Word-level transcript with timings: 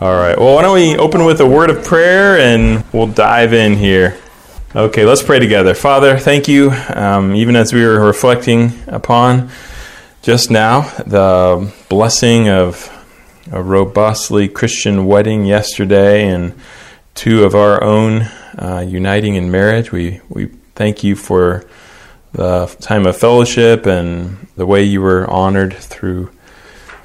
All 0.00 0.12
right. 0.16 0.36
Well, 0.36 0.56
why 0.56 0.62
don't 0.62 0.74
we 0.74 0.96
open 0.96 1.24
with 1.24 1.40
a 1.40 1.46
word 1.46 1.70
of 1.70 1.84
prayer 1.84 2.36
and 2.36 2.84
we'll 2.92 3.06
dive 3.06 3.52
in 3.52 3.76
here. 3.76 4.18
Okay, 4.74 5.04
let's 5.04 5.22
pray 5.22 5.38
together. 5.38 5.72
Father, 5.72 6.18
thank 6.18 6.48
you. 6.48 6.72
Um, 6.92 7.36
even 7.36 7.54
as 7.54 7.72
we 7.72 7.86
were 7.86 8.04
reflecting 8.04 8.72
upon 8.88 9.50
just 10.20 10.50
now 10.50 10.80
the 11.06 11.72
blessing 11.88 12.48
of 12.48 12.90
a 13.52 13.62
robustly 13.62 14.48
Christian 14.48 15.06
wedding 15.06 15.44
yesterday 15.44 16.26
and 16.26 16.54
two 17.14 17.44
of 17.44 17.54
our 17.54 17.82
own 17.82 18.22
uh, 18.58 18.84
uniting 18.84 19.36
in 19.36 19.48
marriage, 19.48 19.92
we, 19.92 20.20
we 20.28 20.46
thank 20.74 21.04
you 21.04 21.14
for 21.14 21.64
the 22.32 22.66
time 22.80 23.06
of 23.06 23.16
fellowship 23.16 23.86
and 23.86 24.48
the 24.56 24.66
way 24.66 24.82
you 24.82 25.00
were 25.00 25.30
honored 25.30 25.72
through 25.72 26.32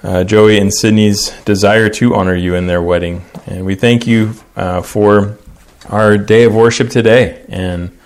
uh, 0.03 0.23
Joey 0.23 0.57
and 0.57 0.73
Sydney's 0.73 1.31
desire 1.43 1.89
to 1.89 2.15
honor 2.15 2.35
you 2.35 2.55
in 2.55 2.67
their 2.67 2.81
wedding. 2.81 3.25
And 3.45 3.65
we 3.65 3.75
thank 3.75 4.07
you 4.07 4.33
uh, 4.55 4.81
for 4.81 5.37
our 5.89 6.17
day 6.17 6.43
of 6.43 6.55
worship 6.55 6.89
today 6.89 7.43
and 7.49 7.97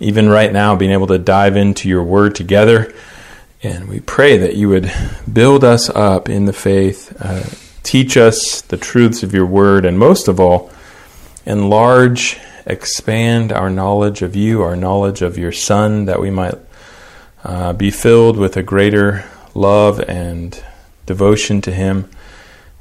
even 0.00 0.28
right 0.28 0.52
now 0.52 0.76
being 0.76 0.90
able 0.90 1.06
to 1.06 1.18
dive 1.18 1.56
into 1.56 1.88
your 1.88 2.02
word 2.02 2.34
together. 2.34 2.92
And 3.62 3.88
we 3.88 4.00
pray 4.00 4.36
that 4.38 4.56
you 4.56 4.68
would 4.68 4.92
build 5.32 5.64
us 5.64 5.88
up 5.90 6.28
in 6.28 6.44
the 6.44 6.52
faith, 6.52 7.16
uh, 7.20 7.44
teach 7.82 8.16
us 8.16 8.60
the 8.62 8.76
truths 8.76 9.22
of 9.22 9.32
your 9.32 9.46
word, 9.46 9.84
and 9.84 9.98
most 9.98 10.28
of 10.28 10.38
all, 10.38 10.70
enlarge, 11.46 12.38
expand 12.66 13.52
our 13.52 13.70
knowledge 13.70 14.22
of 14.22 14.36
you, 14.36 14.62
our 14.62 14.76
knowledge 14.76 15.22
of 15.22 15.38
your 15.38 15.52
Son, 15.52 16.04
that 16.04 16.20
we 16.20 16.30
might 16.30 16.54
uh, 17.44 17.72
be 17.72 17.90
filled 17.90 18.36
with 18.36 18.56
a 18.56 18.62
greater 18.62 19.24
love 19.54 20.00
and 20.00 20.62
devotion 21.06 21.60
to 21.62 21.72
Him. 21.72 22.10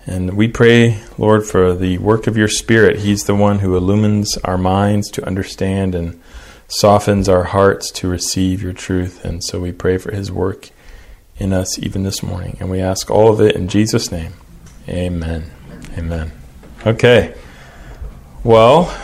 And 0.06 0.36
we 0.36 0.48
pray, 0.48 1.02
Lord, 1.18 1.46
for 1.46 1.74
the 1.74 1.98
work 1.98 2.28
of 2.28 2.38
your 2.38 2.48
Spirit. 2.48 3.00
He's 3.00 3.24
the 3.24 3.36
one 3.36 3.60
who 3.60 3.76
illumines 3.76 4.38
our 4.40 4.58
minds 4.58 5.10
to 5.12 5.26
understand 5.26 5.96
and 5.96 6.22
softens 6.68 7.30
our 7.30 7.46
hearts 7.46 7.92
to 7.92 8.08
receive 8.08 8.62
your 8.62 8.74
truth. 8.74 9.24
And 9.24 9.44
so 9.44 9.60
we 9.60 9.72
pray 9.72 9.98
for 9.98 10.12
his 10.12 10.32
work 10.32 10.70
in 11.38 11.54
us 11.54 11.80
even 11.80 12.04
this 12.04 12.24
morning. 12.24 12.58
And 12.60 12.70
we 12.70 12.80
ask 12.80 13.10
all 13.10 13.32
of 13.32 13.42
it 13.42 13.56
in 13.56 13.68
Jesus' 13.68 14.12
name. 14.12 14.34
Amen. 14.88 15.52
Amen. 15.98 16.32
Okay. 16.86 17.36
Well, 18.44 18.96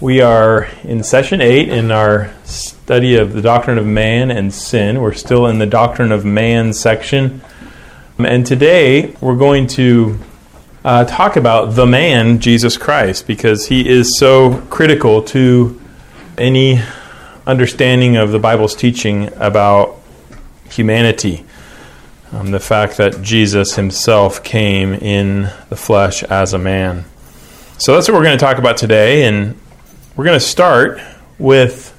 we 0.00 0.20
are 0.20 0.68
in 0.84 1.02
session 1.02 1.40
eight 1.40 1.68
in 1.68 1.90
our 1.90 2.32
study 2.44 3.16
of 3.16 3.32
the 3.32 3.42
doctrine 3.42 3.76
of 3.76 3.86
man 3.86 4.30
and 4.30 4.54
sin. 4.54 5.00
We're 5.00 5.12
still 5.14 5.46
in 5.46 5.58
the 5.58 5.66
doctrine 5.66 6.12
of 6.12 6.24
man 6.24 6.72
section. 6.72 7.42
And 8.24 8.46
today 8.46 9.14
we're 9.20 9.36
going 9.36 9.66
to 9.68 10.18
uh, 10.84 11.04
talk 11.04 11.36
about 11.36 11.74
the 11.74 11.86
man, 11.86 12.40
Jesus 12.40 12.76
Christ, 12.76 13.26
because 13.26 13.66
he 13.66 13.88
is 13.88 14.18
so 14.18 14.60
critical 14.70 15.22
to 15.24 15.80
any 16.38 16.80
understanding 17.46 18.16
of 18.16 18.32
the 18.32 18.38
Bible's 18.38 18.74
teaching 18.74 19.32
about 19.36 19.98
humanity. 20.70 21.44
Um, 22.32 22.50
the 22.50 22.60
fact 22.60 22.96
that 22.98 23.22
Jesus 23.22 23.76
himself 23.76 24.42
came 24.42 24.94
in 24.94 25.50
the 25.68 25.76
flesh 25.76 26.22
as 26.22 26.52
a 26.52 26.58
man. 26.58 27.04
So 27.78 27.94
that's 27.94 28.08
what 28.08 28.14
we're 28.14 28.24
going 28.24 28.38
to 28.38 28.44
talk 28.44 28.58
about 28.58 28.76
today. 28.76 29.24
And 29.24 29.58
we're 30.16 30.24
going 30.24 30.38
to 30.38 30.44
start 30.44 31.00
with 31.38 31.96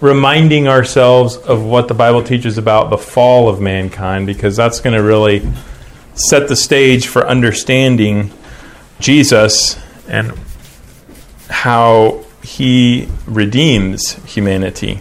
reminding 0.00 0.68
ourselves 0.68 1.36
of 1.36 1.62
what 1.62 1.88
the 1.88 1.94
Bible 1.94 2.22
teaches 2.22 2.58
about 2.58 2.90
the 2.90 2.98
fall 2.98 3.48
of 3.48 3.60
mankind, 3.60 4.26
because 4.26 4.56
that's 4.56 4.80
going 4.80 4.96
to 4.96 5.02
really 5.02 5.46
set 6.14 6.48
the 6.48 6.56
stage 6.56 7.06
for 7.06 7.26
understanding 7.26 8.30
Jesus 9.00 9.78
and 10.08 10.32
how 11.48 12.24
he 12.42 13.08
redeems 13.26 14.12
humanity. 14.24 15.00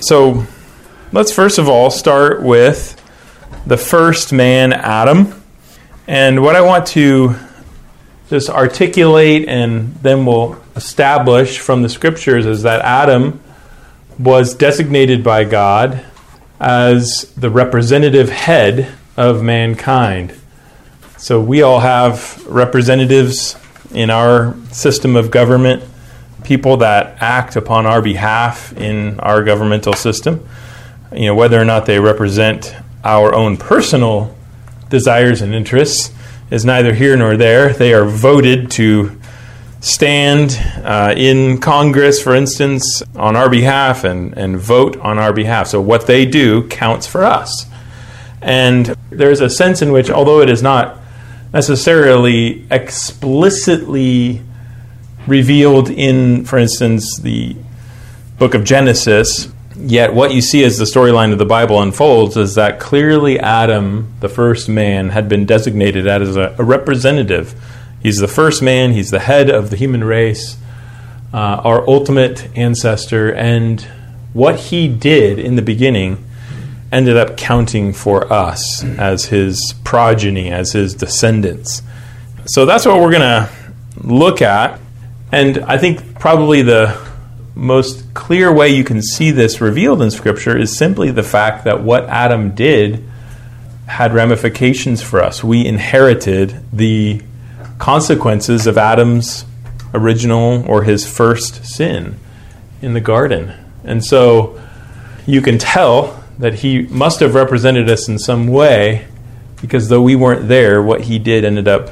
So 0.00 0.46
let's 1.12 1.32
first 1.32 1.58
of 1.58 1.68
all 1.68 1.90
start 1.90 2.42
with 2.42 2.96
the 3.66 3.76
first 3.76 4.32
man, 4.32 4.72
Adam. 4.72 5.42
And 6.06 6.42
what 6.42 6.56
I 6.56 6.60
want 6.62 6.86
to 6.88 7.36
just 8.28 8.48
articulate 8.48 9.48
and 9.48 9.94
then 9.96 10.24
we'll 10.24 10.60
establish 10.76 11.58
from 11.58 11.82
the 11.82 11.88
scriptures 11.88 12.46
is 12.46 12.62
that 12.62 12.80
Adam 12.80 13.40
was 14.20 14.54
designated 14.54 15.24
by 15.24 15.44
God 15.44 16.04
as 16.60 17.32
the 17.36 17.48
representative 17.48 18.28
head 18.28 18.94
of 19.16 19.42
mankind. 19.42 20.34
So 21.16 21.40
we 21.40 21.62
all 21.62 21.80
have 21.80 22.46
representatives 22.46 23.56
in 23.92 24.10
our 24.10 24.54
system 24.72 25.16
of 25.16 25.30
government, 25.30 25.82
people 26.44 26.76
that 26.78 27.16
act 27.20 27.56
upon 27.56 27.86
our 27.86 28.02
behalf 28.02 28.76
in 28.76 29.18
our 29.20 29.42
governmental 29.42 29.94
system. 29.94 30.46
You 31.12 31.26
know, 31.26 31.34
whether 31.34 31.60
or 31.60 31.64
not 31.64 31.86
they 31.86 31.98
represent 31.98 32.74
our 33.02 33.34
own 33.34 33.56
personal 33.56 34.36
desires 34.90 35.40
and 35.40 35.54
interests 35.54 36.12
is 36.50 36.64
neither 36.64 36.92
here 36.92 37.16
nor 37.16 37.36
there. 37.36 37.72
They 37.72 37.94
are 37.94 38.04
voted 38.04 38.70
to 38.72 39.19
stand 39.80 40.58
uh, 40.84 41.14
in 41.16 41.58
Congress, 41.58 42.22
for 42.22 42.34
instance, 42.34 43.02
on 43.16 43.34
our 43.34 43.48
behalf 43.48 44.04
and, 44.04 44.36
and 44.36 44.58
vote 44.58 44.96
on 44.98 45.18
our 45.18 45.32
behalf. 45.32 45.66
So 45.68 45.80
what 45.80 46.06
they 46.06 46.26
do 46.26 46.68
counts 46.68 47.06
for 47.06 47.24
us. 47.24 47.66
And 48.42 48.94
there's 49.10 49.40
a 49.40 49.50
sense 49.50 49.82
in 49.82 49.92
which, 49.92 50.10
although 50.10 50.40
it 50.40 50.50
is 50.50 50.62
not 50.62 50.98
necessarily 51.52 52.66
explicitly 52.70 54.42
revealed 55.26 55.90
in, 55.90 56.44
for 56.44 56.58
instance, 56.58 57.18
the 57.18 57.56
book 58.38 58.54
of 58.54 58.64
Genesis, 58.64 59.48
yet 59.76 60.14
what 60.14 60.32
you 60.32 60.40
see 60.40 60.64
as 60.64 60.78
the 60.78 60.84
storyline 60.84 61.32
of 61.32 61.38
the 61.38 61.44
Bible 61.46 61.80
unfolds 61.80 62.36
is 62.36 62.54
that 62.54 62.80
clearly 62.80 63.38
Adam, 63.38 64.12
the 64.20 64.28
first 64.28 64.68
man, 64.68 65.10
had 65.10 65.28
been 65.28 65.44
designated 65.44 66.06
as 66.06 66.36
a, 66.36 66.54
a 66.58 66.64
representative 66.64 67.54
He's 68.02 68.18
the 68.18 68.28
first 68.28 68.62
man, 68.62 68.92
he's 68.92 69.10
the 69.10 69.18
head 69.18 69.50
of 69.50 69.70
the 69.70 69.76
human 69.76 70.04
race, 70.04 70.56
uh, 71.32 71.36
our 71.36 71.88
ultimate 71.88 72.48
ancestor, 72.56 73.32
and 73.32 73.80
what 74.32 74.56
he 74.58 74.88
did 74.88 75.38
in 75.38 75.56
the 75.56 75.62
beginning 75.62 76.24
ended 76.92 77.16
up 77.16 77.36
counting 77.36 77.92
for 77.92 78.32
us 78.32 78.82
as 78.84 79.26
his 79.26 79.74
progeny, 79.84 80.50
as 80.50 80.72
his 80.72 80.94
descendants. 80.94 81.82
So 82.46 82.66
that's 82.66 82.86
what 82.86 83.00
we're 83.00 83.12
going 83.12 83.20
to 83.20 83.50
look 84.02 84.42
at. 84.42 84.80
And 85.30 85.58
I 85.58 85.78
think 85.78 86.18
probably 86.18 86.62
the 86.62 86.98
most 87.54 88.14
clear 88.14 88.52
way 88.52 88.70
you 88.70 88.84
can 88.84 89.02
see 89.02 89.30
this 89.30 89.60
revealed 89.60 90.02
in 90.02 90.10
Scripture 90.10 90.56
is 90.56 90.76
simply 90.76 91.10
the 91.10 91.22
fact 91.22 91.64
that 91.64 91.82
what 91.82 92.08
Adam 92.08 92.54
did 92.54 93.04
had 93.86 94.14
ramifications 94.14 95.02
for 95.02 95.22
us. 95.22 95.44
We 95.44 95.66
inherited 95.66 96.60
the 96.72 97.22
consequences 97.80 98.68
of 98.68 98.78
Adam's 98.78 99.44
original 99.92 100.64
or 100.70 100.84
his 100.84 101.10
first 101.10 101.64
sin 101.64 102.16
in 102.80 102.94
the 102.94 103.00
garden. 103.00 103.52
And 103.82 104.04
so 104.04 104.60
you 105.26 105.40
can 105.40 105.58
tell 105.58 106.22
that 106.38 106.54
he 106.54 106.82
must 106.82 107.20
have 107.20 107.34
represented 107.34 107.90
us 107.90 108.08
in 108.08 108.18
some 108.18 108.46
way 108.46 109.08
because 109.60 109.88
though 109.88 110.02
we 110.02 110.14
weren't 110.14 110.46
there, 110.46 110.82
what 110.82 111.02
he 111.02 111.18
did 111.18 111.44
ended 111.44 111.66
up 111.66 111.90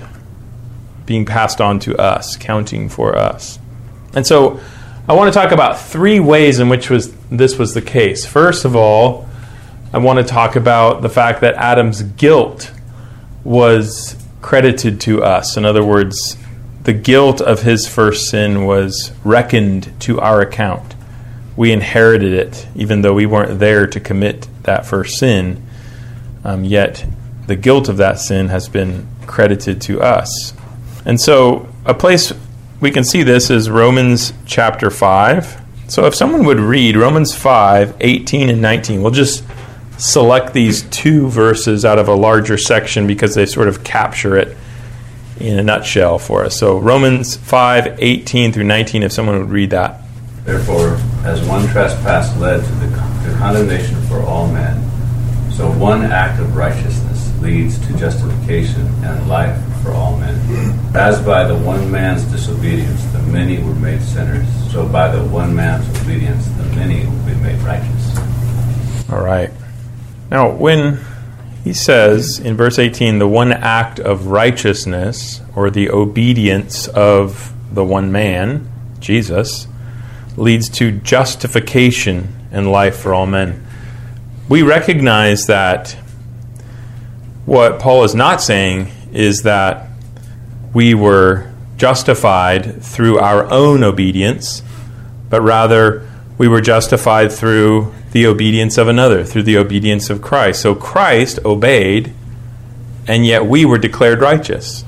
being 1.07 1.25
passed 1.25 1.61
on 1.61 1.81
to 1.81 1.97
us, 1.97 2.37
counting 2.37 2.89
for 2.89 3.17
us. 3.17 3.59
And 4.15 4.27
so 4.27 4.61
I 5.09 5.15
want 5.15 5.33
to 5.33 5.39
talk 5.39 5.53
about 5.53 5.81
three 5.81 6.21
ways 6.21 6.61
in 6.61 6.69
which 6.69 6.91
was 6.91 7.15
this 7.31 7.59
was 7.59 7.73
the 7.73 7.83
case. 7.83 8.27
First 8.27 8.67
of 8.67 8.77
all, 8.77 9.27
I 9.93 9.99
want 9.99 10.19
to 10.19 10.25
talk 10.25 10.55
about 10.55 11.01
the 11.01 11.09
fact 11.09 11.41
that 11.41 11.55
Adam's 11.55 12.03
guilt 12.03 12.73
was 13.43 14.17
credited 14.41 15.01
to 15.03 15.23
us. 15.23 15.57
In 15.57 15.65
other 15.65 15.85
words, 15.85 16.37
the 16.85 16.93
guilt 16.93 17.41
of 17.41 17.63
his 17.63 17.87
first 17.87 18.31
sin 18.31 18.65
was 18.65 19.13
reckoned 19.25 19.93
to 20.01 20.21
our 20.21 20.41
account. 20.41 20.95
We 21.57 21.73
inherited 21.73 22.33
it, 22.33 22.67
even 22.75 23.03
though 23.03 23.15
we 23.15 23.27
weren't 23.27 23.59
there 23.59 23.87
to 23.87 24.01
commit 24.01 24.49
that 24.63 24.87
first 24.87 25.19
sin. 25.19 25.63
Um, 26.45 26.65
yet 26.65 27.05
the 27.47 27.57
guilt 27.57 27.89
of 27.89 27.97
that 27.97 28.21
sin 28.21 28.49
has 28.49 28.69
been 28.69 29.09
credited 29.27 29.81
to 29.83 30.01
us. 30.01 30.53
And 31.05 31.21
so, 31.21 31.69
a 31.85 31.95
place 31.95 32.33
we 32.81 32.91
can 32.91 33.05
see 33.05 33.23
this 33.23 33.51
is 33.51 33.69
Romans 33.71 34.33
chapter 34.47 34.91
5. 34.91 35.61
So, 35.89 36.05
if 36.05 36.15
someone 36.15 36.45
would 36.45 36.61
read 36.61 36.97
Romans 36.97 37.35
5 37.35 37.97
18 38.01 38.51
and 38.51 38.61
19, 38.61 39.03
we'll 39.03 39.11
just 39.11 39.43
select 39.99 40.55
these 40.55 40.83
two 40.85 41.29
verses 41.29 41.85
out 41.85 41.99
of 41.99 42.09
a 42.09 42.15
larger 42.15 42.57
section 42.57 43.07
because 43.07 43.35
they 43.35 43.47
sort 43.47 43.69
of 43.69 43.85
capture 43.85 44.37
it 44.37 44.57
in 45.41 45.59
a 45.59 45.63
nutshell 45.63 46.19
for 46.19 46.45
us. 46.45 46.57
So 46.57 46.79
Romans 46.79 47.37
5, 47.37 47.99
18 47.99 48.53
through 48.53 48.65
19, 48.65 49.03
if 49.03 49.13
someone 49.13 49.39
would 49.39 49.51
read 49.51 49.71
that. 49.71 50.01
Therefore, 50.45 50.99
as 51.25 51.47
one 51.47 51.67
trespass 51.69 52.35
led 52.39 52.65
to 52.65 52.73
the, 52.77 52.87
the 52.87 53.37
condemnation 53.39 54.01
for 54.07 54.23
all 54.23 54.51
men, 54.51 54.83
so 55.53 55.71
one 55.73 56.03
act 56.03 56.41
of 56.41 56.57
righteousness 56.57 57.31
leads 57.41 57.79
to 57.87 57.97
justification 57.99 58.87
and 59.05 59.29
life 59.29 59.61
for 59.83 59.91
all 59.91 60.17
men. 60.17 60.35
As 60.95 61.21
by 61.21 61.45
the 61.45 61.57
one 61.57 61.91
man's 61.91 62.25
disobedience 62.25 63.05
the 63.07 63.19
many 63.23 63.63
were 63.63 63.75
made 63.75 64.01
sinners, 64.01 64.47
so 64.73 64.89
by 64.89 65.15
the 65.15 65.23
one 65.25 65.55
man's 65.55 65.87
obedience 66.01 66.47
the 66.47 66.65
many 66.77 67.05
will 67.05 67.27
be 67.27 67.35
made 67.35 67.59
righteous. 67.61 68.19
All 69.11 69.23
right. 69.23 69.51
Now, 70.31 70.51
when 70.51 71.01
he 71.65 71.73
says 71.73 72.39
in 72.39 72.57
verse 72.57 72.79
18, 72.79 73.19
the 73.19 73.29
one 73.29 73.53
act 73.53 73.99
of 73.99 74.27
righteousness, 74.27 75.41
or 75.57 75.71
the 75.71 75.91
obedience 75.91 76.87
of 76.89 77.53
the 77.75 77.85
one 77.85 78.13
man, 78.13 78.71
Jesus, 79.01 79.67
leads 80.37 80.69
to 80.71 80.93
justification 80.93 82.35
and 82.53 82.71
life 82.71 82.97
for 82.97 83.13
all 83.13 83.27
men. 83.27 83.67
We 84.49 84.63
recognize 84.63 85.47
that 85.47 85.93
what 87.45 87.81
Paul 87.81 88.05
is 88.05 88.15
not 88.15 88.41
saying 88.41 88.91
is 89.13 89.43
that 89.43 89.89
we 90.75 90.95
were 90.95 91.51
justified 91.77 92.83
through 92.83 93.19
our 93.19 93.51
own 93.51 93.83
obedience, 93.83 94.63
but 95.31 95.41
rather 95.41 96.09
we 96.37 96.49
were 96.49 96.61
justified 96.61 97.33
through 97.33 97.93
the 98.13 98.27
obedience 98.27 98.79
of 98.79 98.89
another, 98.89 99.25
through 99.25 99.43
the 99.43 99.57
obedience 99.57 100.11
of 100.11 100.23
Christ. 100.23 100.63
So 100.63 100.75
Christ 100.75 101.39
obeyed, 101.45 102.13
and 103.07 103.27
yet 103.27 103.47
we 103.47 103.65
were 103.65 103.79
declared 103.79 104.21
righteous. 104.21 104.85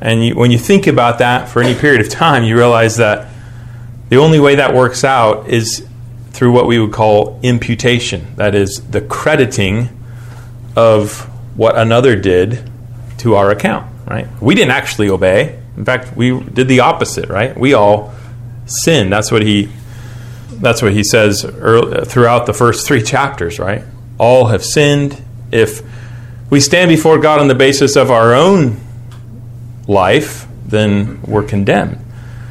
And 0.00 0.24
you, 0.24 0.34
when 0.34 0.50
you 0.50 0.58
think 0.58 0.86
about 0.86 1.18
that 1.18 1.48
for 1.48 1.62
any 1.62 1.78
period 1.78 2.00
of 2.00 2.08
time, 2.08 2.44
you 2.44 2.56
realize 2.56 2.96
that 2.96 3.28
the 4.08 4.16
only 4.16 4.40
way 4.40 4.54
that 4.56 4.74
works 4.74 5.04
out 5.04 5.48
is 5.48 5.86
through 6.30 6.52
what 6.52 6.66
we 6.66 6.78
would 6.78 6.92
call 6.92 7.38
imputation 7.42 8.34
that 8.36 8.54
is, 8.54 8.80
the 8.90 9.00
crediting 9.00 9.88
of 10.74 11.28
what 11.56 11.76
another 11.76 12.16
did 12.16 12.70
to 13.18 13.34
our 13.34 13.50
account 13.50 13.90
right? 14.10 14.26
We 14.42 14.54
didn't 14.54 14.72
actually 14.72 15.08
obey. 15.08 15.58
In 15.76 15.84
fact, 15.84 16.16
we 16.16 16.38
did 16.38 16.68
the 16.68 16.80
opposite, 16.80 17.28
right? 17.28 17.56
We 17.56 17.74
all 17.74 18.12
sinned. 18.66 19.12
That's 19.12 19.30
what 19.30 19.42
he 19.42 19.70
that's 20.60 20.82
what 20.82 20.92
he 20.92 21.02
says 21.02 21.44
early, 21.44 22.04
throughout 22.04 22.46
the 22.46 22.52
first 22.52 22.86
3 22.86 23.02
chapters, 23.02 23.58
right? 23.58 23.82
All 24.18 24.46
have 24.46 24.64
sinned. 24.64 25.22
If 25.50 25.82
we 26.50 26.60
stand 26.60 26.88
before 26.88 27.18
God 27.18 27.40
on 27.40 27.48
the 27.48 27.54
basis 27.54 27.96
of 27.96 28.10
our 28.10 28.34
own 28.34 28.80
life, 29.88 30.46
then 30.66 31.20
we're 31.22 31.42
condemned. 31.42 31.98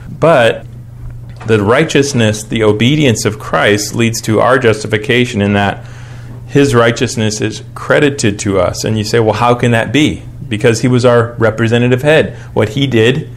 But 0.10 0.66
the 1.48 1.64
righteousness, 1.64 2.44
the 2.44 2.64
obedience 2.64 3.24
of 3.26 3.40
Christ 3.40 3.96
leads 3.96 4.22
to 4.22 4.42
our 4.42 4.60
justification 4.60 5.42
in 5.42 5.54
that 5.54 5.86
his 6.48 6.76
righteousness 6.76 7.40
is 7.40 7.64
credited 7.76 8.40
to 8.40 8.60
us. 8.60 8.84
And 8.84 8.98
you 8.98 9.04
say, 9.04 9.20
well, 9.20 9.36
how 9.36 9.56
can 9.56 9.72
that 9.72 9.94
be? 9.94 10.24
because 10.50 10.82
he 10.82 10.88
was 10.88 11.06
our 11.06 11.34
representative 11.34 12.02
head. 12.02 12.36
What 12.54 12.70
he 12.70 12.88
did 12.88 13.30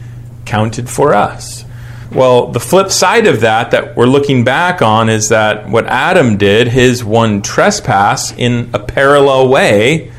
counted 0.45 0.89
for 0.89 1.13
us. 1.13 1.63
Well, 2.13 2.51
the 2.51 2.59
flip 2.59 2.91
side 2.91 3.25
of 3.25 3.41
that, 3.41 3.71
that 3.71 3.95
we're 3.95 4.05
looking 4.05 4.43
back 4.43 4.83
on, 4.83 5.09
is 5.09 5.29
that 5.29 5.67
what 5.67 5.87
Adam 5.87 6.37
did, 6.37 6.67
his 6.67 7.03
one 7.03 7.41
trespass 7.41 8.31
in 8.33 8.69
a 8.71 8.79
parallel 8.79 9.49
way, 9.49 10.11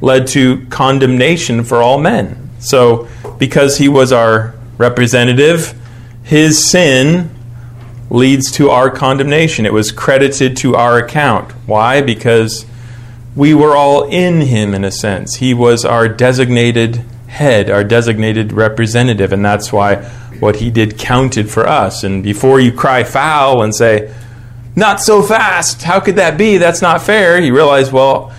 led 0.00 0.26
to 0.28 0.66
condemnation 0.66 1.62
for 1.62 1.80
all 1.80 1.98
men. 1.98 2.50
So, 2.58 3.08
because 3.38 3.78
he 3.78 3.88
was 3.88 4.10
our 4.10 4.54
representative, 4.76 5.80
his 6.24 6.68
sin 6.68 7.30
leads 8.10 8.50
to 8.52 8.70
our 8.70 8.90
condemnation. 8.90 9.66
It 9.66 9.72
was 9.72 9.92
credited 9.92 10.56
to 10.58 10.74
our 10.74 10.98
account. 10.98 11.52
Why? 11.66 12.02
Because 12.02 12.66
we 13.36 13.54
were 13.54 13.76
all 13.76 14.04
in 14.08 14.40
him 14.40 14.74
in 14.74 14.84
a 14.84 14.90
sense. 14.90 15.36
He 15.36 15.54
was 15.54 15.84
our 15.84 16.08
designated 16.08 17.04
head, 17.36 17.70
our 17.70 17.84
designated 17.84 18.52
representative, 18.52 19.32
and 19.32 19.44
that's 19.44 19.72
why 19.72 19.96
what 20.40 20.56
he 20.56 20.70
did 20.70 20.98
counted 20.98 21.50
for 21.50 21.66
us. 21.66 22.02
And 22.02 22.22
before 22.22 22.60
you 22.60 22.72
cry 22.72 23.04
foul 23.04 23.62
and 23.62 23.74
say, 23.74 24.12
not 24.74 25.00
so 25.00 25.22
fast, 25.22 25.82
how 25.82 26.00
could 26.00 26.16
that 26.16 26.36
be? 26.36 26.58
That's 26.58 26.82
not 26.82 27.02
fair, 27.02 27.40
you 27.40 27.54
realize, 27.54 27.92
well, 27.92 28.32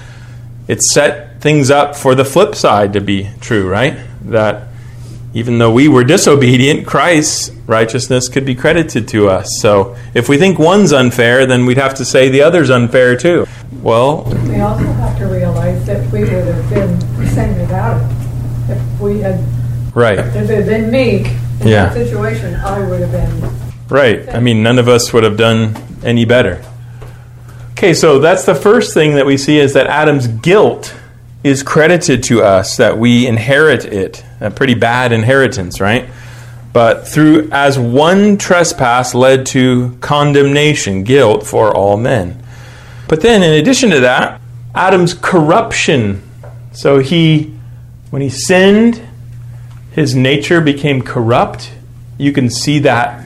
it 0.68 0.82
set 0.82 1.42
things 1.42 1.72
up 1.72 1.96
for 1.96 2.16
the 2.16 2.26
flip 2.26 2.56
side 2.56 2.94
to 2.94 3.02
be 3.02 3.30
true, 3.40 3.70
right? 3.70 3.98
That 4.24 4.68
even 5.34 5.60
though 5.60 5.72
we 5.72 5.88
were 5.88 6.04
disobedient, 6.04 6.86
Christ's 6.88 7.52
righteousness 7.68 8.30
could 8.30 8.46
be 8.46 8.56
credited 8.56 9.08
to 9.10 9.30
us. 9.30 9.48
So 9.60 9.96
if 10.14 10.28
we 10.28 10.38
think 10.38 10.58
one's 10.58 10.92
unfair, 10.92 11.46
then 11.46 11.66
we'd 11.66 11.78
have 11.78 11.96
to 11.96 12.06
say 12.06 12.30
the 12.30 12.42
other's 12.42 12.70
unfair 12.70 13.16
too. 13.16 13.46
Well, 13.82 14.24
we 14.48 14.60
also 14.60 14.84
have 14.84 15.18
to 15.20 15.26
realize 15.26 15.86
that 15.86 16.12
we 16.12 16.22
would 16.22 16.30
have 16.30 16.70
been 16.70 17.00
same 17.28 17.60
without 17.60 18.02
it. 18.02 18.17
We 19.08 19.20
had, 19.20 19.44
right, 19.96 20.20
if 20.20 20.36
it 20.36 20.50
had 20.50 20.66
been 20.66 20.92
meek 20.92 21.28
in 21.62 21.68
yeah. 21.68 21.86
that 21.86 21.94
situation, 21.94 22.56
I 22.56 22.88
would 22.88 23.02
have 23.02 23.12
been. 23.12 23.68
Right. 23.90 24.28
I 24.30 24.40
mean, 24.40 24.64
none 24.64 24.80
of 24.80 24.88
us 24.88 25.14
would 25.14 25.24
have 25.24 25.38
done 25.38 25.76
any 26.04 26.26
better. 26.26 26.64
Okay, 27.72 27.94
so 27.94 28.20
that's 28.20 28.46
the 28.46 28.56
first 28.56 28.94
thing 28.94 29.16
that 29.16 29.26
we 29.26 29.38
see 29.38 29.60
is 29.60 29.74
that 29.74 29.88
Adam's 29.88 30.28
guilt 30.28 30.96
is 31.44 31.64
credited 31.64 32.24
to 32.24 32.42
us, 32.42 32.78
that 32.78 32.98
we 32.98 33.28
inherit 33.28 33.86
it. 33.86 34.26
A 34.42 34.52
pretty 34.52 34.74
bad 34.74 35.12
inheritance, 35.12 35.80
right? 35.80 36.10
But 36.74 37.08
through 37.08 37.50
as 37.52 37.80
one 37.80 38.38
trespass 38.38 39.16
led 39.16 39.46
to 39.48 39.98
condemnation, 40.02 41.04
guilt 41.04 41.46
for 41.46 41.74
all 41.74 41.98
men. 41.98 42.44
But 43.08 43.22
then, 43.22 43.42
in 43.42 43.54
addition 43.54 43.92
to 43.92 44.02
that, 44.02 44.42
Adam's 44.76 45.14
corruption. 45.14 46.22
So 46.74 47.00
he, 47.00 47.57
when 48.18 48.24
he 48.24 48.30
sinned, 48.32 49.00
his 49.92 50.16
nature 50.16 50.60
became 50.60 51.04
corrupt. 51.04 51.72
You 52.18 52.32
can 52.32 52.50
see 52.50 52.80
that 52.80 53.24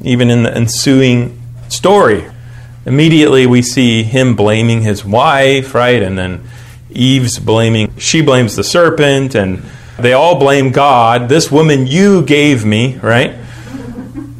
even 0.00 0.30
in 0.30 0.42
the 0.42 0.56
ensuing 0.56 1.38
story. 1.68 2.24
Immediately, 2.86 3.44
we 3.44 3.60
see 3.60 4.04
him 4.04 4.34
blaming 4.34 4.80
his 4.80 5.04
wife, 5.04 5.74
right? 5.74 6.02
And 6.02 6.16
then 6.16 6.48
Eve's 6.88 7.38
blaming, 7.38 7.94
she 7.98 8.22
blames 8.22 8.56
the 8.56 8.64
serpent, 8.64 9.34
and 9.34 9.62
they 9.98 10.14
all 10.14 10.40
blame 10.40 10.72
God. 10.72 11.28
This 11.28 11.52
woman 11.52 11.86
you 11.86 12.24
gave 12.24 12.64
me, 12.64 12.96
right? 13.02 13.34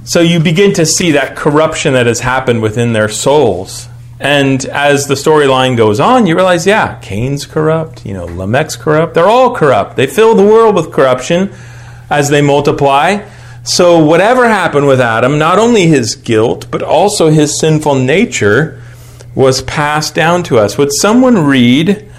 So 0.04 0.20
you 0.20 0.40
begin 0.40 0.72
to 0.72 0.86
see 0.86 1.10
that 1.10 1.36
corruption 1.36 1.92
that 1.92 2.06
has 2.06 2.20
happened 2.20 2.62
within 2.62 2.94
their 2.94 3.10
souls. 3.10 3.88
And 4.18 4.64
as 4.66 5.06
the 5.06 5.14
storyline 5.14 5.76
goes 5.76 6.00
on, 6.00 6.26
you 6.26 6.34
realize, 6.34 6.66
yeah, 6.66 6.98
Cain's 7.00 7.44
corrupt, 7.44 8.06
you 8.06 8.14
know, 8.14 8.26
Lamech's 8.26 8.76
corrupt. 8.76 9.14
They're 9.14 9.28
all 9.28 9.54
corrupt. 9.54 9.96
They 9.96 10.06
fill 10.06 10.34
the 10.34 10.44
world 10.44 10.74
with 10.74 10.92
corruption 10.92 11.52
as 12.08 12.30
they 12.30 12.40
multiply. 12.40 13.28
So 13.62 14.02
whatever 14.02 14.48
happened 14.48 14.86
with 14.86 15.00
Adam, 15.00 15.38
not 15.38 15.58
only 15.58 15.86
his 15.86 16.14
guilt, 16.14 16.66
but 16.70 16.82
also 16.82 17.30
his 17.30 17.58
sinful 17.58 17.96
nature 17.96 18.80
was 19.34 19.60
passed 19.62 20.14
down 20.14 20.42
to 20.44 20.58
us. 20.58 20.78
Would 20.78 20.92
someone 20.92 21.46
read 21.46 22.10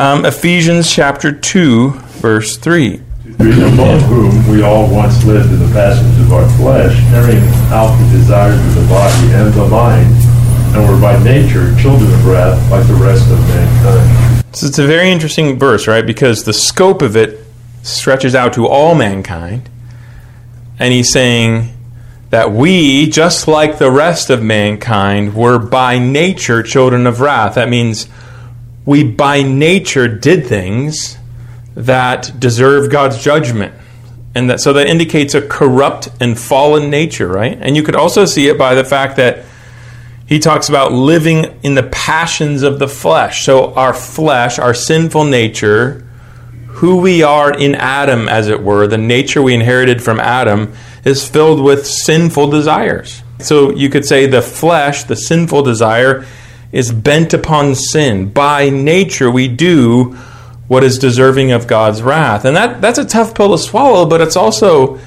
um, 0.00 0.24
Ephesians 0.24 0.90
chapter 0.90 1.30
2, 1.32 1.90
verse 1.90 2.56
3? 2.56 3.02
among 3.38 4.00
whom 4.00 4.48
we 4.50 4.62
all 4.62 4.90
once 4.90 5.22
lived 5.24 5.52
in 5.52 5.58
the 5.58 5.72
passions 5.74 6.18
of 6.20 6.32
our 6.32 6.48
flesh, 6.56 6.98
carrying 7.10 7.44
out 7.70 7.94
the 7.98 8.18
desires 8.18 8.58
of 8.58 8.74
the 8.82 8.88
body 8.88 9.32
and 9.34 9.52
the 9.52 9.68
mind 9.68 10.25
and 10.74 10.88
were 10.88 11.00
by 11.00 11.22
nature 11.22 11.74
children 11.80 12.12
of 12.12 12.26
wrath 12.26 12.70
like 12.70 12.86
the 12.86 12.94
rest 12.94 13.30
of 13.30 13.38
mankind. 13.48 14.44
So 14.56 14.66
it's 14.66 14.78
a 14.78 14.86
very 14.86 15.10
interesting 15.10 15.58
verse, 15.58 15.86
right? 15.86 16.06
Because 16.06 16.44
the 16.44 16.52
scope 16.52 17.02
of 17.02 17.16
it 17.16 17.44
stretches 17.82 18.34
out 18.34 18.54
to 18.54 18.66
all 18.66 18.94
mankind. 18.94 19.68
And 20.78 20.92
he's 20.92 21.12
saying 21.12 21.72
that 22.30 22.52
we, 22.52 23.08
just 23.08 23.48
like 23.48 23.78
the 23.78 23.90
rest 23.90 24.30
of 24.30 24.42
mankind, 24.42 25.34
were 25.34 25.58
by 25.58 25.98
nature 25.98 26.62
children 26.62 27.06
of 27.06 27.20
wrath. 27.20 27.54
That 27.54 27.68
means 27.68 28.08
we 28.84 29.04
by 29.04 29.42
nature 29.42 30.08
did 30.08 30.46
things 30.46 31.18
that 31.74 32.38
deserve 32.38 32.90
God's 32.90 33.22
judgment. 33.22 33.74
And 34.34 34.50
that 34.50 34.60
so 34.60 34.72
that 34.74 34.86
indicates 34.86 35.34
a 35.34 35.40
corrupt 35.40 36.08
and 36.20 36.38
fallen 36.38 36.90
nature, 36.90 37.28
right? 37.28 37.56
And 37.60 37.76
you 37.76 37.82
could 37.82 37.96
also 37.96 38.24
see 38.24 38.48
it 38.48 38.58
by 38.58 38.74
the 38.74 38.84
fact 38.84 39.16
that 39.16 39.44
he 40.26 40.40
talks 40.40 40.68
about 40.68 40.92
living 40.92 41.58
in 41.62 41.76
the 41.76 41.84
passions 41.84 42.62
of 42.62 42.78
the 42.78 42.88
flesh. 42.88 43.44
So, 43.44 43.72
our 43.74 43.94
flesh, 43.94 44.58
our 44.58 44.74
sinful 44.74 45.24
nature, 45.24 46.04
who 46.66 46.96
we 46.96 47.22
are 47.22 47.56
in 47.56 47.74
Adam, 47.76 48.28
as 48.28 48.48
it 48.48 48.62
were, 48.62 48.86
the 48.86 48.98
nature 48.98 49.40
we 49.40 49.54
inherited 49.54 50.02
from 50.02 50.18
Adam, 50.18 50.72
is 51.04 51.26
filled 51.26 51.62
with 51.62 51.86
sinful 51.86 52.50
desires. 52.50 53.22
So, 53.38 53.70
you 53.70 53.88
could 53.88 54.04
say 54.04 54.26
the 54.26 54.42
flesh, 54.42 55.04
the 55.04 55.14
sinful 55.14 55.62
desire, 55.62 56.26
is 56.72 56.90
bent 56.90 57.32
upon 57.32 57.76
sin. 57.76 58.30
By 58.30 58.68
nature, 58.68 59.30
we 59.30 59.46
do 59.46 60.16
what 60.66 60.82
is 60.82 60.98
deserving 60.98 61.52
of 61.52 61.68
God's 61.68 62.02
wrath. 62.02 62.44
And 62.44 62.56
that, 62.56 62.80
that's 62.80 62.98
a 62.98 63.04
tough 63.04 63.34
pill 63.34 63.52
to 63.52 63.58
swallow, 63.58 64.04
but 64.04 64.20
it's 64.20 64.34
also 64.34 64.98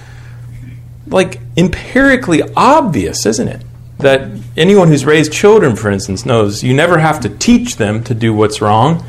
like 1.07 1.41
empirically 1.57 2.41
obvious, 2.55 3.25
isn't 3.25 3.49
it? 3.49 3.61
That 3.99 4.29
anyone 4.55 4.87
who's 4.87 5.05
raised 5.05 5.31
children, 5.31 5.75
for 5.75 5.91
instance, 5.91 6.25
knows 6.25 6.63
you 6.63 6.73
never 6.73 6.97
have 6.97 7.19
to 7.21 7.29
teach 7.29 7.75
them 7.75 8.03
to 8.05 8.13
do 8.13 8.33
what's 8.33 8.61
wrong. 8.61 9.05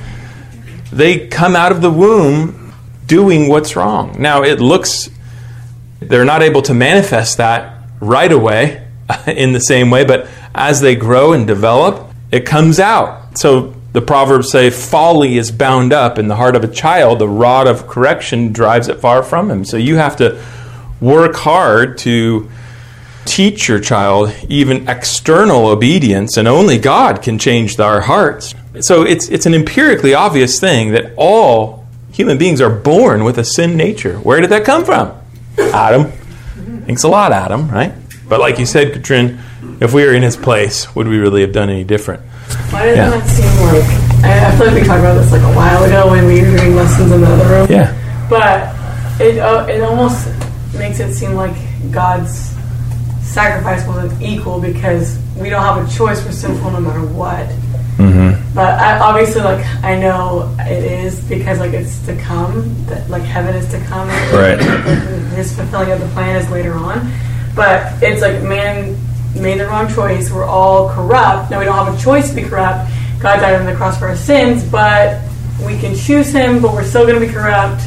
They 0.93 1.29
come 1.29 1.55
out 1.55 1.73
of 1.73 1.81
the 1.81 1.91
womb 1.91 2.73
doing 3.07 3.49
what's 3.49 3.77
wrong. 3.77 4.17
Now, 4.21 4.43
it 4.43 4.61
looks, 4.61 5.09
they're 6.01 6.25
not 6.25 6.43
able 6.43 6.63
to 6.63 6.75
manifest 6.75 7.39
that 7.39 7.85
right 8.01 8.31
away 8.31 8.87
in 9.27 9.53
the 9.53 9.61
same 9.61 9.91
way, 9.91 10.05
but 10.05 10.29
as 10.55 10.81
they 10.81 10.97
grow 10.97 11.33
and 11.33 11.47
develop, 11.47 12.09
it 12.33 12.45
comes 12.45 12.81
out. 12.81 13.39
So 13.39 13.75
the 13.93 14.01
Proverbs 14.01 14.51
say, 14.51 14.71
folly 14.71 15.39
is 15.39 15.53
bound 15.53 15.93
up 15.93 16.19
in 16.19 16.29
the 16.29 16.37
heart 16.37 16.57
of 16.57 16.65
a 16.65 16.69
child, 16.69 17.21
the 17.21 17.29
rod 17.29 17.67
of 17.67 17.87
correction 17.87 18.53
drives 18.53 18.89
it 18.89 19.01
far 19.01 19.23
from 19.23 19.51
him. 19.51 19.65
So 19.65 19.77
you 19.77 19.97
have 19.97 20.17
to 20.17 20.43
work 21.01 21.35
hard 21.37 21.99
to 21.99 22.51
teach 23.31 23.69
your 23.69 23.81
child 23.81 24.35
even 24.49 24.89
external 24.89 25.67
obedience, 25.69 26.37
and 26.37 26.49
only 26.49 26.79
God 26.79 27.23
can 27.23 27.39
change 27.39 27.79
our 27.79 28.01
hearts. 28.03 28.55
So 28.81 29.03
it's, 29.05 29.29
it's 29.29 29.47
an 29.47 29.55
empirically 29.55 30.15
obvious 30.15 30.59
thing 30.61 30.91
that 30.93 31.13
all 31.17 31.87
human 32.13 32.39
beings 32.39 32.61
are 32.61 32.71
born 32.71 33.25
with 33.25 33.39
a 33.39 33.45
sin 33.45 33.77
nature. 33.77 34.19
Where 34.19 34.41
did 34.41 34.51
that 34.51 34.65
come 34.65 34.85
from? 34.85 35.13
Adam. 35.59 36.11
Thanks 36.87 37.05
a 37.05 37.09
lot, 37.09 37.33
Adam, 37.33 37.69
right? 37.71 37.93
But 38.29 38.41
like 38.41 38.59
you 38.59 38.67
said, 38.67 38.93
Katrin, 38.93 39.39
if 39.81 39.93
we 39.95 40.05
were 40.05 40.13
in 40.13 40.23
his 40.23 40.37
place, 40.37 40.93
would 40.95 41.07
we 41.09 41.19
really 41.19 41.41
have 41.43 41.53
done 41.53 41.71
any 41.71 41.85
different? 41.85 42.23
Why 42.71 42.87
doesn't 42.87 42.97
Yeah. 42.97 43.11
that 43.11 43.29
seem 43.29 43.67
like? 43.67 44.25
I, 44.25 44.49
I 44.49 44.57
feel 44.59 44.67
like 44.67 44.75
we 44.83 44.87
talked 44.87 45.01
about 45.01 45.15
this 45.15 45.33
like 45.33 45.43
a 45.43 45.57
while 45.57 45.85
ago 45.85 46.11
when 46.11 46.27
we 46.27 46.41
were 46.43 46.57
doing 46.59 46.75
lessons 46.75 47.13
in 47.13 47.21
the 47.21 47.27
other 47.27 47.49
room. 47.49 47.67
Yeah. 47.71 47.95
But 48.29 48.75
it 49.21 49.39
uh, 49.39 49.67
it 49.69 49.81
almost 49.83 50.29
makes 50.77 51.01
it 51.01 51.15
seem 51.15 51.35
like 51.35 51.55
God's 51.91 52.50
sacrifice 53.31 53.87
wasn't 53.87 54.21
equal 54.23 54.61
because 54.61 55.19
we 55.37 55.49
don't 55.51 55.63
have 55.63 55.87
a 55.87 55.91
choice. 55.97 56.25
We're 56.25 56.33
sinful 56.33 56.71
no 56.71 56.81
matter 56.81 57.05
what. 57.05 57.47
Mm-hmm. 57.97 58.55
But 58.55 58.79
I, 58.81 58.99
obviously, 58.99 59.43
like 59.43 59.65
I 59.85 59.99
know 59.99 60.55
it 60.61 60.85
is 60.85 61.21
because 61.29 61.59
like 61.61 61.73
it's 61.73 61.99
to 62.07 62.17
come. 62.17 62.75
That 62.87 63.09
like 63.11 63.23
heaven 63.23 63.55
is 63.55 63.69
to 63.71 63.81
come. 63.87 64.09
Right. 64.33 64.59
His 65.37 65.55
fulfilling 65.55 65.91
of 65.93 66.01
the 66.01 66.09
plan 66.09 66.37
is 66.37 66.51
later 66.51 66.75
on. 66.75 67.11
But 67.55 68.03
it's 68.03 68.23
like 68.23 68.43
man 68.43 68.97
made 69.35 69.61
the 69.61 69.67
wrong 69.67 69.93
choice. 69.93 70.31
We're 70.31 70.45
all 70.45 70.89
corrupt. 70.91 71.51
Now 71.51 71.59
we 71.59 71.65
don't 71.67 71.77
have 71.77 71.95
a 71.95 72.03
choice 72.03 72.31
to 72.31 72.35
be 72.37 72.43
corrupt. 72.43 72.91
God 73.21 73.37
died 73.41 73.55
on 73.61 73.67
the 73.67 73.75
cross 73.77 73.99
for 73.99 74.09
our 74.09 74.17
sins, 74.17 74.65
but 74.65 75.21
we 75.67 75.79
can 75.79 75.95
choose 75.95 76.33
Him. 76.33 76.61
But 76.63 76.73
we're 76.73 76.85
still 76.85 77.07
going 77.07 77.21
to 77.21 77.27
be 77.27 77.33
corrupt. 77.33 77.83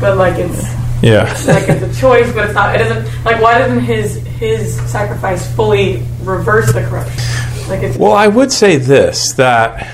But 0.00 0.16
like 0.18 0.36
it's 0.38 0.62
Yeah. 1.00 1.24
like 1.46 1.68
it's 1.68 1.96
a 1.96 2.00
choice, 2.00 2.30
but 2.32 2.46
it's 2.46 2.54
not. 2.54 2.74
It 2.74 2.78
doesn't 2.78 3.24
like 3.24 3.40
why 3.40 3.58
doesn't 3.58 3.80
His 3.80 4.26
His 4.38 4.80
sacrifice 4.90 5.52
fully 5.54 6.02
reverse 6.22 6.72
the 6.72 6.82
corruption? 6.82 7.68
Like 7.68 7.98
Well, 7.98 8.12
I 8.12 8.28
would 8.28 8.52
say 8.52 8.76
this 8.76 9.32
that, 9.32 9.92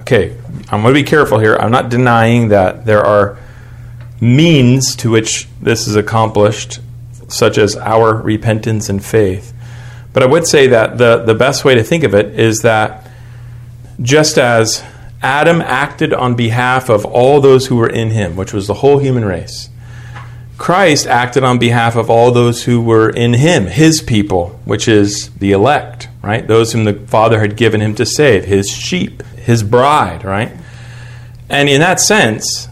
okay, 0.00 0.36
I'm 0.70 0.82
going 0.82 0.94
to 0.94 1.00
be 1.00 1.02
careful 1.02 1.38
here. 1.38 1.56
I'm 1.56 1.72
not 1.72 1.88
denying 1.88 2.48
that 2.48 2.86
there 2.86 3.04
are 3.04 3.38
means 4.20 4.94
to 4.96 5.10
which 5.10 5.48
this 5.60 5.88
is 5.88 5.96
accomplished, 5.96 6.80
such 7.28 7.58
as 7.58 7.76
our 7.76 8.14
repentance 8.14 8.88
and 8.88 9.04
faith. 9.04 9.52
But 10.12 10.22
I 10.22 10.26
would 10.26 10.46
say 10.46 10.68
that 10.68 10.98
the, 10.98 11.24
the 11.24 11.34
best 11.34 11.64
way 11.64 11.74
to 11.74 11.82
think 11.82 12.04
of 12.04 12.14
it 12.14 12.38
is 12.38 12.60
that 12.60 13.08
just 14.00 14.38
as 14.38 14.82
Adam 15.22 15.60
acted 15.60 16.12
on 16.12 16.34
behalf 16.34 16.88
of 16.88 17.04
all 17.04 17.40
those 17.40 17.66
who 17.66 17.76
were 17.76 17.88
in 17.88 18.10
him, 18.10 18.36
which 18.36 18.52
was 18.52 18.66
the 18.66 18.74
whole 18.74 18.98
human 18.98 19.24
race, 19.24 19.68
Christ 20.60 21.06
acted 21.06 21.42
on 21.42 21.58
behalf 21.58 21.96
of 21.96 22.10
all 22.10 22.32
those 22.32 22.64
who 22.64 22.82
were 22.82 23.08
in 23.08 23.32
him, 23.32 23.64
his 23.64 24.02
people, 24.02 24.60
which 24.66 24.88
is 24.88 25.30
the 25.30 25.52
elect, 25.52 26.10
right? 26.22 26.46
Those 26.46 26.74
whom 26.74 26.84
the 26.84 26.92
Father 26.92 27.40
had 27.40 27.56
given 27.56 27.80
him 27.80 27.94
to 27.94 28.04
save, 28.04 28.44
his 28.44 28.68
sheep, 28.68 29.22
his 29.36 29.62
bride, 29.62 30.22
right? 30.22 30.52
And 31.48 31.70
in 31.70 31.80
that 31.80 31.98
sense, 31.98 32.68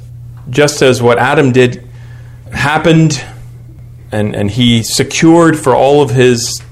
just 0.50 0.83
as 0.83 1.00
what 1.00 1.18
Adam 1.18 1.50
did 1.50 1.88
happened 2.52 3.25
and, 4.12 4.37
and 4.37 4.50
he 4.50 4.83
secured 4.83 5.59
for 5.59 5.75
all 5.75 6.02
of 6.02 6.11
his 6.11 6.62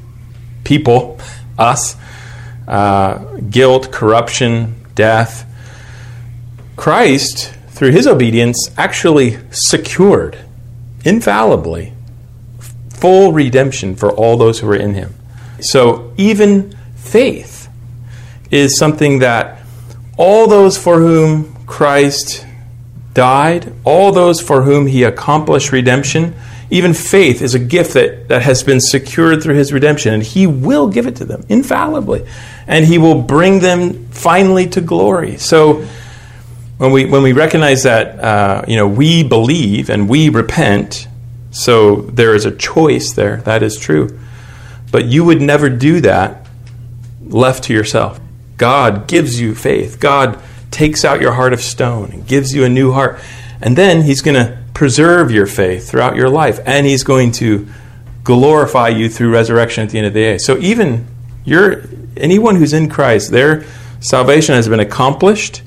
people, 0.64 1.18
us, 1.58 1.96
uh, 2.68 3.38
guilt, 3.49 3.90
corruption, 3.90 4.85
death, 4.94 5.50
Christ, 6.76 7.54
through 7.68 7.92
his 7.92 8.06
obedience, 8.06 8.70
actually 8.76 9.38
secured 9.50 10.45
infallibly 11.06 11.92
full 12.90 13.32
redemption 13.32 13.94
for 13.94 14.12
all 14.12 14.36
those 14.36 14.58
who 14.58 14.68
are 14.68 14.76
in 14.76 14.94
him. 14.94 15.14
So 15.60 16.12
even 16.16 16.76
faith 16.96 17.68
is 18.50 18.78
something 18.78 19.20
that 19.20 19.60
all 20.16 20.48
those 20.48 20.78
for 20.78 20.98
whom 20.98 21.54
Christ 21.66 22.46
died, 23.14 23.72
all 23.84 24.12
those 24.12 24.40
for 24.40 24.62
whom 24.62 24.86
he 24.86 25.02
accomplished 25.02 25.72
redemption, 25.72 26.34
even 26.70 26.94
faith 26.94 27.42
is 27.42 27.54
a 27.54 27.58
gift 27.58 27.94
that, 27.94 28.28
that 28.28 28.42
has 28.42 28.62
been 28.62 28.80
secured 28.80 29.42
through 29.42 29.54
his 29.54 29.72
redemption, 29.72 30.14
and 30.14 30.22
he 30.22 30.46
will 30.46 30.88
give 30.88 31.06
it 31.06 31.16
to 31.16 31.25
them 31.25 31.44
infallibly. 31.48 32.26
And 32.66 32.84
he 32.84 32.98
will 32.98 33.22
bring 33.22 33.60
them 33.60 34.08
finally 34.08 34.66
to 34.70 34.80
glory. 34.80 35.36
So 35.36 35.86
when 36.78 36.92
we 36.92 37.06
when 37.06 37.23
we 37.23 37.33
recognize 37.33 37.85
that 37.85 38.18
uh, 38.18 38.64
you 38.68 38.76
know 38.76 38.87
we 38.87 39.23
believe 39.23 39.88
and 39.90 40.09
we 40.09 40.28
repent, 40.28 41.09
so 41.50 41.97
there 42.02 42.35
is 42.35 42.45
a 42.45 42.54
choice 42.54 43.12
there. 43.12 43.38
That 43.38 43.62
is 43.62 43.78
true, 43.78 44.18
but 44.90 45.06
you 45.06 45.25
would 45.25 45.40
never 45.40 45.68
do 45.68 46.00
that 46.02 46.47
left 47.23 47.64
to 47.64 47.73
yourself. 47.73 48.21
God 48.59 49.09
gives 49.09 49.40
you 49.40 49.54
faith. 49.54 50.00
God 50.00 50.38
takes 50.71 51.04
out 51.04 51.21
your 51.21 51.33
heart 51.33 51.52
of 51.52 51.61
stone 51.61 52.11
and 52.11 52.26
gives 52.26 52.52
you 52.54 52.64
a 52.64 52.68
new 52.68 52.92
heart, 52.92 53.21
and 53.61 53.76
then 53.76 54.02
He's 54.02 54.21
going 54.21 54.35
to 54.35 54.59
preserve 54.75 55.30
your 55.30 55.47
faith 55.47 55.88
throughout 55.88 56.16
your 56.16 56.28
life, 56.28 56.61
and 56.66 56.87
He's 56.87 57.04
going 57.04 57.33
to 57.33 57.66
glorify 58.23 58.88
you 58.88 59.09
through 59.09 59.33
resurrection 59.33 59.85
at 59.85 59.90
the 59.90 59.99
end 59.99 60.06
of 60.09 60.12
the 60.12 60.21
day. 60.21 60.38
So 60.38 60.59
even 60.59 61.06
you're 61.45 61.85
anyone 62.16 62.56
who's 62.56 62.75
in 62.75 62.90
Christ, 62.90 63.30
their 63.30 63.64
salvation 64.00 64.54
has 64.54 64.68
been 64.68 64.80
accomplished 64.80 65.62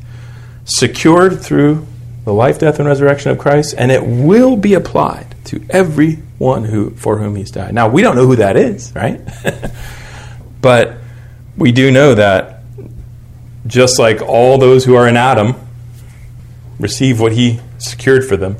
secured 0.70 1.42
through 1.42 1.86
the 2.26 2.34
life, 2.34 2.60
death, 2.60 2.80
and 2.80 2.88
resurrection 2.88 3.32
of 3.32 3.40
Christ, 3.40 3.76
and 3.78 3.92
it 3.92 4.06
will 4.06 4.56
be 4.56 4.74
applied 4.76 5.36
to 5.46 5.62
everyone 5.70 6.64
who 6.66 6.92
for 6.92 7.18
whom 7.18 7.36
He's 7.36 7.52
died. 7.52 7.74
Now 7.74 7.90
we 7.90 8.02
don't 8.02 8.16
know 8.16 8.28
who 8.28 8.36
that 8.38 8.56
is, 8.56 8.94
right? 8.96 9.20
but 10.62 10.98
we 11.58 11.72
do 11.72 11.92
know 11.92 12.16
that 12.16 12.62
just 13.66 14.00
like 14.00 14.22
all 14.22 14.58
those 14.58 14.86
who 14.86 14.96
are 14.96 15.08
in 15.08 15.18
Adam 15.18 15.56
receive 16.80 17.20
what 17.20 17.32
He 17.32 17.60
secured 17.80 18.26
for 18.26 18.38
them, 18.38 18.58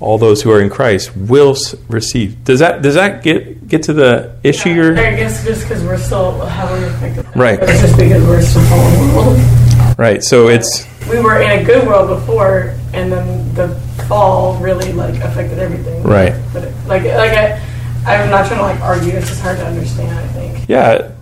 all 0.00 0.18
those 0.18 0.42
who 0.42 0.50
are 0.50 0.60
in 0.60 0.68
Christ 0.68 1.16
will 1.16 1.56
receive. 1.88 2.42
Does 2.44 2.58
that 2.58 2.82
does 2.82 2.94
that 2.94 3.22
get 3.22 3.68
get 3.68 3.84
to 3.84 3.92
the 3.92 4.36
issue? 4.42 4.70
you're 4.70 4.98
I 4.98 5.14
guess 5.14 5.44
just 5.44 5.62
because 5.62 5.84
we're 5.84 5.98
still 5.98 6.40
heavily 6.40 6.88
affected. 6.88 7.26
Right. 7.36 7.58
It's 7.62 7.82
just 7.82 7.96
because 7.96 8.26
we're 8.26 8.42
still 8.42 8.64
fallen 8.64 9.14
world. 9.14 9.98
right. 9.98 10.24
So 10.24 10.48
it's 10.48 10.86
We 11.10 11.20
were 11.20 11.40
in 11.40 11.60
a 11.60 11.64
good 11.64 11.86
world 11.86 12.08
before, 12.08 12.74
and 12.92 13.10
then 13.12 13.54
the 13.54 13.68
fall 14.08 14.56
really 14.58 14.92
like 14.92 15.16
affected 15.16 15.58
everything. 15.58 16.02
Right. 16.02 16.34
But 16.52 16.64
it, 16.64 16.74
like 16.86 17.04
like 17.04 17.32
I, 17.32 17.60
I'm 18.06 18.30
not 18.30 18.46
trying 18.46 18.58
to 18.60 18.62
like 18.62 18.80
argue. 18.80 19.12
It's 19.12 19.28
just 19.28 19.40
hard 19.42 19.58
to 19.58 19.66
understand. 19.66 20.18
I 20.18 20.26
think. 20.28 20.68
yeah. 20.68 21.12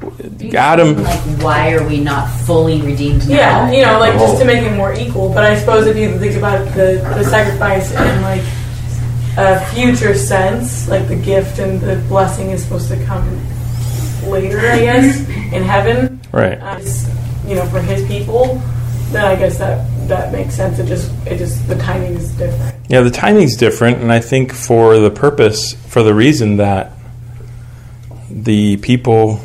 Adam. 0.54 1.02
Like, 1.02 1.20
why 1.42 1.72
are 1.72 1.86
we 1.86 2.00
not 2.00 2.28
fully 2.40 2.80
redeemed 2.82 3.28
now? 3.28 3.34
Yeah, 3.34 3.70
you 3.70 3.82
know, 3.82 3.98
like 3.98 4.14
just 4.14 4.38
to 4.40 4.44
make 4.44 4.62
it 4.62 4.76
more 4.76 4.92
equal. 4.94 5.32
But 5.32 5.44
I 5.44 5.58
suppose 5.58 5.86
if 5.86 5.96
you 5.96 6.18
think 6.18 6.36
about 6.36 6.64
the, 6.74 7.02
the 7.16 7.24
sacrifice 7.24 7.92
and 7.94 8.22
like 8.22 8.42
a 9.36 9.64
future 9.72 10.14
sense, 10.14 10.88
like 10.88 11.08
the 11.08 11.16
gift 11.16 11.58
and 11.58 11.80
the 11.80 11.96
blessing 12.08 12.50
is 12.50 12.62
supposed 12.62 12.88
to 12.88 13.04
come 13.04 13.24
later, 14.26 14.58
I 14.58 14.80
guess, 14.80 15.20
in 15.28 15.62
heaven. 15.62 16.20
Right. 16.32 16.58
Uh, 16.60 16.80
you 17.46 17.54
know, 17.54 17.64
for 17.66 17.80
his 17.80 18.06
people, 18.06 18.60
then 19.10 19.24
I 19.24 19.36
guess 19.36 19.58
that 19.58 19.86
that 20.08 20.32
makes 20.32 20.54
sense. 20.54 20.78
It 20.78 20.86
just 20.86 21.12
it 21.26 21.38
just 21.38 21.66
the 21.68 21.76
timing 21.76 22.14
is 22.14 22.30
different. 22.36 22.76
Yeah, 22.88 23.00
the 23.02 23.10
timing's 23.10 23.56
different, 23.56 23.98
and 23.98 24.12
I 24.12 24.20
think 24.20 24.52
for 24.52 24.98
the 24.98 25.10
purpose, 25.10 25.74
for 25.74 26.02
the 26.02 26.14
reason 26.14 26.56
that 26.56 26.92
the 28.30 28.76
people 28.78 29.40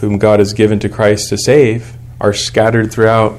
whom 0.00 0.18
God 0.18 0.38
has 0.38 0.52
given 0.54 0.78
to 0.80 0.88
Christ 0.88 1.28
to 1.28 1.38
save 1.38 1.94
are 2.20 2.32
scattered 2.32 2.92
throughout 2.92 3.38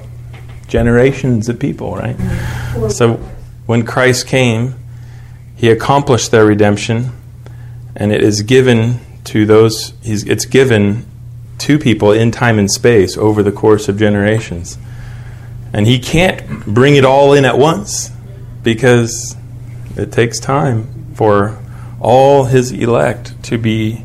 generations 0.67 1.49
of 1.49 1.59
people, 1.59 1.95
right? 1.95 2.15
Mm-hmm. 2.15 2.89
So 2.89 3.15
when 3.65 3.85
Christ 3.85 4.27
came, 4.27 4.75
he 5.55 5.69
accomplished 5.69 6.31
their 6.31 6.45
redemption, 6.45 7.11
and 7.95 8.11
it 8.11 8.23
is 8.23 8.41
given 8.41 8.99
to 9.25 9.45
those, 9.45 9.93
he's, 10.01 10.23
it's 10.23 10.45
given 10.45 11.05
to 11.59 11.77
people 11.77 12.11
in 12.11 12.31
time 12.31 12.57
and 12.57 12.71
space 12.71 13.17
over 13.17 13.43
the 13.43 13.51
course 13.51 13.87
of 13.87 13.97
generations. 13.97 14.77
And 15.73 15.87
he 15.87 15.99
can't 15.99 16.65
bring 16.65 16.95
it 16.95 17.05
all 17.05 17.33
in 17.33 17.45
at 17.45 17.57
once 17.57 18.11
because 18.63 19.35
it 19.95 20.11
takes 20.11 20.39
time 20.39 21.13
for 21.15 21.57
all 21.99 22.45
his 22.45 22.71
elect 22.71 23.41
to 23.43 23.57
be. 23.57 24.03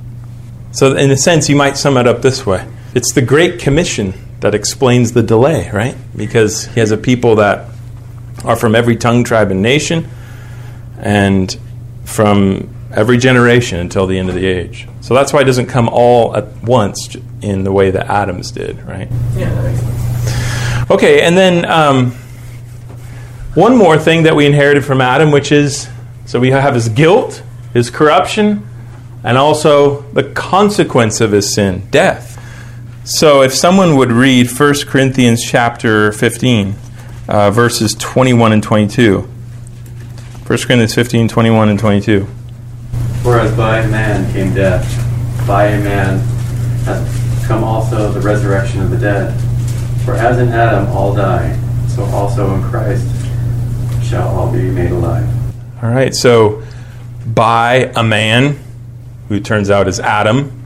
So, 0.72 0.94
in 0.94 1.10
a 1.10 1.16
sense, 1.16 1.48
you 1.48 1.56
might 1.56 1.76
sum 1.76 1.96
it 1.96 2.06
up 2.06 2.22
this 2.22 2.46
way 2.46 2.66
it's 2.96 3.12
the 3.12 3.20
Great 3.20 3.60
Commission 3.60 4.14
that 4.40 4.54
explains 4.54 5.12
the 5.12 5.22
delay, 5.22 5.70
right? 5.70 5.94
Because 6.16 6.64
he 6.64 6.80
has 6.80 6.92
a 6.92 6.96
people 6.96 7.36
that 7.36 7.68
are 8.42 8.56
from 8.56 8.74
every 8.74 8.96
tongue, 8.96 9.22
tribe, 9.22 9.50
and 9.50 9.60
nation, 9.60 10.08
and 10.98 11.58
from 12.04 12.74
every 12.92 13.18
generation 13.18 13.80
until 13.80 14.06
the 14.06 14.18
end 14.18 14.30
of 14.30 14.34
the 14.34 14.46
age. 14.46 14.88
So 15.02 15.12
that's 15.12 15.30
why 15.32 15.42
it 15.42 15.44
doesn't 15.44 15.66
come 15.66 15.90
all 15.90 16.34
at 16.34 16.46
once 16.62 17.14
in 17.42 17.64
the 17.64 17.72
way 17.72 17.90
that 17.90 18.06
Adam's 18.06 18.50
did, 18.50 18.82
right? 18.84 19.08
Yeah. 19.36 20.05
Okay, 20.90 21.22
and 21.22 21.36
then 21.36 21.64
um, 21.64 22.12
one 23.54 23.76
more 23.76 23.98
thing 23.98 24.22
that 24.22 24.36
we 24.36 24.46
inherited 24.46 24.84
from 24.84 25.00
Adam, 25.00 25.30
which 25.30 25.50
is 25.50 25.88
so 26.26 26.38
we 26.38 26.50
have 26.50 26.74
his 26.74 26.88
guilt, 26.88 27.42
his 27.72 27.90
corruption, 27.90 28.66
and 29.24 29.36
also 29.36 30.02
the 30.12 30.24
consequence 30.24 31.20
of 31.20 31.32
his 31.32 31.54
sin, 31.54 31.88
death. 31.90 32.34
So 33.04 33.42
if 33.42 33.54
someone 33.54 33.96
would 33.96 34.12
read 34.12 34.50
1 34.50 34.74
Corinthians 34.86 35.42
chapter 35.44 36.12
15, 36.12 36.74
uh, 37.28 37.50
verses 37.50 37.94
21 37.94 38.52
and 38.52 38.62
22. 38.62 39.20
1 39.20 39.28
Corinthians 40.46 40.94
15, 40.94 41.28
21 41.28 41.68
and 41.68 41.78
22. 41.78 42.24
Whereas 43.22 43.56
by 43.56 43.84
man 43.86 44.32
came 44.32 44.54
death, 44.54 44.84
by 45.46 45.66
a 45.66 45.82
man 45.82 46.18
hath 46.84 47.46
come 47.48 47.64
also 47.64 48.12
the 48.12 48.20
resurrection 48.20 48.80
of 48.80 48.90
the 48.90 48.98
dead. 48.98 49.45
For 50.06 50.14
as 50.14 50.38
in 50.38 50.50
Adam 50.50 50.86
all 50.96 51.12
die, 51.16 51.58
so 51.88 52.04
also 52.04 52.54
in 52.54 52.62
Christ 52.62 53.04
shall 54.08 54.28
all 54.28 54.52
be 54.52 54.70
made 54.70 54.92
alive. 54.92 55.28
All 55.82 55.90
right, 55.90 56.14
so 56.14 56.62
by 57.26 57.90
a 57.96 58.04
man, 58.04 58.56
who 59.28 59.40
turns 59.40 59.68
out 59.68 59.88
is 59.88 59.98
Adam, 59.98 60.64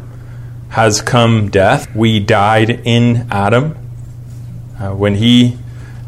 has 0.68 1.00
come 1.00 1.48
death. 1.48 1.92
We 1.96 2.20
died 2.20 2.82
in 2.84 3.26
Adam. 3.30 3.78
Uh, 4.78 4.90
when 4.90 5.14
he 5.14 5.56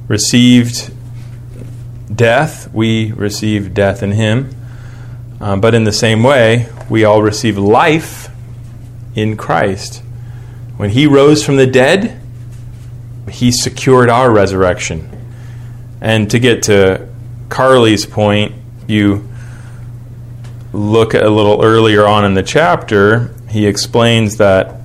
received 0.08 0.92
death, 2.14 2.70
we 2.74 3.12
received 3.12 3.72
death 3.72 4.02
in 4.02 4.12
him. 4.12 4.54
Um, 5.40 5.62
but 5.62 5.74
in 5.74 5.84
the 5.84 5.92
same 5.92 6.22
way, 6.22 6.68
we 6.90 7.04
all 7.04 7.22
receive 7.22 7.56
life 7.56 8.28
in 9.14 9.38
Christ. 9.38 10.02
When 10.76 10.90
he 10.90 11.06
rose 11.06 11.42
from 11.42 11.56
the 11.56 11.66
dead, 11.66 12.21
he 13.32 13.50
secured 13.50 14.08
our 14.08 14.30
resurrection. 14.30 15.08
And 16.00 16.30
to 16.30 16.38
get 16.38 16.64
to 16.64 17.08
Carly's 17.48 18.06
point, 18.06 18.54
you 18.86 19.28
look 20.72 21.14
a 21.14 21.28
little 21.28 21.62
earlier 21.64 22.06
on 22.06 22.24
in 22.24 22.34
the 22.34 22.42
chapter, 22.42 23.34
he 23.48 23.66
explains 23.66 24.36
that 24.36 24.80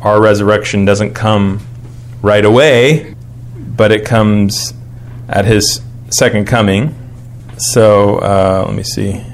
our 0.00 0.20
resurrection 0.20 0.84
doesn't 0.84 1.14
come 1.14 1.60
right 2.22 2.44
away, 2.44 3.14
but 3.56 3.90
it 3.92 4.04
comes 4.04 4.74
at 5.28 5.44
his 5.44 5.80
second 6.10 6.46
coming. 6.46 6.94
So 7.56 8.18
uh, 8.18 8.64
let 8.66 8.74
me 8.74 8.82
see. 8.82 9.24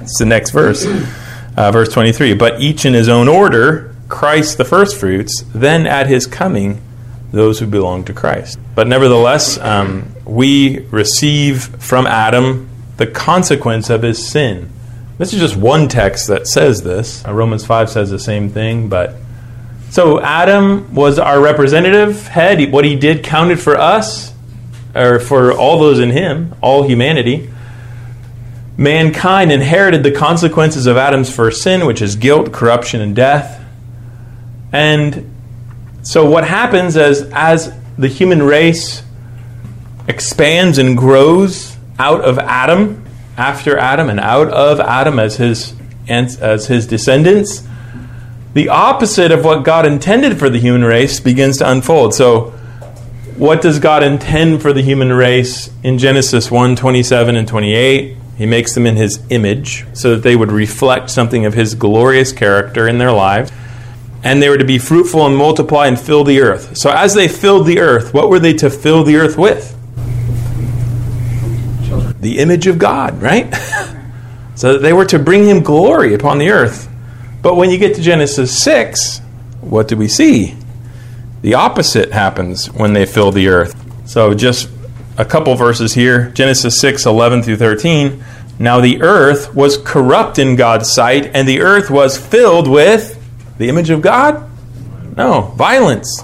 It's 0.00 0.18
the 0.18 0.26
next 0.26 0.50
verse, 0.50 0.86
uh, 1.56 1.72
verse 1.72 1.88
23. 1.88 2.34
But 2.34 2.60
each 2.60 2.84
in 2.84 2.94
his 2.94 3.08
own 3.08 3.28
order 3.28 3.94
Christ 4.08 4.56
the 4.56 4.64
firstfruits, 4.64 5.44
then 5.54 5.86
at 5.86 6.06
his 6.06 6.26
coming, 6.26 6.80
those 7.30 7.58
who 7.58 7.66
belong 7.66 8.04
to 8.04 8.12
Christ. 8.12 8.58
But 8.74 8.86
nevertheless, 8.86 9.58
um, 9.58 10.14
we 10.24 10.80
receive 10.90 11.64
from 11.82 12.06
Adam 12.06 12.68
the 12.96 13.06
consequence 13.06 13.90
of 13.90 14.02
his 14.02 14.26
sin. 14.26 14.70
This 15.18 15.32
is 15.32 15.40
just 15.40 15.56
one 15.56 15.88
text 15.88 16.28
that 16.28 16.46
says 16.46 16.82
this. 16.82 17.24
Uh, 17.26 17.32
Romans 17.32 17.66
5 17.66 17.90
says 17.90 18.10
the 18.10 18.18
same 18.18 18.48
thing, 18.50 18.88
but 18.88 19.16
so 19.90 20.20
Adam 20.20 20.94
was 20.94 21.18
our 21.18 21.40
representative 21.40 22.28
head. 22.28 22.72
What 22.72 22.84
he 22.84 22.94
did 22.94 23.24
counted 23.24 23.58
for 23.58 23.76
us, 23.76 24.32
or 24.94 25.18
for 25.18 25.52
all 25.52 25.78
those 25.78 25.98
in 25.98 26.10
him, 26.10 26.54
all 26.60 26.86
humanity. 26.86 27.50
Mankind 28.76 29.50
inherited 29.50 30.04
the 30.04 30.12
consequences 30.12 30.86
of 30.86 30.96
Adam's 30.96 31.34
first 31.34 31.62
sin, 31.62 31.84
which 31.84 32.00
is 32.00 32.14
guilt, 32.14 32.52
corruption, 32.52 33.00
and 33.00 33.16
death. 33.16 33.64
And 34.72 35.28
so 36.02 36.28
what 36.28 36.44
happens 36.46 36.96
as 36.96 37.22
as 37.32 37.72
the 37.98 38.08
human 38.08 38.42
race 38.42 39.02
expands 40.06 40.78
and 40.78 40.96
grows 40.96 41.76
out 41.98 42.22
of 42.22 42.38
Adam, 42.38 43.04
after 43.36 43.76
Adam 43.78 44.08
and 44.08 44.18
out 44.18 44.48
of 44.48 44.80
Adam 44.80 45.18
as 45.18 45.36
his 45.36 45.74
as 46.08 46.66
his 46.66 46.86
descendants, 46.86 47.62
the 48.54 48.68
opposite 48.70 49.30
of 49.30 49.44
what 49.44 49.62
God 49.62 49.84
intended 49.84 50.38
for 50.38 50.48
the 50.48 50.58
human 50.58 50.82
race 50.82 51.20
begins 51.20 51.58
to 51.58 51.70
unfold. 51.70 52.14
So, 52.14 52.50
what 53.36 53.60
does 53.60 53.78
God 53.78 54.02
intend 54.02 54.62
for 54.62 54.72
the 54.72 54.82
human 54.82 55.12
race 55.12 55.70
in 55.82 55.98
Genesis 55.98 56.50
1 56.50 56.76
27 56.76 57.36
and 57.36 57.46
28? 57.46 58.16
He 58.36 58.46
makes 58.46 58.74
them 58.74 58.86
in 58.86 58.96
his 58.96 59.20
image 59.30 59.84
so 59.92 60.14
that 60.14 60.22
they 60.22 60.36
would 60.36 60.52
reflect 60.52 61.10
something 61.10 61.44
of 61.44 61.54
his 61.54 61.74
glorious 61.74 62.32
character 62.32 62.88
in 62.88 62.98
their 62.98 63.12
lives. 63.12 63.52
And 64.22 64.42
they 64.42 64.48
were 64.48 64.58
to 64.58 64.64
be 64.64 64.78
fruitful 64.78 65.26
and 65.26 65.36
multiply 65.36 65.86
and 65.86 65.98
fill 65.98 66.24
the 66.24 66.40
earth. 66.40 66.76
So, 66.76 66.90
as 66.90 67.14
they 67.14 67.28
filled 67.28 67.66
the 67.66 67.78
earth, 67.78 68.12
what 68.12 68.28
were 68.28 68.40
they 68.40 68.52
to 68.54 68.68
fill 68.68 69.04
the 69.04 69.16
earth 69.16 69.38
with? 69.38 69.78
the 72.20 72.38
image 72.38 72.66
of 72.66 72.78
God, 72.78 73.20
right? 73.22 73.52
so 74.54 74.74
that 74.74 74.82
they 74.82 74.92
were 74.92 75.04
to 75.06 75.18
bring 75.18 75.44
him 75.44 75.62
glory 75.62 76.14
upon 76.14 76.38
the 76.38 76.50
earth. 76.50 76.88
But 77.42 77.54
when 77.54 77.70
you 77.70 77.78
get 77.78 77.94
to 77.96 78.02
Genesis 78.02 78.62
6, 78.62 79.20
what 79.60 79.88
do 79.88 79.96
we 79.96 80.08
see? 80.08 80.56
The 81.42 81.54
opposite 81.54 82.12
happens 82.12 82.70
when 82.70 82.92
they 82.92 83.06
fill 83.06 83.30
the 83.30 83.48
earth. 83.48 83.76
So 84.08 84.34
just 84.34 84.68
a 85.16 85.24
couple 85.24 85.54
verses 85.54 85.94
here 85.94 86.30
Genesis 86.30 86.80
6 86.80 87.06
11 87.06 87.42
through 87.42 87.56
13. 87.56 88.24
Now 88.58 88.80
the 88.80 89.02
earth 89.02 89.54
was 89.54 89.78
corrupt 89.78 90.38
in 90.38 90.56
God's 90.56 90.90
sight, 90.90 91.30
and 91.32 91.46
the 91.46 91.60
earth 91.60 91.90
was 91.90 92.18
filled 92.18 92.66
with 92.66 93.14
the 93.58 93.68
image 93.68 93.90
of 93.90 94.00
God? 94.00 94.48
No, 95.16 95.42
violence. 95.56 96.22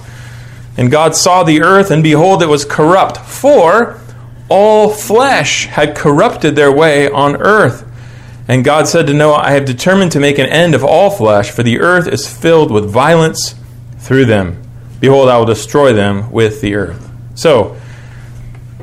And 0.76 0.90
God 0.90 1.14
saw 1.14 1.44
the 1.44 1.62
earth, 1.62 1.90
and 1.90 2.02
behold, 2.02 2.42
it 2.42 2.48
was 2.48 2.64
corrupt, 2.64 3.18
for 3.18 4.00
all 4.48 4.90
flesh 4.90 5.66
had 5.66 5.96
corrupted 5.96 6.56
their 6.56 6.72
way 6.72 7.08
on 7.08 7.36
earth. 7.36 7.90
And 8.46 8.64
God 8.64 8.86
said 8.86 9.06
to 9.06 9.14
Noah, 9.14 9.36
I 9.36 9.52
have 9.52 9.64
determined 9.64 10.12
to 10.12 10.20
make 10.20 10.38
an 10.38 10.46
end 10.46 10.74
of 10.74 10.84
all 10.84 11.10
flesh, 11.10 11.50
for 11.50 11.62
the 11.62 11.80
earth 11.80 12.06
is 12.06 12.28
filled 12.28 12.70
with 12.70 12.90
violence 12.90 13.54
through 13.98 14.26
them. 14.26 14.62
Behold, 15.00 15.28
I 15.28 15.38
will 15.38 15.46
destroy 15.46 15.92
them 15.92 16.30
with 16.30 16.60
the 16.60 16.74
earth. 16.74 17.10
So, 17.34 17.76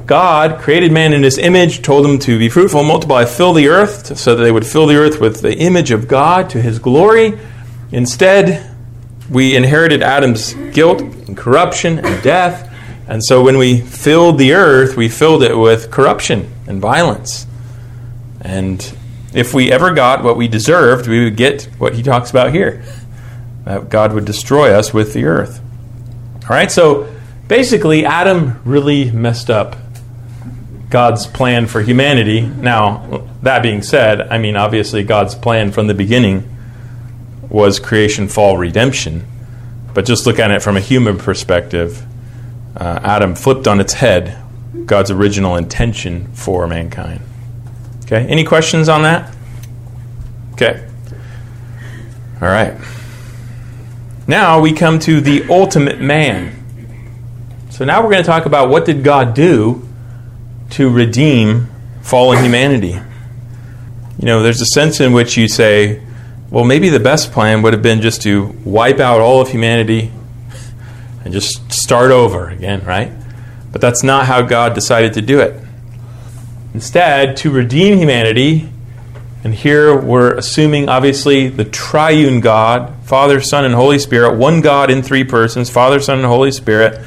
God 0.05 0.59
created 0.59 0.91
man 0.91 1.13
in 1.13 1.23
his 1.23 1.37
image, 1.37 1.81
told 1.83 2.05
him 2.05 2.19
to 2.19 2.39
be 2.39 2.49
fruitful, 2.49 2.83
multiply, 2.83 3.25
fill 3.25 3.53
the 3.53 3.67
earth, 3.67 4.17
so 4.17 4.35
that 4.35 4.43
they 4.43 4.51
would 4.51 4.65
fill 4.65 4.87
the 4.87 4.95
earth 4.95 5.21
with 5.21 5.41
the 5.41 5.57
image 5.57 5.91
of 5.91 6.07
God 6.07 6.49
to 6.49 6.61
his 6.61 6.79
glory. 6.79 7.39
Instead, 7.91 8.69
we 9.29 9.55
inherited 9.55 10.01
Adam's 10.01 10.53
guilt 10.73 11.01
and 11.01 11.35
corruption 11.37 11.99
and 11.99 12.23
death. 12.23 12.69
And 13.07 13.23
so 13.23 13.43
when 13.43 13.57
we 13.57 13.81
filled 13.81 14.37
the 14.37 14.53
earth, 14.53 14.95
we 14.95 15.09
filled 15.09 15.43
it 15.43 15.55
with 15.55 15.91
corruption 15.91 16.51
and 16.67 16.81
violence. 16.81 17.47
And 18.41 18.95
if 19.33 19.53
we 19.53 19.71
ever 19.71 19.93
got 19.93 20.23
what 20.23 20.37
we 20.37 20.47
deserved, 20.47 21.07
we 21.07 21.25
would 21.25 21.37
get 21.37 21.63
what 21.77 21.95
he 21.95 22.03
talks 22.03 22.29
about 22.29 22.53
here 22.53 22.83
that 23.65 23.89
God 23.89 24.13
would 24.13 24.25
destroy 24.25 24.73
us 24.73 24.93
with 24.93 25.13
the 25.13 25.25
earth. 25.25 25.61
All 26.43 26.49
right, 26.49 26.71
so 26.71 27.13
basically, 27.47 28.05
Adam 28.05 28.59
really 28.65 29.11
messed 29.11 29.49
up 29.49 29.75
God's 30.89 31.27
plan 31.27 31.67
for 31.67 31.81
humanity. 31.81 32.41
Now, 32.41 33.27
that 33.43 33.61
being 33.61 33.83
said, 33.83 34.21
I 34.21 34.37
mean, 34.37 34.55
obviously, 34.55 35.03
God's 35.03 35.35
plan 35.35 35.71
from 35.71 35.87
the 35.87 35.93
beginning 35.93 36.49
was 37.51 37.79
creation, 37.79 38.27
fall, 38.27 38.57
redemption. 38.57 39.25
But 39.93 40.05
just 40.05 40.25
look 40.25 40.39
at 40.39 40.51
it 40.51 40.61
from 40.61 40.77
a 40.77 40.79
human 40.79 41.17
perspective, 41.17 42.03
uh, 42.77 42.99
Adam 43.03 43.35
flipped 43.35 43.67
on 43.67 43.79
its 43.79 43.93
head 43.93 44.37
God's 44.85 45.11
original 45.11 45.57
intention 45.57 46.31
for 46.33 46.65
mankind. 46.65 47.21
Okay, 48.05 48.25
any 48.27 48.43
questions 48.43 48.89
on 48.89 49.03
that? 49.03 49.35
Okay. 50.53 50.87
All 52.41 52.47
right. 52.47 52.75
Now 54.27 54.61
we 54.61 54.73
come 54.73 54.99
to 54.99 55.19
the 55.19 55.45
ultimate 55.49 55.99
man. 55.99 56.57
So 57.69 57.85
now 57.85 58.01
we're 58.01 58.11
going 58.11 58.23
to 58.23 58.27
talk 58.27 58.45
about 58.45 58.69
what 58.69 58.85
did 58.85 59.03
God 59.03 59.33
do 59.33 59.87
to 60.71 60.89
redeem 60.89 61.67
fallen 62.01 62.43
humanity. 62.43 62.99
You 64.19 64.25
know, 64.25 64.41
there's 64.41 64.61
a 64.61 64.65
sense 64.65 65.01
in 65.01 65.13
which 65.13 65.37
you 65.37 65.47
say, 65.47 66.01
well, 66.51 66.65
maybe 66.65 66.89
the 66.89 66.99
best 66.99 67.31
plan 67.31 67.61
would 67.61 67.71
have 67.71 67.81
been 67.81 68.01
just 68.01 68.21
to 68.23 68.47
wipe 68.65 68.99
out 68.99 69.21
all 69.21 69.39
of 69.39 69.49
humanity 69.49 70.11
and 71.23 71.33
just 71.33 71.71
start 71.71 72.11
over 72.11 72.49
again, 72.49 72.83
right? 72.83 73.09
But 73.71 73.79
that's 73.79 74.03
not 74.03 74.25
how 74.25 74.41
God 74.41 74.73
decided 74.73 75.13
to 75.13 75.21
do 75.21 75.39
it. 75.39 75.55
Instead, 76.73 77.37
to 77.37 77.51
redeem 77.51 77.97
humanity, 77.97 78.69
and 79.45 79.55
here 79.55 79.97
we're 79.97 80.35
assuming 80.35 80.89
obviously 80.89 81.47
the 81.47 81.63
triune 81.63 82.41
God, 82.41 82.93
Father, 83.03 83.39
Son, 83.39 83.63
and 83.63 83.73
Holy 83.73 83.97
Spirit, 83.97 84.37
one 84.37 84.59
God 84.59 84.91
in 84.91 85.01
three 85.01 85.23
persons, 85.23 85.69
Father, 85.69 86.01
Son, 86.01 86.17
and 86.17 86.27
Holy 86.27 86.51
Spirit. 86.51 87.01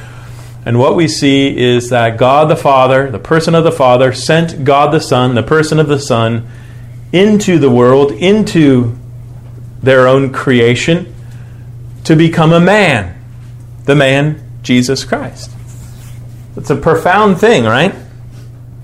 And 0.65 0.79
what 0.79 0.97
we 0.97 1.07
see 1.07 1.55
is 1.55 1.91
that 1.91 2.17
God 2.17 2.49
the 2.49 2.57
Father, 2.57 3.11
the 3.11 3.19
person 3.19 3.55
of 3.55 3.65
the 3.65 3.73
Father, 3.73 4.15
sent 4.15 4.65
God 4.65 4.91
the 4.91 5.01
Son, 5.01 5.35
the 5.35 5.43
person 5.43 5.79
of 5.79 5.89
the 5.89 6.01
Son, 6.01 6.49
into 7.13 7.59
the 7.59 7.71
world, 7.71 8.11
into 8.13 8.99
their 9.85 10.09
own 10.09 10.33
creation, 10.33 11.15
to 12.05 12.17
become 12.17 12.53
a 12.53 12.61
man. 12.61 13.23
The 13.85 13.95
man, 13.95 14.43
Jesus 14.63 15.05
Christ. 15.05 15.51
It's 16.57 16.71
a 16.71 16.77
profound 16.77 17.39
thing, 17.39 17.65
right? 17.65 17.95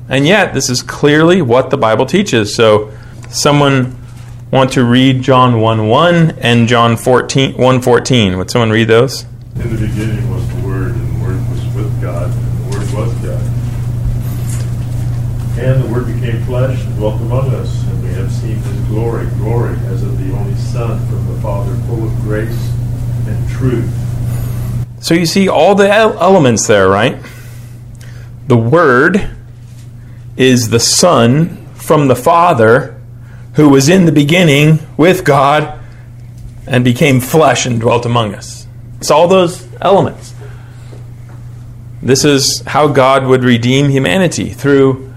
And 0.09 0.27
yet, 0.27 0.55
this 0.55 0.69
is 0.69 0.83
clearly 0.83 1.41
what 1.41 1.71
the 1.71 1.77
Bible 1.77 2.05
teaches. 2.05 2.55
So, 2.55 2.93
someone 3.31 3.97
want 4.51 4.73
to 4.73 4.85
read 4.85 5.23
John 5.23 5.61
1 5.61 5.87
1 5.87 6.31
and 6.41 6.67
John 6.67 6.97
14, 6.97 7.57
1 7.57 7.83
14. 7.83 8.37
Would 8.37 8.51
someone 8.51 8.71
read 8.71 8.89
those? 8.89 9.25
In 9.55 9.71
the 9.71 9.87
beginning 9.87 10.29
was 10.29 10.49
the 10.49 10.67
Word, 10.67 10.93
and 10.93 11.15
the 11.15 11.25
Word 11.25 11.51
was 11.51 11.65
with 11.75 12.03
God, 12.03 12.31
and 12.31 12.59
the 12.59 12.77
Word 12.77 12.93
was 12.93 13.15
God. 13.23 13.43
And 15.61 15.85
the 15.85 15.89
Word 15.93 16.07
became 16.07 16.43
flesh 16.45 16.81
and 16.85 16.97
dwelt 16.97 17.21
among 17.21 17.51
us, 17.55 17.85
and 17.85 18.03
we 18.03 18.09
have 18.15 18.33
seen 18.33 18.57
His 18.57 18.81
glory, 18.89 19.27
glory 19.37 19.77
as 19.87 20.03
of 20.03 20.19
the 20.19 20.35
only 20.35 20.55
Son 20.57 20.99
from 21.07 21.27
the 21.33 21.41
Father, 21.41 21.75
full 21.87 22.05
of 22.05 22.20
grace 22.31 22.73
and 23.27 23.51
truth. 23.51 23.93
So 25.01 25.15
you 25.15 25.27
see 25.27 25.49
all 25.49 25.75
the 25.75 25.93
elements 25.93 26.65
there, 26.69 26.89
right? 26.89 27.17
The 28.47 28.57
Word 28.57 29.29
is 30.37 30.71
the 30.71 30.79
Son 30.79 31.67
from 31.75 32.07
the 32.07 32.15
Father 32.15 33.03
who 33.55 33.69
was 33.69 33.89
in 33.89 34.05
the 34.05 34.13
beginning 34.13 34.79
with 34.97 35.25
God 35.25 35.77
and 36.69 36.85
became 36.85 37.19
flesh 37.19 37.67
and 37.67 37.81
dwelt 37.81 38.07
among 38.07 38.37
us. 38.37 38.65
It's 39.01 39.11
all 39.11 39.27
those 39.27 39.67
elements. 39.81 40.33
This 42.01 42.25
is 42.25 42.61
how 42.65 42.87
God 42.87 43.27
would 43.27 43.43
redeem 43.43 43.89
humanity 43.89 44.51
through 44.51 45.13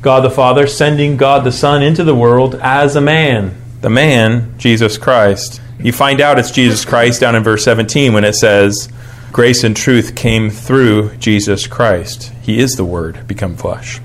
God 0.00 0.20
the 0.20 0.30
Father 0.30 0.66
sending 0.66 1.18
God 1.18 1.44
the 1.44 1.52
Son 1.52 1.82
into 1.82 2.02
the 2.02 2.14
world 2.14 2.54
as 2.54 2.96
a 2.96 3.02
man. 3.02 3.54
The 3.82 3.90
man, 3.90 4.54
Jesus 4.56 4.96
Christ. 4.96 5.60
You 5.78 5.92
find 5.92 6.20
out 6.20 6.38
it's 6.38 6.50
Jesus 6.50 6.84
Christ 6.84 7.20
down 7.20 7.34
in 7.34 7.42
verse 7.42 7.64
17 7.64 8.12
when 8.12 8.24
it 8.24 8.34
says, 8.34 8.88
Grace 9.32 9.64
and 9.64 9.76
truth 9.76 10.14
came 10.14 10.48
through 10.48 11.14
Jesus 11.16 11.66
Christ. 11.66 12.32
He 12.42 12.58
is 12.58 12.76
the 12.76 12.84
Word 12.84 13.26
become 13.26 13.56
flesh. 13.56 14.00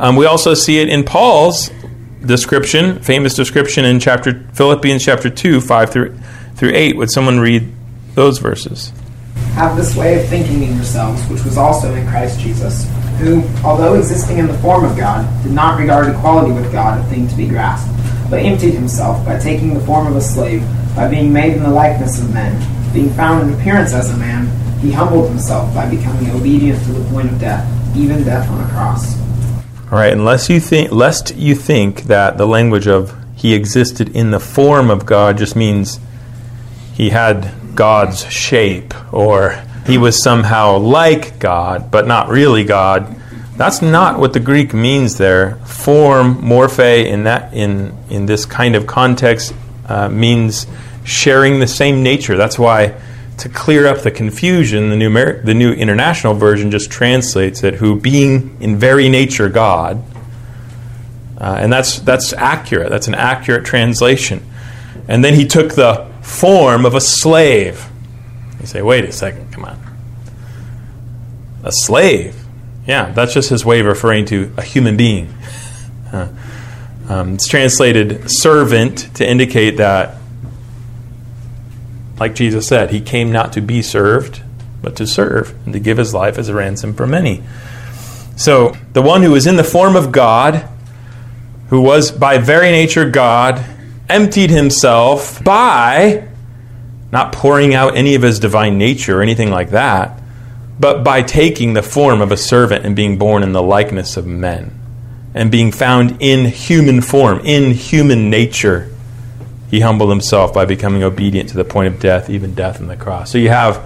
Um, 0.00 0.16
we 0.16 0.26
also 0.26 0.54
see 0.54 0.78
it 0.78 0.88
in 0.88 1.04
Paul's 1.04 1.70
description, 2.24 3.00
famous 3.00 3.34
description 3.34 3.84
in 3.84 4.00
chapter 4.00 4.44
Philippians 4.54 5.04
chapter 5.04 5.30
2, 5.30 5.60
5 5.60 5.90
through, 5.90 6.18
through 6.56 6.72
8. 6.74 6.96
Would 6.96 7.10
someone 7.10 7.38
read 7.38 7.72
those 8.14 8.38
verses? 8.38 8.92
Have 9.54 9.76
this 9.76 9.96
way 9.96 10.20
of 10.20 10.28
thinking 10.28 10.62
in 10.62 10.74
yourselves, 10.74 11.22
which 11.28 11.44
was 11.44 11.56
also 11.56 11.94
in 11.94 12.06
Christ 12.08 12.40
Jesus, 12.40 12.86
who, 13.18 13.42
although 13.64 13.94
existing 13.94 14.38
in 14.38 14.46
the 14.46 14.58
form 14.58 14.84
of 14.84 14.96
God, 14.96 15.26
did 15.42 15.52
not 15.52 15.78
regard 15.78 16.08
equality 16.08 16.52
with 16.52 16.70
God 16.72 16.98
a 17.00 17.04
thing 17.10 17.28
to 17.28 17.36
be 17.36 17.48
grasped, 17.48 17.92
but 18.30 18.40
emptied 18.40 18.72
himself 18.72 19.24
by 19.26 19.38
taking 19.38 19.74
the 19.74 19.80
form 19.80 20.06
of 20.06 20.16
a 20.16 20.20
slave, 20.20 20.62
by 20.94 21.08
being 21.08 21.32
made 21.32 21.54
in 21.54 21.62
the 21.62 21.70
likeness 21.70 22.20
of 22.20 22.32
men. 22.32 22.54
Being 22.92 23.10
found 23.10 23.48
in 23.48 23.58
appearance 23.58 23.92
as 23.92 24.10
a 24.10 24.16
man, 24.16 24.46
he 24.80 24.92
humbled 24.92 25.28
himself 25.28 25.74
by 25.74 25.90
becoming 25.90 26.30
obedient 26.30 26.82
to 26.84 26.92
the 26.92 27.10
point 27.10 27.30
of 27.30 27.38
death, 27.40 27.68
even 27.96 28.24
death 28.24 28.48
on 28.50 28.64
a 28.64 28.68
cross. 28.70 29.18
All 29.90 29.98
right, 29.98 30.12
unless 30.12 30.48
you 30.48 30.60
think, 30.60 30.92
lest 30.92 31.34
you 31.34 31.54
think 31.54 32.04
that 32.04 32.38
the 32.38 32.46
language 32.46 32.86
of 32.86 33.14
he 33.34 33.54
existed 33.54 34.08
in 34.16 34.32
the 34.32 34.40
form 34.40 34.90
of 34.90 35.06
God 35.06 35.38
just 35.38 35.54
means 35.54 36.00
he 36.92 37.10
had 37.10 37.52
God's 37.74 38.28
shape 38.30 38.92
or 39.12 39.62
he 39.88 39.98
was 39.98 40.22
somehow 40.22 40.78
like 40.78 41.38
God, 41.40 41.90
but 41.90 42.06
not 42.06 42.28
really 42.28 42.64
God. 42.64 43.16
That's 43.56 43.82
not 43.82 44.20
what 44.20 44.32
the 44.32 44.40
Greek 44.40 44.72
means 44.72 45.18
there. 45.18 45.56
Form, 45.64 46.36
morphe, 46.42 47.04
in 47.06 47.24
that 47.24 47.52
in 47.52 47.96
in 48.08 48.26
this 48.26 48.46
kind 48.46 48.76
of 48.76 48.86
context, 48.86 49.52
uh, 49.86 50.08
means 50.08 50.66
sharing 51.04 51.58
the 51.58 51.66
same 51.66 52.02
nature. 52.02 52.36
That's 52.36 52.58
why 52.58 52.94
to 53.38 53.48
clear 53.48 53.86
up 53.86 54.02
the 54.02 54.10
confusion, 54.10 54.90
the 54.90 54.96
new, 54.96 55.42
the 55.42 55.54
new 55.54 55.72
international 55.72 56.34
version 56.34 56.70
just 56.70 56.90
translates 56.90 57.62
it, 57.62 57.74
who 57.74 57.98
being 57.98 58.56
in 58.60 58.76
very 58.76 59.08
nature 59.08 59.48
God. 59.48 60.02
Uh, 61.40 61.56
and 61.60 61.72
that's, 61.72 62.00
that's 62.00 62.32
accurate. 62.32 62.90
That's 62.90 63.06
an 63.06 63.14
accurate 63.14 63.64
translation. 63.64 64.44
And 65.06 65.24
then 65.24 65.34
he 65.34 65.46
took 65.46 65.74
the 65.74 66.10
form 66.20 66.84
of 66.84 66.96
a 66.96 67.00
slave. 67.00 67.87
Say, 68.68 68.82
wait 68.82 69.06
a 69.06 69.12
second, 69.12 69.50
come 69.50 69.64
on. 69.64 69.80
A 71.64 71.72
slave? 71.72 72.36
Yeah, 72.86 73.12
that's 73.12 73.32
just 73.32 73.48
his 73.48 73.64
way 73.64 73.80
of 73.80 73.86
referring 73.86 74.26
to 74.26 74.52
a 74.56 74.62
human 74.62 74.96
being. 74.96 75.34
Um, 77.08 77.36
it's 77.36 77.48
translated 77.48 78.30
servant 78.30 79.14
to 79.14 79.26
indicate 79.26 79.78
that 79.78 80.18
like 82.20 82.34
Jesus 82.34 82.68
said, 82.68 82.90
he 82.90 83.00
came 83.00 83.32
not 83.32 83.54
to 83.54 83.62
be 83.62 83.80
served, 83.80 84.42
but 84.82 84.96
to 84.96 85.06
serve 85.06 85.54
and 85.64 85.72
to 85.72 85.80
give 85.80 85.96
his 85.96 86.12
life 86.12 86.36
as 86.36 86.50
a 86.50 86.54
ransom 86.54 86.92
for 86.92 87.06
many. 87.06 87.42
So, 88.36 88.76
the 88.92 89.00
one 89.00 89.22
who 89.22 89.30
was 89.30 89.46
in 89.46 89.56
the 89.56 89.64
form 89.64 89.96
of 89.96 90.12
God, 90.12 90.68
who 91.70 91.80
was 91.80 92.10
by 92.10 92.36
very 92.36 92.70
nature 92.70 93.08
God, 93.08 93.64
emptied 94.06 94.50
himself 94.50 95.42
by 95.42 96.27
not 97.10 97.32
pouring 97.32 97.74
out 97.74 97.96
any 97.96 98.14
of 98.14 98.22
his 98.22 98.38
divine 98.38 98.78
nature 98.78 99.18
or 99.18 99.22
anything 99.22 99.50
like 99.50 99.70
that, 99.70 100.20
but 100.78 101.02
by 101.02 101.22
taking 101.22 101.72
the 101.72 101.82
form 101.82 102.20
of 102.20 102.30
a 102.30 102.36
servant 102.36 102.84
and 102.84 102.94
being 102.94 103.18
born 103.18 103.42
in 103.42 103.52
the 103.52 103.62
likeness 103.62 104.16
of 104.16 104.26
men 104.26 104.78
and 105.34 105.50
being 105.50 105.72
found 105.72 106.16
in 106.20 106.46
human 106.46 107.00
form, 107.00 107.40
in 107.44 107.72
human 107.72 108.30
nature 108.30 108.90
he 109.70 109.80
humbled 109.80 110.10
himself 110.10 110.54
by 110.54 110.64
becoming 110.64 111.02
obedient 111.02 111.50
to 111.50 111.56
the 111.56 111.64
point 111.64 111.92
of 111.92 112.00
death, 112.00 112.30
even 112.30 112.54
death 112.54 112.80
on 112.80 112.86
the 112.86 112.96
cross. 112.96 113.30
So 113.30 113.38
you 113.38 113.50
have 113.50 113.76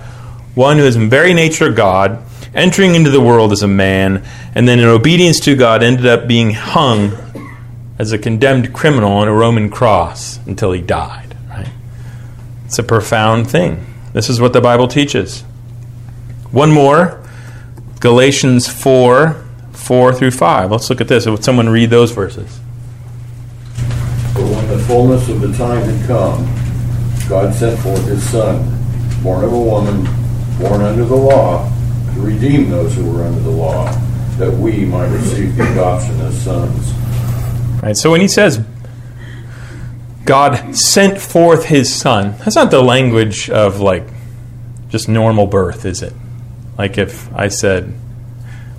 one 0.54 0.78
who 0.78 0.84
is 0.84 0.96
in 0.96 1.08
very 1.08 1.34
nature 1.34 1.72
God, 1.72 2.22
entering 2.54 2.94
into 2.94 3.10
the 3.10 3.20
world 3.20 3.52
as 3.52 3.62
a 3.62 3.68
man, 3.68 4.24
and 4.54 4.68
then 4.68 4.78
in 4.78 4.84
obedience 4.84 5.40
to 5.40 5.56
God 5.56 5.82
ended 5.82 6.06
up 6.06 6.28
being 6.28 6.52
hung 6.52 7.16
as 7.98 8.12
a 8.12 8.18
condemned 8.18 8.72
criminal 8.72 9.12
on 9.12 9.28
a 9.28 9.32
Roman 9.32 9.70
cross 9.70 10.38
until 10.46 10.72
he 10.72 10.80
died. 10.80 11.31
It's 12.72 12.78
a 12.78 12.82
profound 12.82 13.50
thing. 13.50 13.84
This 14.14 14.30
is 14.30 14.40
what 14.40 14.54
the 14.54 14.60
Bible 14.62 14.88
teaches. 14.88 15.42
One 16.52 16.70
more 16.70 17.22
Galatians 18.00 18.66
4 18.66 19.44
4 19.72 20.14
through 20.14 20.30
5. 20.30 20.70
Let's 20.70 20.88
look 20.88 21.02
at 21.02 21.06
this. 21.06 21.26
Would 21.26 21.44
someone 21.44 21.68
read 21.68 21.90
those 21.90 22.12
verses? 22.12 22.60
But 24.32 24.44
when 24.44 24.68
the 24.68 24.78
fullness 24.86 25.28
of 25.28 25.42
the 25.42 25.52
time 25.52 25.82
had 25.82 26.06
come, 26.06 27.28
God 27.28 27.52
sent 27.52 27.78
forth 27.80 28.06
his 28.06 28.26
Son, 28.30 28.62
born 29.22 29.44
of 29.44 29.52
a 29.52 29.60
woman, 29.60 30.04
born 30.58 30.80
under 30.80 31.04
the 31.04 31.14
law, 31.14 31.70
to 32.14 32.20
redeem 32.22 32.70
those 32.70 32.94
who 32.94 33.04
were 33.12 33.24
under 33.24 33.40
the 33.40 33.50
law, 33.50 33.92
that 34.38 34.50
we 34.50 34.86
might 34.86 35.08
receive 35.08 35.54
the 35.58 35.70
adoption 35.72 36.18
as 36.22 36.42
sons. 36.42 36.90
Right. 37.82 37.98
So 37.98 38.10
when 38.10 38.22
he 38.22 38.28
says 38.28 38.64
God 40.24 40.76
sent 40.76 41.20
forth 41.20 41.66
his 41.66 41.92
son, 41.94 42.36
that's 42.38 42.56
not 42.56 42.70
the 42.70 42.82
language 42.82 43.50
of 43.50 43.80
like 43.80 44.04
just 44.88 45.08
normal 45.08 45.46
birth, 45.46 45.84
is 45.84 46.02
it? 46.02 46.12
Like 46.78 46.98
if 46.98 47.32
I 47.34 47.48
said, 47.48 47.94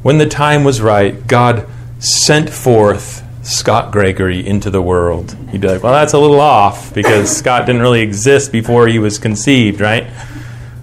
when 0.02 0.18
the 0.18 0.28
time 0.28 0.64
was 0.64 0.82
right, 0.82 1.26
God 1.28 1.68
sent 2.00 2.50
forth 2.50 3.24
Scott 3.44 3.92
Gregory 3.92 4.46
into 4.46 4.70
the 4.70 4.82
world. 4.82 5.36
You'd 5.52 5.62
be 5.62 5.68
like, 5.68 5.84
well, 5.84 5.94
that's 5.94 6.14
a 6.14 6.20
little 6.20 6.40
off 6.40 6.94
because 6.94 7.36
Scott 7.38 7.66
didn't 7.66 7.82
really 7.82 8.02
exist 8.02 8.52
before 8.52 8.88
he 8.88 9.00
was 9.00 9.20
conceived, 9.20 9.82
right? 9.82 10.08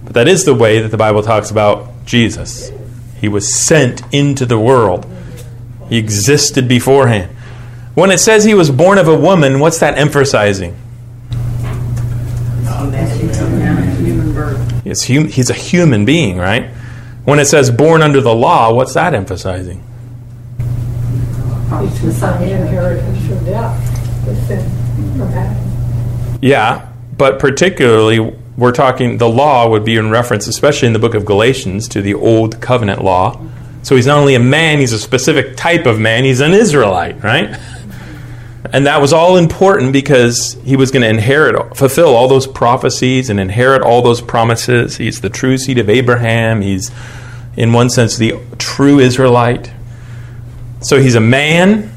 But 0.03 0.13
that 0.13 0.27
is 0.27 0.45
the 0.45 0.53
way 0.53 0.79
that 0.79 0.89
the 0.89 0.97
Bible 0.97 1.23
talks 1.23 1.49
about 1.49 2.05
Jesus. 2.05 2.71
He 3.19 3.27
was 3.27 3.53
sent 3.55 4.01
into 4.13 4.45
the 4.45 4.59
world, 4.59 5.05
he 5.89 5.97
existed 5.97 6.67
beforehand. 6.67 7.35
When 7.93 8.09
it 8.09 8.19
says 8.19 8.43
he 8.45 8.53
was 8.53 8.71
born 8.71 8.97
of 8.97 9.07
a 9.07 9.15
woman, 9.15 9.59
what's 9.59 9.79
that 9.79 9.97
emphasizing? 9.97 10.77
He's, 14.83 15.07
hum- 15.07 15.27
he's 15.27 15.49
a 15.49 15.53
human 15.53 16.05
being, 16.05 16.37
right? 16.37 16.69
When 17.25 17.39
it 17.39 17.45
says 17.45 17.69
born 17.69 18.01
under 18.01 18.21
the 18.21 18.33
law, 18.33 18.73
what's 18.73 18.93
that 18.93 19.13
emphasizing? 19.13 19.83
inheritance 22.51 23.27
from 23.27 23.45
death, 23.45 24.47
sin. 24.47 24.59
Yeah, 26.41 26.89
but 27.17 27.39
particularly, 27.39 28.19
we're 28.57 28.71
talking, 28.71 29.17
the 29.17 29.29
law 29.29 29.69
would 29.69 29.85
be 29.85 29.95
in 29.95 30.09
reference, 30.09 30.47
especially 30.47 30.87
in 30.87 30.93
the 30.93 30.99
book 30.99 31.13
of 31.13 31.25
Galatians, 31.25 31.87
to 31.89 32.01
the 32.01 32.13
old 32.13 32.59
covenant 32.61 33.03
law. 33.03 33.39
So 33.83 33.95
he's 33.95 34.07
not 34.07 34.17
only 34.19 34.35
a 34.35 34.39
man, 34.39 34.79
he's 34.79 34.93
a 34.93 34.99
specific 34.99 35.55
type 35.57 35.85
of 35.85 35.99
man, 35.99 36.23
he's 36.23 36.39
an 36.39 36.51
Israelite, 36.51 37.23
right? 37.23 37.57
And 38.73 38.87
that 38.87 39.01
was 39.01 39.11
all 39.11 39.35
important 39.35 39.91
because 39.91 40.53
he 40.63 40.77
was 40.77 40.91
going 40.91 41.01
to 41.01 41.09
inherit, 41.09 41.75
fulfill 41.75 42.15
all 42.15 42.27
those 42.27 42.47
prophecies 42.47 43.29
and 43.29 43.39
inherit 43.39 43.81
all 43.81 44.01
those 44.01 44.21
promises. 44.21 44.97
He's 44.97 45.19
the 45.19 45.29
true 45.29 45.57
seed 45.57 45.77
of 45.77 45.89
Abraham. 45.89 46.61
He's 46.61 46.89
in 47.57 47.73
one 47.73 47.89
sense, 47.89 48.17
the 48.17 48.39
true 48.57 48.99
Israelite. 48.99 49.71
So 50.79 51.01
he's 51.01 51.15
a 51.15 51.21
man 51.21 51.91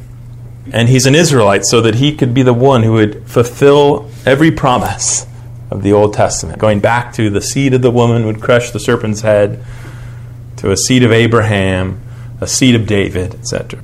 and 0.73 0.89
he's 0.89 1.07
an 1.07 1.15
Israelite, 1.15 1.65
so 1.67 1.83
that 1.83 1.97
he 1.97 2.17
could 2.17 2.33
be 2.33 2.43
the 2.43 2.55
one 2.55 2.83
who 2.83 2.95
would 2.95 3.29
fulfill 3.29 4.11
every 4.25 4.51
promise 4.51 5.27
of 5.71 5.83
the 5.83 5.93
Old 5.93 6.15
Testament, 6.15 6.59
going 6.59 6.81
back 6.81 7.13
to 7.15 7.29
the 7.29 7.41
seed 7.41 7.75
of 7.75 7.83
the 7.83 7.91
woman 7.91 8.25
would 8.25 8.41
crush 8.41 8.71
the 8.71 8.81
serpent's 8.81 9.21
head, 9.21 9.63
to 10.57 10.71
a 10.71 10.77
seed 10.77 11.03
of 11.03 11.13
Abraham, 11.13 12.01
a 12.41 12.47
seed 12.47 12.75
of 12.75 12.87
David, 12.87 13.35
etc. 13.35 13.83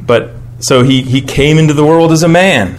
But 0.00 0.34
so 0.64 0.82
he, 0.82 1.02
he 1.02 1.20
came 1.20 1.58
into 1.58 1.74
the 1.74 1.84
world 1.84 2.10
as 2.10 2.22
a 2.22 2.28
man. 2.28 2.78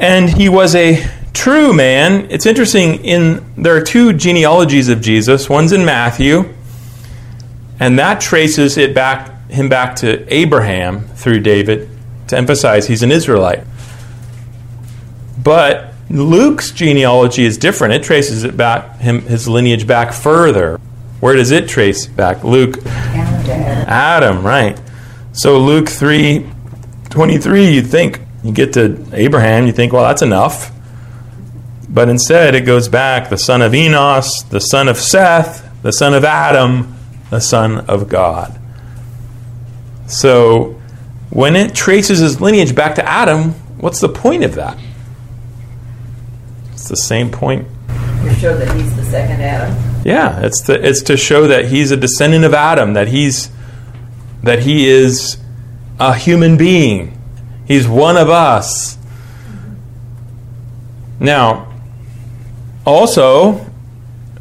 And 0.00 0.30
he 0.30 0.48
was 0.48 0.76
a 0.76 1.04
true 1.32 1.72
man. 1.72 2.30
It's 2.30 2.46
interesting 2.46 3.04
in 3.04 3.44
there 3.60 3.76
are 3.76 3.82
two 3.82 4.12
genealogies 4.12 4.88
of 4.88 5.00
Jesus. 5.00 5.50
One's 5.50 5.72
in 5.72 5.84
Matthew, 5.84 6.54
and 7.80 7.98
that 7.98 8.20
traces 8.20 8.78
it 8.78 8.94
back 8.94 9.50
him 9.50 9.68
back 9.68 9.96
to 9.96 10.24
Abraham 10.32 11.00
through 11.08 11.40
David 11.40 11.90
to 12.28 12.36
emphasize 12.36 12.86
he's 12.86 13.02
an 13.02 13.10
Israelite. 13.10 13.64
But 15.42 15.92
Luke's 16.08 16.70
genealogy 16.70 17.44
is 17.44 17.58
different. 17.58 17.94
It 17.94 18.04
traces 18.04 18.44
it 18.44 18.56
back 18.56 18.98
him 18.98 19.22
his 19.22 19.48
lineage 19.48 19.86
back 19.86 20.12
further. 20.12 20.78
Where 21.18 21.34
does 21.34 21.50
it 21.50 21.68
trace 21.68 22.06
back? 22.06 22.44
Luke 22.44 22.78
Adam. 22.86 23.88
Adam, 23.88 24.46
right. 24.46 24.80
So 25.32 25.58
Luke 25.58 25.88
3 25.88 26.46
23, 27.10 27.70
you 27.70 27.82
think 27.82 28.20
you 28.42 28.52
get 28.52 28.72
to 28.74 29.06
Abraham, 29.12 29.66
you 29.66 29.72
think, 29.72 29.92
well, 29.92 30.04
that's 30.04 30.22
enough. 30.22 30.70
But 31.88 32.08
instead, 32.08 32.54
it 32.54 32.62
goes 32.62 32.88
back 32.88 33.28
the 33.28 33.36
son 33.36 33.60
of 33.60 33.74
Enos, 33.74 34.42
the 34.44 34.60
son 34.60 34.88
of 34.88 34.96
Seth, 34.96 35.68
the 35.82 35.92
son 35.92 36.14
of 36.14 36.24
Adam, 36.24 36.96
the 37.30 37.40
son 37.40 37.80
of 37.80 38.08
God. 38.08 38.58
So 40.06 40.80
when 41.30 41.56
it 41.56 41.74
traces 41.74 42.18
his 42.18 42.40
lineage 42.40 42.74
back 42.74 42.94
to 42.96 43.08
Adam, 43.08 43.52
what's 43.78 44.00
the 44.00 44.08
point 44.08 44.44
of 44.44 44.54
that? 44.54 44.78
It's 46.72 46.88
the 46.88 46.96
same 46.96 47.30
point. 47.30 47.66
You 48.22 48.32
show 48.34 48.56
that 48.56 48.74
he's 48.76 48.94
the 48.96 49.04
second 49.04 49.40
Adam. 49.40 50.02
Yeah, 50.04 50.40
it's 50.40 50.62
to, 50.62 50.86
it's 50.86 51.02
to 51.02 51.16
show 51.16 51.46
that 51.46 51.66
he's 51.66 51.90
a 51.90 51.96
descendant 51.96 52.44
of 52.44 52.54
Adam, 52.54 52.94
that 52.94 53.08
he's 53.08 53.50
that 54.42 54.60
he 54.60 54.88
is 54.88 55.38
a 55.98 56.14
human 56.14 56.56
being. 56.56 57.18
He's 57.66 57.86
one 57.86 58.16
of 58.16 58.28
us. 58.28 58.98
Now, 61.20 61.72
also, 62.84 63.64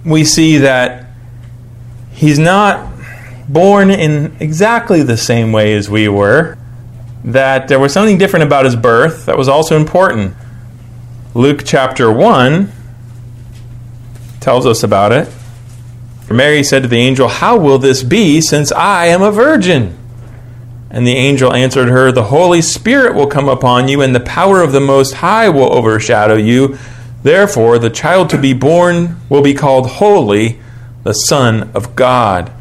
we 0.04 0.24
see 0.24 0.58
that 0.58 1.06
he's 2.12 2.40
not 2.40 2.92
born 3.48 3.92
in 3.92 4.36
exactly 4.40 5.04
the 5.04 5.18
same 5.18 5.52
way 5.52 5.74
as 5.74 5.90
we 5.90 6.08
were, 6.08 6.58
that 7.24 7.68
there 7.68 7.80
was 7.80 7.94
something 7.94 8.18
different 8.18 8.44
about 8.44 8.66
his 8.66 8.76
birth 8.76 9.28
that 9.28 9.38
was 9.38 9.48
also 9.48 9.76
important. 9.76 10.34
Luke 11.36 11.62
chapter 11.64 12.12
1 12.12 12.72
tells 14.40 14.66
us 14.66 14.82
about 14.82 15.12
it. 15.12 15.32
Mary 16.32 16.64
said 16.64 16.84
to 16.84 16.88
the 16.88 16.98
angel, 16.98 17.28
How 17.28 17.58
will 17.58 17.78
this 17.78 18.04
be 18.04 18.42
since 18.42 18.72
I 18.72 19.08
am 19.08 19.22
a 19.22 19.32
virgin? 19.32 19.98
And 20.90 21.08
the 21.08 21.16
angel 21.16 21.54
answered 21.54 21.88
her, 21.88 22.12
The 22.12 22.26
Holy 22.26 22.62
Spirit 22.62 23.16
will 23.16 23.28
come 23.28 23.48
upon 23.48 23.88
you, 23.88 24.02
and 24.02 24.14
the 24.14 24.20
power 24.20 24.62
of 24.62 24.74
the 24.74 24.82
Most 24.82 25.16
High 25.16 25.48
will 25.50 25.72
overshadow 25.74 26.36
you. 26.36 26.78
Therefore, 27.24 27.80
the 27.80 27.90
child 27.90 28.30
to 28.32 28.38
be 28.38 28.54
born 28.54 29.18
will 29.30 29.42
be 29.42 29.54
called 29.54 29.88
Holy, 29.88 30.60
the 31.04 31.14
Son 31.14 31.72
of 31.74 31.96
God. 31.96 32.52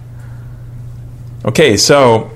Okay, 1.44 1.76
so 1.76 2.30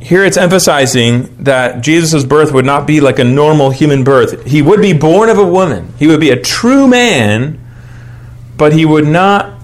here 0.00 0.24
it's 0.24 0.36
emphasizing 0.36 1.44
that 1.44 1.82
Jesus' 1.82 2.24
birth 2.24 2.52
would 2.52 2.64
not 2.64 2.86
be 2.86 3.00
like 3.00 3.18
a 3.18 3.24
normal 3.24 3.70
human 3.70 4.02
birth. 4.02 4.44
He 4.46 4.62
would 4.62 4.80
be 4.80 4.94
born 4.94 5.28
of 5.28 5.38
a 5.38 5.46
woman, 5.46 5.92
he 5.98 6.06
would 6.06 6.20
be 6.20 6.30
a 6.30 6.40
true 6.40 6.88
man, 6.88 7.60
but 8.56 8.72
he 8.72 8.84
would 8.84 9.06
not 9.06 9.59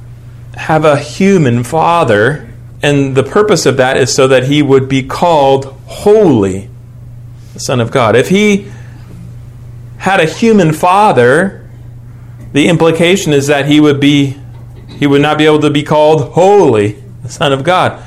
have 0.67 0.85
a 0.85 0.99
human 0.99 1.63
father. 1.63 2.53
And 2.83 3.15
the 3.15 3.23
purpose 3.23 3.67
of 3.67 3.77
that 3.77 3.97
is 3.97 4.13
so 4.13 4.27
that 4.27 4.45
he 4.45 4.63
would 4.63 4.89
be 4.89 5.05
called 5.05 5.67
holy, 5.87 6.69
the 7.55 7.61
Son 7.61 7.79
of 7.81 7.93
God. 7.93 8.17
If 8.17 8.31
he 8.31 8.69
had 9.99 10.19
a 10.19 10.27
human 10.27 10.73
father, 10.73 11.71
the 12.53 12.67
implication 12.67 13.33
is 13.33 13.47
that 13.47 13.67
he 13.67 13.81
would 13.81 14.01
be 14.01 14.37
he 14.89 15.07
would 15.07 15.23
not 15.23 15.39
be 15.39 15.45
able 15.45 15.61
to 15.61 15.71
be 15.71 15.85
called 15.85 16.33
holy, 16.33 17.01
the 17.23 17.29
Son 17.29 17.53
of 17.53 17.63
God. 17.63 18.03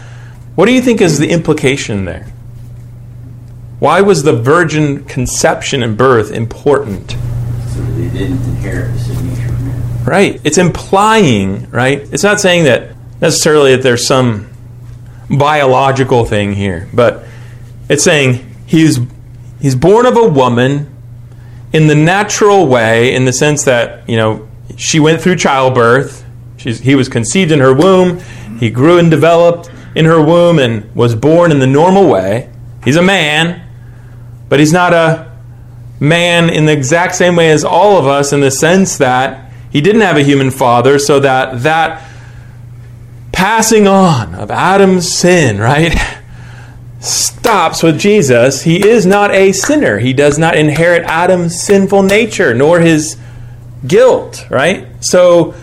What 0.56 0.65
do 0.65 0.74
you 0.74 0.82
think 0.82 1.00
is 1.00 1.17
the 1.17 1.30
implication 1.30 2.04
there? 2.04 2.26
Why 3.80 4.02
was 4.02 4.24
the 4.24 4.34
virgin 4.34 5.06
conception 5.06 5.82
and 5.82 5.98
birth 5.98 6.32
important? 6.32 7.12
So 7.12 7.17
that 7.80 7.91
they 7.91 8.10
didn't 8.10 8.43
inherit 8.43 8.91
the 8.91 9.00
sin 9.00 9.30
nature 9.30 9.48
from 9.48 9.48
him. 9.48 9.49
Right. 10.10 10.41
It's 10.43 10.58
implying, 10.58 11.69
right? 11.69 12.00
It's 12.12 12.24
not 12.24 12.39
saying 12.39 12.63
that 12.63 12.95
necessarily 13.22 13.76
that 13.76 13.84
there's 13.84 14.08
some 14.08 14.50
biological 15.30 16.26
thing 16.26 16.54
here, 16.54 16.89
but 16.91 17.26
it's 17.89 18.04
saying 18.04 18.56
he's 18.65 19.00
he's 19.62 19.76
born 19.76 20.08
of 20.08 20.17
a 20.17 20.28
woman 20.28 20.91
in 21.74 21.86
the 21.86 21.93
natural 21.93 22.65
way, 22.65 23.13
in 23.13 23.26
the 23.26 23.34
sense 23.34 23.65
that, 23.65 24.10
you 24.10 24.17
know, 24.17 24.50
she 24.78 25.00
went 25.00 25.22
through 25.22 25.36
childbirth. 25.36 26.26
She's, 26.58 26.80
he 26.80 26.95
was 26.95 27.08
conceived 27.08 27.52
in 27.52 27.60
her 27.60 27.72
womb. 27.72 28.19
He 28.60 28.72
grew 28.72 28.98
and 28.98 29.12
developed 29.12 29.69
in 29.93 30.06
her 30.06 30.19
womb 30.19 30.58
and 30.58 30.91
was 30.95 31.13
born 31.13 31.52
in 31.52 31.60
the 31.60 31.67
normal 31.67 32.10
way. 32.10 32.50
He's 32.84 32.95
a 32.95 33.04
man, 33.04 33.62
but 34.50 34.60
he's 34.60 34.74
not 34.74 34.91
a 34.91 35.32
man 36.00 36.50
in 36.50 36.65
the 36.65 36.74
exact 36.74 37.13
same 37.13 37.36
way 37.36 37.52
as 37.52 37.63
all 37.63 38.00
of 38.00 38.08
us 38.08 38.34
in 38.34 38.39
the 38.39 38.50
sense 38.50 38.98
that 38.98 39.49
he 39.70 39.82
didn't 39.82 40.02
have 40.02 40.18
a 40.18 40.24
human 40.24 40.52
father, 40.52 41.00
so 41.00 41.20
that 41.20 41.64
that 41.64 42.06
passing 43.32 43.88
on 43.88 44.36
of 44.36 44.52
Adam's 44.52 45.12
sin, 45.12 45.60
right, 45.60 45.96
stops 47.00 47.82
with 47.82 48.00
Jesus. 48.00 48.64
He 48.64 48.88
is 48.88 49.06
not 49.06 49.32
a 49.32 49.52
sinner. 49.52 50.00
He 50.00 50.14
does 50.14 50.38
not 50.38 50.56
inherit 50.58 51.04
Adam's 51.04 51.62
sinful 51.62 52.04
nature 52.04 52.54
nor 52.54 52.80
his 52.80 53.18
guilt, 53.88 54.46
right? 54.50 54.88
So 55.00 55.54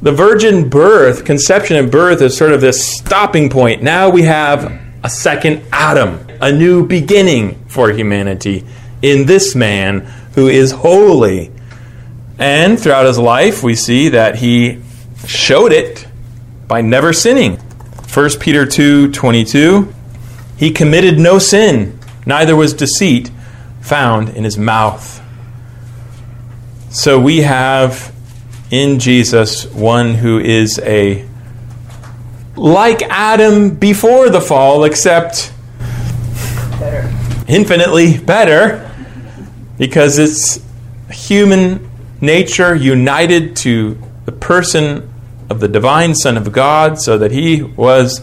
the 0.00 0.12
virgin 0.12 0.68
birth, 0.68 1.24
conception 1.24 1.76
and 1.76 1.90
birth 1.90 2.20
is 2.22 2.36
sort 2.36 2.52
of 2.52 2.60
this 2.60 2.86
stopping 2.86 3.50
point. 3.50 3.82
Now 3.82 4.10
we 4.10 4.22
have 4.22 4.80
a 5.02 5.10
second 5.10 5.62
Adam, 5.72 6.26
a 6.40 6.52
new 6.52 6.86
beginning 6.86 7.64
for 7.66 7.90
humanity 7.90 8.64
in 9.02 9.26
this 9.26 9.54
man 9.54 10.00
who 10.34 10.48
is 10.48 10.70
holy. 10.70 11.50
And 12.44 12.78
throughout 12.78 13.06
his 13.06 13.18
life, 13.18 13.62
we 13.62 13.74
see 13.74 14.10
that 14.10 14.36
he 14.36 14.82
showed 15.26 15.72
it 15.72 16.06
by 16.68 16.82
never 16.82 17.14
sinning. 17.14 17.56
1 17.56 18.30
Peter 18.38 18.66
2 18.66 19.12
22. 19.12 19.90
He 20.58 20.70
committed 20.70 21.18
no 21.18 21.38
sin, 21.38 21.98
neither 22.26 22.54
was 22.54 22.74
deceit 22.74 23.30
found 23.80 24.28
in 24.28 24.44
his 24.44 24.58
mouth. 24.58 25.22
So 26.90 27.18
we 27.18 27.38
have 27.38 28.14
in 28.70 28.98
Jesus 28.98 29.64
one 29.72 30.12
who 30.12 30.38
is 30.38 30.78
a 30.80 31.26
like 32.56 33.00
Adam 33.04 33.70
before 33.74 34.28
the 34.28 34.42
fall, 34.42 34.84
except 34.84 35.50
Better. 36.78 37.10
infinitely 37.48 38.18
better 38.18 38.90
because 39.78 40.18
it's 40.18 40.62
human 41.10 41.90
nature 42.20 42.74
united 42.74 43.56
to 43.56 43.98
the 44.24 44.32
person 44.32 45.10
of 45.50 45.60
the 45.60 45.68
divine 45.68 46.14
Son 46.14 46.36
of 46.36 46.52
God, 46.52 46.98
so 47.00 47.18
that 47.18 47.30
he 47.30 47.62
was, 47.62 48.22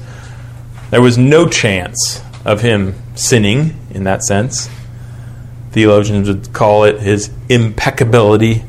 there 0.90 1.02
was 1.02 1.18
no 1.18 1.48
chance 1.48 2.22
of 2.46 2.62
him 2.62 2.96
sinning 3.16 3.76
in 3.92 4.04
that 4.06 4.24
sense. 4.24 4.70
Theologians 5.72 6.28
would 6.28 6.52
call 6.52 6.84
it 6.84 7.00
his 7.00 7.30
impeccability. 7.48 8.64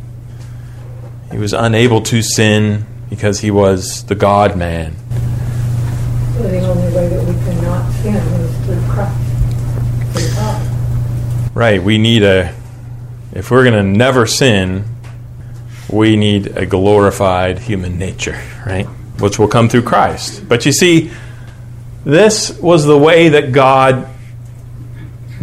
He 1.31 1.39
was 1.39 1.53
unable 1.53 2.03
to 2.03 2.23
sin 2.23 2.87
because 3.09 3.41
he 3.41 3.51
was 3.51 4.05
the 4.05 4.15
God 4.15 4.57
man. 4.57 4.95
So 6.37 6.43
the 6.43 6.61
only 6.61 6.95
way 6.95 7.09
that 7.09 7.25
we 7.27 7.35
cannot 7.45 7.91
sin 7.95 8.15
is 8.15 8.57
through 8.67 8.83
Christ, 8.93 9.17
through 10.13 11.55
Right, 11.55 11.83
we 11.83 11.99
need 11.99 12.23
a, 12.23 12.55
if 13.33 13.51
we're 13.51 13.65
going 13.65 13.75
to 13.75 13.83
never 13.83 14.27
sin, 14.27 14.85
we 15.92 16.16
need 16.16 16.57
a 16.57 16.66
glorified 16.66 17.59
human 17.59 17.98
nature, 17.98 18.40
right? 18.66 18.87
Which 19.18 19.38
will 19.38 19.48
come 19.48 19.68
through 19.68 19.83
Christ. 19.83 20.48
But 20.48 20.64
you 20.64 20.72
see, 20.72 21.11
this 22.05 22.59
was 22.59 22.85
the 22.85 22.98
way 22.98 23.28
that 23.28 23.52
God 23.52 24.09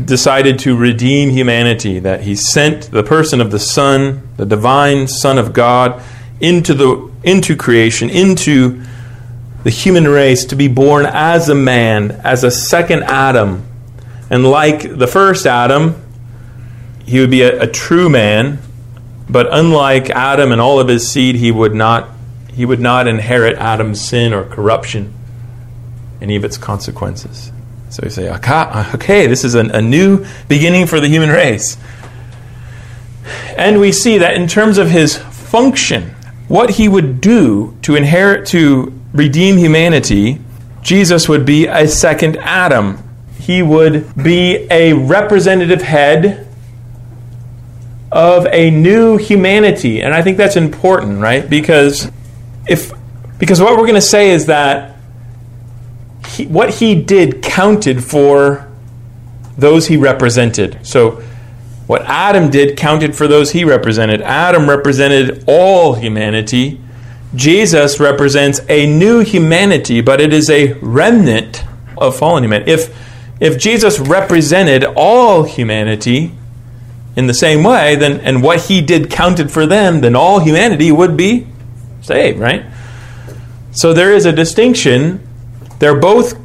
decided 0.04 0.60
to 0.60 0.76
redeem 0.76 1.30
humanity, 1.30 2.00
that 2.00 2.22
He 2.22 2.36
sent 2.36 2.92
the 2.92 3.04
person 3.04 3.42
of 3.42 3.52
the 3.52 3.60
Son, 3.60 4.28
the 4.38 4.46
divine 4.46 5.08
Son 5.08 5.38
of 5.38 5.54
God, 5.54 6.02
into, 6.40 6.74
the, 6.74 7.12
into 7.24 7.56
creation, 7.56 8.10
into 8.10 8.82
the 9.64 9.70
human 9.70 10.08
race 10.08 10.46
to 10.46 10.56
be 10.56 10.68
born 10.68 11.06
as 11.06 11.50
a 11.50 11.56
man, 11.56 12.12
as 12.24 12.44
a 12.44 12.52
second 12.52 13.04
Adam. 13.04 13.66
And 14.30 14.46
like 14.46 14.98
the 14.98 15.08
first 15.08 15.46
Adam, 15.46 16.02
he 17.06 17.20
would 17.20 17.32
be 17.32 17.42
a, 17.42 17.64
a 17.64 17.68
true 17.68 18.10
man, 18.10 18.60
but 19.30 19.48
unlike 19.52 20.10
Adam 20.10 20.52
and 20.52 20.60
all 20.60 20.80
of 20.80 20.88
his 20.88 21.10
seed, 21.10 21.36
he 21.36 21.52
would 21.52 21.76
not 21.76 22.10
he 22.52 22.66
would 22.66 22.80
not 22.80 23.08
inherit 23.08 23.56
Adam's 23.58 24.02
sin 24.02 24.34
or 24.34 24.44
corruption, 24.44 25.14
any 26.20 26.36
of 26.36 26.44
its 26.44 26.58
consequences. 26.58 27.54
So 27.90 28.02
we 28.04 28.10
say, 28.10 28.30
okay, 28.30 29.28
this 29.28 29.46
is 29.46 29.56
a, 29.56 29.62
a 29.62 29.82
new 29.82 30.26
beginning 30.50 30.86
for 30.86 31.00
the 31.00 31.08
human 31.08 31.30
race. 31.30 31.78
And 33.56 33.80
we 33.80 33.92
see 33.92 34.18
that 34.18 34.34
in 34.36 34.48
terms 34.48 34.78
of 34.78 34.90
his 34.90 35.16
function, 35.18 36.14
what 36.50 36.72
he 36.72 36.90
would 36.90 37.22
do 37.22 37.78
to 37.84 37.96
inherit, 37.96 38.48
to 38.48 38.92
redeem 39.14 39.58
humanity, 39.58 40.42
Jesus 40.82 41.30
would 41.30 41.46
be 41.46 41.66
a 41.66 41.88
second 41.88 42.38
Adam. 42.38 42.98
He 43.40 43.62
would 43.62 44.22
be 44.22 44.68
a 44.70 44.94
representative 44.94 45.82
head 45.82 46.49
of 48.12 48.48
a 48.48 48.72
new 48.72 49.18
humanity. 49.18 50.02
And 50.02 50.14
I 50.14 50.22
think 50.22 50.38
that's 50.38 50.56
important, 50.56 51.22
right? 51.22 51.48
Because 51.48 52.12
if 52.68 52.94
because 53.38 53.62
what 53.62 53.72
we're 53.78 53.88
going 53.88 53.96
to 53.96 54.02
say 54.02 54.32
is 54.32 54.48
that 54.48 54.98
he, 56.28 56.46
what 56.46 56.76
he 56.76 57.02
did 57.02 57.42
counted 57.42 58.04
for 58.04 58.70
those 59.58 59.88
he 59.88 59.98
represented. 59.98 60.86
So 60.86 61.22
what 61.88 62.04
Adam 62.04 62.50
did 62.50 62.78
counted 62.78 63.16
for 63.16 63.28
those 63.28 63.52
he 63.52 63.64
represented. 63.64 64.22
Adam 64.22 64.70
represented 64.70 65.44
all 65.48 65.96
humanity. 65.96 66.80
Jesus 67.34 68.00
represents 68.00 68.62
a 68.70 68.86
new 68.86 69.22
humanity, 69.22 70.02
but 70.02 70.20
it 70.20 70.34
is 70.34 70.50
a 70.50 70.74
remnant 70.74 71.64
of 71.98 72.18
fallen 72.18 72.44
humanity. 72.44 72.72
If, 72.72 72.96
if 73.40 73.60
Jesus 73.60 74.00
represented 74.00 74.84
all 74.84 75.44
humanity 75.44 76.34
in 77.20 77.28
the 77.28 77.34
same 77.34 77.64
way, 77.64 77.96
then 77.96 78.22
and 78.22 78.42
what 78.42 78.62
he 78.62 78.82
did 78.82 79.12
counted 79.12 79.52
for 79.52 79.66
them, 79.66 80.00
then 80.00 80.16
all 80.16 80.40
humanity 80.40 80.90
would 80.90 81.18
be 81.18 81.46
saved, 82.02 82.40
right? 82.40 82.66
So 83.72 83.94
there 83.94 84.14
is 84.14 84.26
a 84.26 84.32
distinction. 84.32 85.28
They're 85.80 86.00
both 86.00 86.40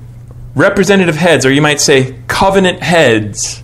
representative 0.57 1.15
heads, 1.15 1.47
or 1.47 1.53
you 1.53 1.63
might 1.63 1.81
say 1.81 2.17
covenant 2.27 2.83
heads 2.83 3.63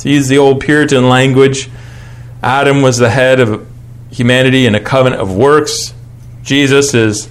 to 0.00 0.10
use 0.10 0.28
the 0.28 0.36
old 0.36 0.60
Puritan 0.60 1.08
language, 1.08 1.70
Adam 2.42 2.82
was 2.82 2.98
the 2.98 3.08
head 3.08 3.40
of 3.40 3.66
humanity 4.10 4.66
in 4.66 4.74
a 4.74 4.80
covenant 4.80 5.22
of 5.22 5.34
works. 5.34 5.94
Jesus 6.42 6.92
is 6.92 7.30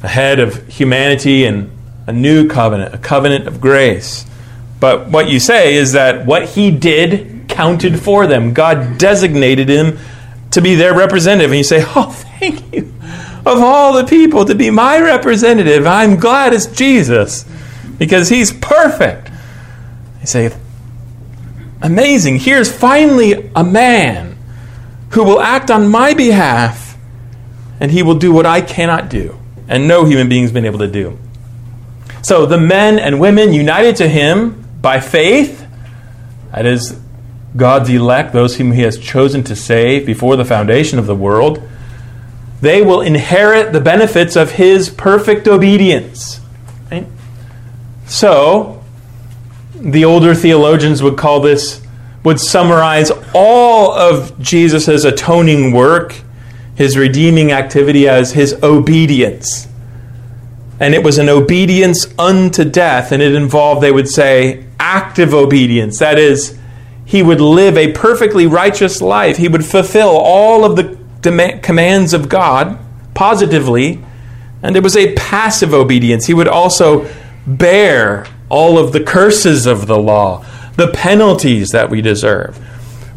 the 0.00 0.08
head 0.08 0.38
of 0.38 0.66
humanity 0.68 1.44
in 1.44 1.70
a 2.06 2.12
new 2.12 2.48
covenant, 2.48 2.94
a 2.94 2.98
covenant 2.98 3.46
of 3.46 3.60
grace. 3.60 4.24
But 4.80 5.08
what 5.08 5.28
you 5.28 5.40
say 5.40 5.74
is 5.74 5.92
that 5.92 6.24
what 6.24 6.50
he 6.50 6.70
did 6.70 7.37
counted 7.58 8.00
for 8.00 8.28
them. 8.28 8.54
God 8.54 8.98
designated 8.98 9.68
him 9.68 9.98
to 10.52 10.60
be 10.60 10.76
their 10.76 10.94
representative. 10.94 11.50
And 11.50 11.58
you 11.58 11.64
say, 11.64 11.82
Oh, 11.84 12.08
thank 12.38 12.72
you. 12.72 12.94
Of 13.44 13.58
all 13.58 13.94
the 13.94 14.04
people 14.04 14.44
to 14.44 14.54
be 14.54 14.70
my 14.70 15.00
representative, 15.00 15.84
I'm 15.84 16.20
glad 16.20 16.52
it's 16.52 16.66
Jesus 16.66 17.44
because 17.98 18.28
he's 18.28 18.52
perfect. 18.52 19.30
You 20.20 20.26
say, 20.28 20.56
amazing. 21.82 22.38
Here's 22.38 22.70
finally 22.70 23.50
a 23.56 23.64
man 23.64 24.38
who 25.10 25.24
will 25.24 25.40
act 25.40 25.68
on 25.68 25.88
my 25.88 26.14
behalf 26.14 26.96
and 27.80 27.90
he 27.90 28.04
will 28.04 28.18
do 28.20 28.32
what 28.32 28.46
I 28.46 28.60
cannot 28.60 29.10
do 29.10 29.36
and 29.66 29.88
no 29.88 30.04
human 30.04 30.28
being's 30.28 30.52
been 30.52 30.64
able 30.64 30.78
to 30.78 30.88
do. 30.88 31.18
So 32.22 32.46
the 32.46 32.58
men 32.58 33.00
and 33.00 33.18
women 33.18 33.52
united 33.52 33.96
to 33.96 34.08
him 34.08 34.64
by 34.80 35.00
faith, 35.00 35.66
that 36.52 36.64
is, 36.64 37.00
God's 37.58 37.90
elect, 37.90 38.32
those 38.32 38.56
whom 38.56 38.72
he 38.72 38.82
has 38.82 38.96
chosen 38.96 39.44
to 39.44 39.54
save 39.54 40.06
before 40.06 40.36
the 40.36 40.44
foundation 40.44 40.98
of 40.98 41.06
the 41.06 41.14
world, 41.14 41.62
they 42.60 42.82
will 42.82 43.00
inherit 43.00 43.72
the 43.72 43.80
benefits 43.80 44.36
of 44.36 44.52
his 44.52 44.88
perfect 44.88 45.46
obedience. 45.46 46.40
Right? 46.90 47.06
So, 48.06 48.82
the 49.74 50.04
older 50.04 50.34
theologians 50.34 51.02
would 51.02 51.16
call 51.16 51.40
this, 51.40 51.82
would 52.24 52.40
summarize 52.40 53.12
all 53.34 53.92
of 53.92 54.40
Jesus' 54.40 55.04
atoning 55.04 55.72
work, 55.72 56.20
his 56.74 56.96
redeeming 56.96 57.52
activity, 57.52 58.08
as 58.08 58.32
his 58.32 58.54
obedience. 58.62 59.68
And 60.80 60.94
it 60.94 61.02
was 61.02 61.18
an 61.18 61.28
obedience 61.28 62.06
unto 62.18 62.64
death, 62.64 63.12
and 63.12 63.20
it 63.20 63.34
involved, 63.34 63.82
they 63.82 63.92
would 63.92 64.08
say, 64.08 64.64
active 64.78 65.34
obedience. 65.34 65.98
That 65.98 66.18
is, 66.18 66.57
he 67.08 67.22
would 67.22 67.40
live 67.40 67.78
a 67.78 67.92
perfectly 67.92 68.46
righteous 68.46 69.00
life. 69.00 69.38
He 69.38 69.48
would 69.48 69.64
fulfill 69.64 70.10
all 70.10 70.62
of 70.62 70.76
the 70.76 70.98
commands 71.62 72.12
of 72.12 72.28
God 72.28 72.78
positively, 73.14 74.04
and 74.62 74.76
it 74.76 74.82
was 74.82 74.94
a 74.94 75.14
passive 75.14 75.72
obedience. 75.72 76.26
He 76.26 76.34
would 76.34 76.48
also 76.48 77.08
bear 77.46 78.26
all 78.50 78.76
of 78.76 78.92
the 78.92 79.00
curses 79.00 79.64
of 79.64 79.86
the 79.86 79.98
law, 79.98 80.44
the 80.76 80.88
penalties 80.88 81.70
that 81.70 81.88
we 81.88 82.02
deserve. 82.02 82.58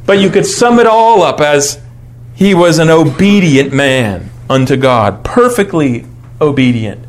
But 0.06 0.20
you 0.20 0.30
could 0.30 0.46
sum 0.46 0.80
it 0.80 0.88
all 0.88 1.22
up 1.22 1.42
as 1.42 1.82
he 2.34 2.54
was 2.54 2.80
an 2.80 2.90
obedient 2.90 3.74
man 3.74 4.30
unto 4.50 4.78
God, 4.78 5.26
perfectly 5.26 6.06
obedient. 6.40 7.06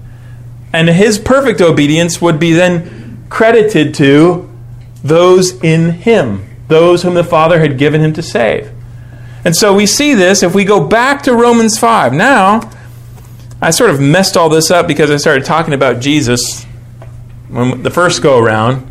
And 0.73 0.89
his 0.89 1.17
perfect 1.17 1.61
obedience 1.61 2.21
would 2.21 2.41
be 2.41 2.53
then 2.53 3.25
credited 3.29 3.95
to 3.95 4.51
those 5.05 5.63
in 5.63 5.93
him, 5.93 6.49
those 6.73 7.03
whom 7.03 7.15
the 7.15 7.23
Father 7.23 7.61
had 7.61 7.79
given 7.79 8.01
him 8.01 8.13
to 8.15 8.23
save. 8.23 8.73
And 9.45 9.55
so 9.55 9.75
we 9.75 9.87
see 9.87 10.15
this 10.15 10.43
if 10.43 10.55
we 10.55 10.65
go 10.65 10.87
back 10.87 11.23
to 11.25 11.35
Romans 11.35 11.79
5. 11.79 12.13
Now, 12.13 12.71
I 13.61 13.71
sort 13.71 13.91
of 13.91 14.01
messed 14.01 14.37
all 14.37 14.49
this 14.49 14.71
up 14.71 14.89
because 14.89 15.11
I 15.11 15.17
started 15.17 15.45
talking 15.45 15.75
about 15.75 16.01
Jesus 16.01 16.65
when 17.49 17.83
the 17.83 17.91
first 17.91 18.23
go 18.23 18.39
around. 18.39 18.89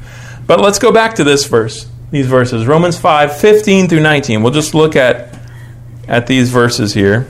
But 0.48 0.62
let's 0.62 0.80
go 0.80 0.92
back 0.92 1.16
to 1.16 1.24
this 1.24 1.46
verse, 1.46 1.88
these 2.12 2.28
verses. 2.28 2.68
Romans 2.68 2.98
5, 2.98 3.38
15 3.38 3.88
through 3.88 4.02
19. 4.02 4.44
We'll 4.44 4.54
just 4.54 4.74
look 4.74 4.96
at, 4.96 5.38
at 6.08 6.28
these 6.28 6.50
verses 6.50 6.94
here. 6.94 7.28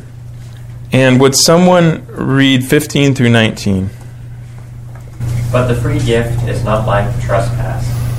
And 0.91 1.21
would 1.21 1.35
someone 1.35 2.05
read 2.07 2.65
15 2.65 3.15
through 3.15 3.29
19? 3.29 3.89
But 5.51 5.67
the 5.67 5.75
free 5.75 5.99
gift 5.99 6.47
is 6.47 6.63
not 6.63 6.87
like 6.87 7.07
trespass. 7.21 7.90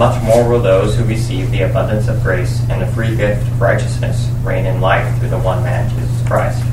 much 0.00 0.22
more 0.22 0.48
will 0.48 0.62
those 0.62 0.96
who 0.96 1.04
receive 1.04 1.50
the 1.50 1.60
abundance 1.60 2.08
of 2.08 2.22
grace 2.22 2.58
and 2.70 2.80
the 2.80 2.86
free 2.94 3.14
gift 3.14 3.42
of 3.42 3.60
righteousness 3.60 4.30
reign 4.42 4.64
in 4.64 4.80
life 4.80 5.06
through 5.18 5.28
the 5.28 5.38
one 5.38 5.62
man, 5.62 5.90
Jesus 5.90 6.26
Christ. 6.26 6.64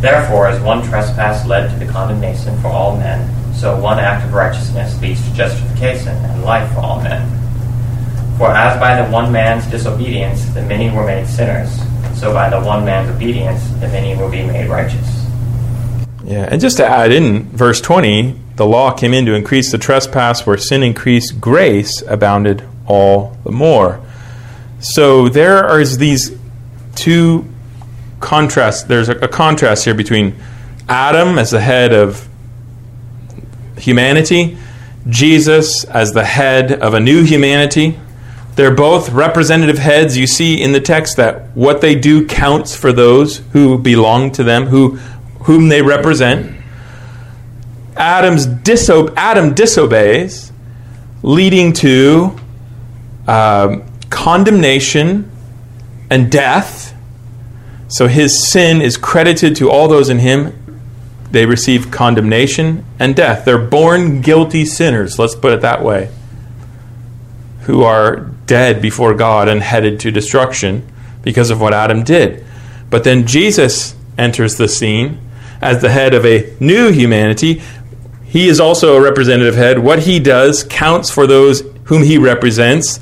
Therefore, 0.00 0.46
as 0.46 0.62
one 0.62 0.84
trespass 0.84 1.44
led 1.48 1.68
to 1.72 1.84
the 1.84 1.90
condemnation 1.90 2.56
for 2.60 2.68
all 2.68 2.96
men, 2.96 3.28
so 3.52 3.76
one 3.76 3.98
act 3.98 4.24
of 4.24 4.32
righteousness 4.32 5.02
leads 5.02 5.20
to 5.28 5.34
justification 5.34 6.14
and 6.16 6.44
life 6.44 6.72
for 6.74 6.78
all 6.78 7.02
men. 7.02 7.26
For 8.38 8.52
as 8.52 8.78
by 8.78 9.02
the 9.02 9.10
one 9.10 9.32
man's 9.32 9.66
disobedience 9.66 10.44
the 10.54 10.62
many 10.62 10.96
were 10.96 11.04
made 11.04 11.26
sinners, 11.26 11.76
so 12.16 12.32
by 12.32 12.48
the 12.48 12.60
one 12.60 12.84
man's 12.84 13.10
obedience 13.10 13.68
the 13.80 13.88
many 13.88 14.14
will 14.14 14.30
be 14.30 14.44
made 14.44 14.70
righteous. 14.70 15.26
Yeah, 16.22 16.46
and 16.48 16.60
just 16.60 16.76
to 16.76 16.86
add 16.86 17.10
in 17.10 17.48
verse 17.48 17.80
20, 17.80 18.38
the 18.56 18.66
law 18.66 18.92
came 18.92 19.14
in 19.14 19.26
to 19.26 19.34
increase 19.34 19.72
the 19.72 19.78
trespass, 19.78 20.46
where 20.46 20.56
sin 20.58 20.82
increased, 20.82 21.40
grace 21.40 22.02
abounded 22.06 22.66
all 22.86 23.36
the 23.44 23.52
more. 23.52 24.00
So 24.80 25.28
there 25.28 25.64
are 25.64 25.84
these 25.84 26.36
two 26.94 27.46
contrasts. 28.20 28.82
There's 28.82 29.08
a, 29.08 29.16
a 29.18 29.28
contrast 29.28 29.84
here 29.84 29.94
between 29.94 30.34
Adam 30.88 31.38
as 31.38 31.50
the 31.50 31.60
head 31.60 31.92
of 31.92 32.28
humanity, 33.78 34.56
Jesus 35.08 35.84
as 35.84 36.12
the 36.12 36.24
head 36.24 36.72
of 36.72 36.94
a 36.94 37.00
new 37.00 37.24
humanity. 37.24 37.98
They're 38.54 38.74
both 38.74 39.10
representative 39.10 39.78
heads. 39.78 40.16
You 40.16 40.26
see 40.26 40.62
in 40.62 40.72
the 40.72 40.80
text 40.80 41.16
that 41.16 41.56
what 41.56 41.80
they 41.80 41.94
do 41.94 42.26
counts 42.26 42.76
for 42.76 42.92
those 42.92 43.38
who 43.52 43.78
belong 43.78 44.30
to 44.32 44.44
them, 44.44 44.66
who, 44.66 44.96
whom 45.44 45.68
they 45.68 45.80
represent. 45.82 46.61
Adam's 47.96 48.46
diso- 48.46 49.12
Adam 49.16 49.54
disobeys, 49.54 50.52
leading 51.22 51.72
to 51.74 52.36
um, 53.26 53.84
condemnation 54.10 55.30
and 56.10 56.30
death. 56.30 56.94
So 57.88 58.06
his 58.06 58.46
sin 58.48 58.80
is 58.80 58.96
credited 58.96 59.56
to 59.56 59.70
all 59.70 59.88
those 59.88 60.08
in 60.08 60.18
him. 60.18 60.58
They 61.30 61.46
receive 61.46 61.90
condemnation 61.90 62.84
and 62.98 63.16
death. 63.16 63.44
They're 63.44 63.58
born 63.58 64.20
guilty 64.20 64.64
sinners, 64.64 65.18
let's 65.18 65.34
put 65.34 65.52
it 65.52 65.60
that 65.62 65.82
way, 65.82 66.10
who 67.62 67.82
are 67.82 68.30
dead 68.46 68.82
before 68.82 69.14
God 69.14 69.48
and 69.48 69.62
headed 69.62 70.00
to 70.00 70.10
destruction 70.10 70.86
because 71.22 71.50
of 71.50 71.60
what 71.60 71.72
Adam 71.72 72.02
did. 72.02 72.44
But 72.90 73.04
then 73.04 73.26
Jesus 73.26 73.94
enters 74.18 74.56
the 74.56 74.68
scene 74.68 75.18
as 75.62 75.80
the 75.80 75.90
head 75.90 76.12
of 76.12 76.26
a 76.26 76.54
new 76.60 76.90
humanity. 76.90 77.62
He 78.32 78.48
is 78.48 78.60
also 78.60 78.96
a 78.96 79.00
representative 79.02 79.56
head. 79.56 79.80
What 79.80 80.04
he 80.04 80.18
does 80.18 80.64
counts 80.64 81.10
for 81.10 81.26
those 81.26 81.64
whom 81.84 82.02
he 82.02 82.16
represents. 82.16 82.98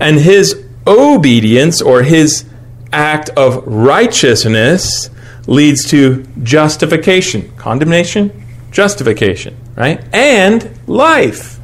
And 0.00 0.18
his 0.18 0.64
obedience 0.86 1.82
or 1.82 2.02
his 2.02 2.46
act 2.90 3.28
of 3.36 3.62
righteousness 3.66 5.10
leads 5.46 5.90
to 5.90 6.24
justification. 6.42 7.54
Condemnation, 7.58 8.32
justification, 8.70 9.54
right? 9.76 10.02
And 10.14 10.74
life. 10.88 11.60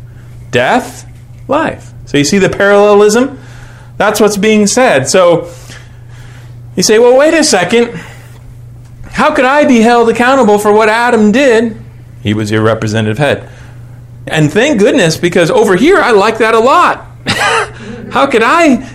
Death, 0.51 1.11
life. 1.49 1.95
So 2.05 2.19
you 2.19 2.25
see 2.25 2.37
the 2.37 2.51
parallelism? 2.51 3.41
That's 3.97 4.21
what's 4.21 4.37
being 4.37 4.67
said. 4.67 5.09
So 5.09 5.51
you 6.77 6.83
say, 6.83 6.99
well, 6.99 7.17
wait 7.19 7.33
a 7.33 7.43
second. 7.43 7.95
How 9.05 9.35
could 9.35 9.47
I 9.47 9.65
be 9.65 9.81
held 9.81 10.11
accountable 10.11 10.59
for 10.59 10.75
what 10.75 10.91
Adam 10.91 11.33
did? 11.33 11.88
He 12.29 12.35
was 12.35 12.51
your 12.51 12.62
representative 12.62 13.16
head. 13.16 13.49
And 14.26 14.53
thank 14.53 14.79
goodness, 14.79 15.16
because 15.16 15.51
over 15.51 15.76
here 15.76 15.97
I 15.97 16.11
like 16.11 16.37
that 16.39 16.55
a 16.55 16.59
lot. 16.59 17.07
How 18.12 18.26
could 18.26 18.43
I 18.43 18.95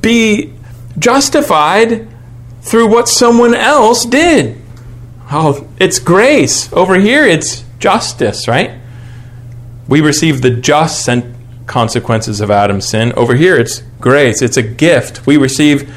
be 0.00 0.54
justified 0.98 2.08
through 2.62 2.88
what 2.88 3.06
someone 3.06 3.54
else 3.54 4.06
did? 4.06 4.58
Oh, 5.30 5.68
it's 5.78 5.98
grace. 5.98 6.72
Over 6.72 6.98
here 6.98 7.26
it's 7.26 7.64
justice, 7.78 8.48
right? 8.48 8.80
We 9.86 10.00
receive 10.00 10.40
the 10.40 10.50
just 10.50 11.06
consequences 11.66 12.40
of 12.40 12.50
Adam's 12.50 12.88
sin. 12.88 13.12
Over 13.12 13.34
here 13.34 13.58
it's 13.58 13.82
grace. 14.00 14.40
It's 14.40 14.56
a 14.56 14.62
gift. 14.62 15.26
We 15.26 15.36
receive 15.36 15.94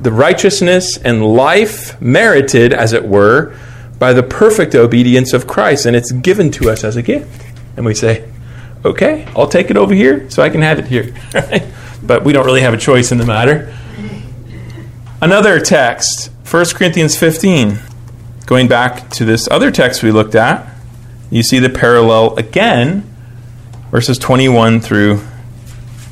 the 0.00 0.10
righteousness 0.10 0.96
and 0.96 1.24
life 1.24 2.02
merited, 2.02 2.72
as 2.72 2.92
it 2.92 3.06
were, 3.06 3.54
by 4.00 4.14
the 4.14 4.22
perfect 4.22 4.74
obedience 4.74 5.32
of 5.34 5.46
Christ, 5.46 5.86
and 5.86 5.94
it's 5.94 6.10
given 6.10 6.50
to 6.52 6.70
us 6.70 6.82
as 6.82 6.96
a 6.96 7.02
gift. 7.02 7.44
And 7.76 7.84
we 7.86 7.94
say, 7.94 8.28
okay, 8.84 9.28
I'll 9.36 9.46
take 9.46 9.70
it 9.70 9.76
over 9.76 9.94
here 9.94 10.28
so 10.30 10.42
I 10.42 10.48
can 10.48 10.62
have 10.62 10.78
it 10.78 10.86
here. 10.86 11.14
but 12.02 12.24
we 12.24 12.32
don't 12.32 12.46
really 12.46 12.62
have 12.62 12.74
a 12.74 12.78
choice 12.78 13.12
in 13.12 13.18
the 13.18 13.26
matter. 13.26 13.76
Another 15.20 15.60
text, 15.60 16.30
1 16.50 16.64
Corinthians 16.74 17.16
15. 17.16 17.78
Going 18.46 18.68
back 18.68 19.10
to 19.10 19.24
this 19.24 19.46
other 19.48 19.70
text 19.70 20.02
we 20.02 20.10
looked 20.10 20.34
at, 20.34 20.66
you 21.30 21.42
see 21.42 21.58
the 21.58 21.68
parallel 21.68 22.36
again, 22.36 23.02
verses 23.90 24.18
21 24.18 24.80
through 24.80 25.20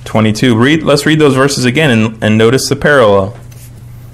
22. 0.05 0.57
Read, 0.57 0.83
let's 0.83 1.07
read 1.07 1.19
those 1.19 1.35
verses 1.35 1.65
again 1.65 1.91
and, 1.91 2.23
and 2.23 2.39
notice 2.39 2.69
the 2.69 2.77
parallel. 2.77 3.37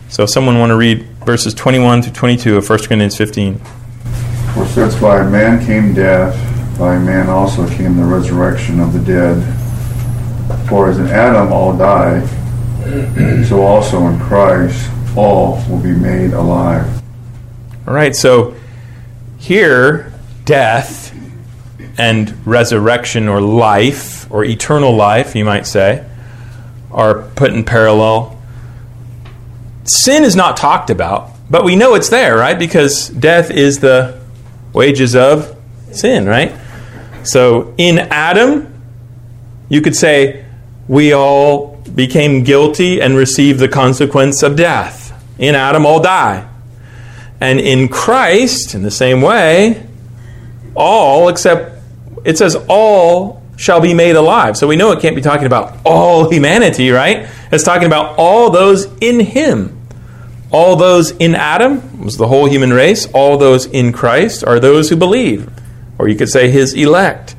So, 0.09 0.23
if 0.23 0.31
someone 0.31 0.61
want 0.61 0.71
to 0.71 0.77
read 0.77 1.07
verses 1.25 1.55
21 1.55 2.03
to 2.03 2.13
22 2.13 2.57
of 2.57 2.69
1 2.69 2.79
Corinthians 2.81 3.17
15. 3.17 3.59
For 4.55 4.67
since 4.67 4.95
by 4.97 5.21
a 5.21 5.29
man 5.29 5.65
came 5.65 5.95
death, 5.95 6.35
by 6.79 6.99
man 6.99 7.29
also 7.29 7.69
came 7.69 7.97
the 7.97 8.05
resurrection 8.05 8.81
of 8.81 8.93
the 8.93 9.01
dead. 9.01 9.43
For 10.69 10.91
as 10.91 10.99
in 10.99 11.07
Adam 11.07 11.53
all 11.53 11.77
die, 11.77 12.27
so 13.45 13.63
also 13.63 14.07
in 14.09 14.19
Christ 14.21 14.91
all 15.17 15.65
will 15.69 15.81
be 15.81 15.93
made 15.93 16.33
alive. 16.33 17.03
All 17.87 17.95
right, 17.95 18.15
so 18.15 18.55
here, 19.39 20.13
death 20.45 21.15
and 21.99 22.47
resurrection 22.47 23.29
or 23.29 23.41
life, 23.41 24.31
or 24.31 24.45
eternal 24.45 24.95
life, 24.95 25.35
you 25.35 25.45
might 25.45 25.67
say, 25.67 26.05
are 26.91 27.23
put 27.23 27.53
in 27.53 27.65
parallel 27.65 28.41
sin 29.85 30.25
is 30.25 30.35
not 30.35 30.57
talked 30.57 30.91
about, 30.91 31.31
but 31.51 31.65
we 31.65 31.77
know 31.77 31.95
it's 31.95 32.09
there, 32.09 32.37
right? 32.37 32.59
Because 32.59 33.09
death 33.09 33.51
is 33.51 33.81
the 33.81 34.21
wages 34.73 35.15
of 35.15 35.57
sin, 35.93 36.27
right? 36.27 36.53
So 37.25 37.75
in 37.79 37.99
Adam, 37.99 38.83
you 39.69 39.81
could 39.81 39.97
say 39.97 40.45
we 40.89 41.13
all 41.13 41.77
became 41.95 42.45
guilty 42.45 43.01
and 43.01 43.17
received 43.17 43.61
the 43.61 43.69
consequence 43.69 44.43
of 44.43 44.57
death. 44.57 45.13
In 45.39 45.55
Adam, 45.55 45.87
all 45.87 46.01
die. 46.01 46.49
And 47.41 47.61
in 47.61 47.89
Christ, 47.89 48.75
in 48.75 48.83
the 48.83 48.91
same 48.91 49.21
way, 49.21 49.87
all, 50.75 51.29
except 51.29 51.83
it 52.25 52.39
says 52.39 52.57
all 52.69 53.43
shall 53.57 53.81
be 53.81 53.95
made 53.95 54.17
alive. 54.17 54.57
So 54.57 54.67
we 54.67 54.77
know 54.77 54.93
it 54.93 55.01
can't 55.01 55.17
be 55.17 55.23
talking 55.23 55.47
about 55.47 55.79
all 55.85 56.31
humanity, 56.33 56.91
right? 56.91 57.29
It's 57.53 57.65
talking 57.65 57.87
about 57.87 58.19
all 58.19 58.51
those 58.51 58.87
in 59.01 59.21
Him. 59.21 59.74
All 60.51 60.77
those 60.77 61.11
in 61.13 61.35
Adam 61.35 62.05
was 62.05 62.17
the 62.17 62.29
whole 62.29 62.47
human 62.47 62.73
race. 62.73 63.07
All 63.13 63.37
those 63.37 63.67
in 63.67 63.93
Christ 63.93 64.45
are 64.45 64.61
those 64.61 64.91
who 64.91 64.97
believe, 64.97 65.51
or 65.99 66.09
you 66.09 66.17
could 66.17 66.29
say 66.29 66.51
His 66.51 66.75
elect. 66.75 67.35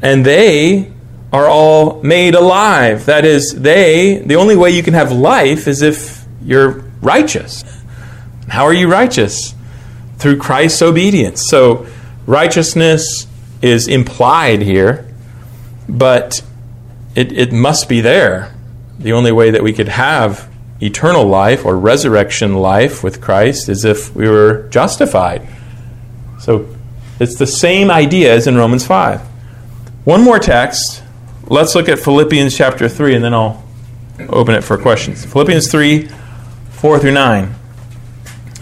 And 0.00 0.24
they 0.24 0.92
are 1.32 1.46
all 1.46 2.02
made 2.02 2.34
alive. 2.34 3.06
That 3.06 3.24
is, 3.24 3.52
they, 3.52 4.18
the 4.18 4.36
only 4.36 4.56
way 4.56 4.70
you 4.70 4.82
can 4.82 4.94
have 4.94 5.12
life 5.12 5.66
is 5.66 5.82
if 5.82 6.24
you're 6.42 6.84
righteous. 7.00 7.64
How 8.48 8.64
are 8.64 8.72
you 8.72 8.90
righteous? 8.90 9.54
Through 10.18 10.38
Christ's 10.38 10.80
obedience. 10.82 11.48
So, 11.48 11.86
righteousness 12.26 13.26
is 13.60 13.88
implied 13.88 14.62
here 14.62 15.06
but 15.88 16.42
it, 17.14 17.32
it 17.32 17.52
must 17.52 17.88
be 17.88 18.00
there. 18.00 18.54
The 18.98 19.12
only 19.12 19.32
way 19.32 19.50
that 19.50 19.62
we 19.62 19.72
could 19.72 19.88
have 19.88 20.48
eternal 20.84 21.24
life 21.24 21.64
or 21.64 21.78
resurrection 21.78 22.54
life 22.54 23.02
with 23.02 23.20
Christ 23.20 23.68
is 23.68 23.84
if 23.84 24.14
we 24.14 24.28
were 24.28 24.68
justified. 24.68 25.46
So 26.40 26.68
it's 27.18 27.36
the 27.36 27.46
same 27.46 27.90
idea 27.90 28.34
as 28.34 28.46
in 28.46 28.56
Romans 28.56 28.86
5. 28.86 29.20
One 30.04 30.22
more 30.22 30.38
text. 30.38 31.02
Let's 31.46 31.74
look 31.74 31.88
at 31.88 31.98
Philippians 31.98 32.56
chapter 32.56 32.88
3 32.88 33.14
and 33.14 33.24
then 33.24 33.34
I'll 33.34 33.64
open 34.28 34.54
it 34.54 34.62
for 34.62 34.76
questions. 34.76 35.24
Philippians 35.24 35.70
3 35.70 36.08
4 36.70 36.98
through 36.98 37.12
9. 37.12 37.54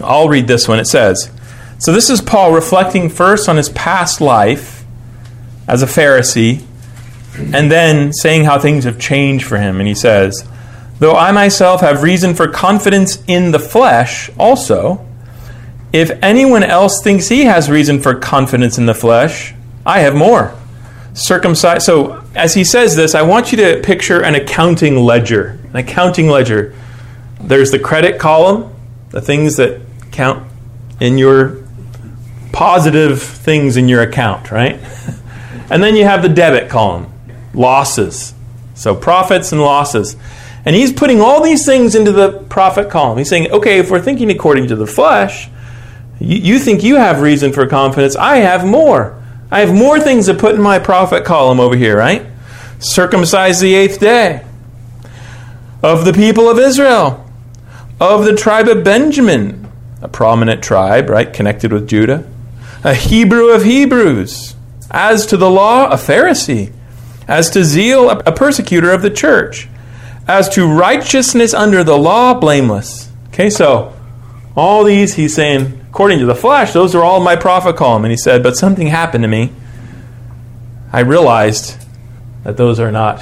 I'll 0.01 0.29
read 0.29 0.47
this 0.47 0.67
one. 0.67 0.79
It 0.79 0.85
says 0.85 1.31
So 1.79 1.91
this 1.91 2.09
is 2.09 2.21
Paul 2.21 2.53
reflecting 2.53 3.09
first 3.09 3.49
on 3.49 3.57
his 3.57 3.69
past 3.69 4.21
life 4.21 4.85
as 5.67 5.83
a 5.83 5.87
Pharisee 5.87 6.63
and 7.35 7.71
then 7.71 8.13
saying 8.13 8.45
how 8.45 8.59
things 8.59 8.83
have 8.83 8.99
changed 8.99 9.45
for 9.45 9.57
him. 9.57 9.79
And 9.79 9.87
he 9.87 9.95
says, 9.95 10.47
Though 11.03 11.17
I 11.17 11.33
myself 11.33 11.81
have 11.81 12.01
reason 12.01 12.33
for 12.33 12.47
confidence 12.47 13.21
in 13.27 13.51
the 13.51 13.59
flesh 13.59 14.29
also, 14.39 15.05
if 15.91 16.09
anyone 16.23 16.63
else 16.63 17.03
thinks 17.03 17.27
he 17.27 17.43
has 17.43 17.69
reason 17.69 17.99
for 17.99 18.15
confidence 18.15 18.77
in 18.77 18.85
the 18.85 18.93
flesh, 18.93 19.53
I 19.85 19.99
have 19.99 20.15
more. 20.15 20.55
Circumcised. 21.13 21.81
So, 21.81 22.23
as 22.35 22.53
he 22.53 22.63
says 22.63 22.95
this, 22.95 23.15
I 23.15 23.21
want 23.21 23.51
you 23.51 23.57
to 23.57 23.81
picture 23.81 24.23
an 24.23 24.33
accounting 24.33 24.95
ledger. 24.95 25.59
An 25.71 25.75
accounting 25.75 26.29
ledger. 26.29 26.73
There's 27.41 27.71
the 27.71 27.79
credit 27.79 28.17
column, 28.17 28.73
the 29.09 29.19
things 29.19 29.57
that 29.57 29.81
count 30.13 30.49
in 31.01 31.17
your 31.17 31.65
positive 32.53 33.21
things 33.21 33.75
in 33.75 33.89
your 33.89 34.03
account, 34.03 34.51
right? 34.51 34.79
And 35.69 35.83
then 35.83 35.97
you 35.97 36.05
have 36.05 36.21
the 36.21 36.29
debit 36.29 36.69
column 36.69 37.11
losses. 37.53 38.33
So 38.73 38.95
profits 38.95 39.51
and 39.51 39.59
losses. 39.59 40.15
And 40.65 40.75
he's 40.75 40.93
putting 40.93 41.19
all 41.19 41.43
these 41.43 41.65
things 41.65 41.95
into 41.95 42.11
the 42.11 42.39
profit 42.49 42.89
column. 42.89 43.17
He's 43.17 43.29
saying, 43.29 43.51
okay, 43.51 43.79
if 43.79 43.91
we're 43.91 44.01
thinking 44.01 44.31
according 44.31 44.67
to 44.67 44.75
the 44.75 44.87
flesh, 44.87 45.49
you, 46.19 46.37
you 46.37 46.59
think 46.59 46.83
you 46.83 46.95
have 46.95 47.21
reason 47.21 47.51
for 47.51 47.67
confidence. 47.67 48.15
I 48.15 48.37
have 48.37 48.65
more. 48.65 49.21
I 49.51 49.59
have 49.59 49.73
more 49.73 49.99
things 49.99 50.27
to 50.27 50.33
put 50.33 50.55
in 50.55 50.61
my 50.61 50.79
profit 50.79 51.25
column 51.25 51.59
over 51.59 51.75
here, 51.75 51.97
right? 51.97 52.25
Circumcised 52.79 53.61
the 53.61 53.75
eighth 53.75 53.99
day. 53.99 54.45
Of 55.81 56.05
the 56.05 56.13
people 56.13 56.49
of 56.49 56.57
Israel. 56.57 57.29
Of 57.99 58.25
the 58.25 58.35
tribe 58.35 58.67
of 58.67 58.83
Benjamin, 58.83 59.71
a 60.01 60.07
prominent 60.07 60.63
tribe, 60.63 61.09
right? 61.09 61.31
Connected 61.31 61.71
with 61.71 61.87
Judah. 61.87 62.29
A 62.83 62.93
Hebrew 62.93 63.49
of 63.49 63.63
Hebrews. 63.63 64.55
As 64.91 65.25
to 65.27 65.37
the 65.37 65.49
law, 65.49 65.87
a 65.87 65.95
Pharisee 65.95 66.73
as 67.27 67.49
to 67.51 67.63
zeal, 67.63 68.09
a 68.09 68.31
persecutor 68.31 68.91
of 68.91 69.01
the 69.01 69.09
church. 69.09 69.67
As 70.27 70.49
to 70.49 70.65
righteousness 70.65 71.53
under 71.53 71.83
the 71.83 71.97
law, 71.97 72.33
blameless. 72.33 73.09
Okay, 73.27 73.49
so 73.49 73.93
all 74.55 74.83
these, 74.83 75.15
he's 75.15 75.33
saying, 75.33 75.85
according 75.89 76.19
to 76.19 76.25
the 76.25 76.35
flesh, 76.35 76.73
those 76.73 76.95
are 76.95 77.03
all 77.03 77.19
my 77.19 77.35
profit 77.35 77.75
column. 77.75 78.05
And 78.05 78.11
he 78.11 78.17
said, 78.17 78.43
but 78.43 78.55
something 78.55 78.87
happened 78.87 79.23
to 79.23 79.27
me. 79.27 79.51
I 80.91 81.01
realized 81.01 81.77
that 82.43 82.57
those 82.57 82.79
are 82.79 82.91
not 82.91 83.21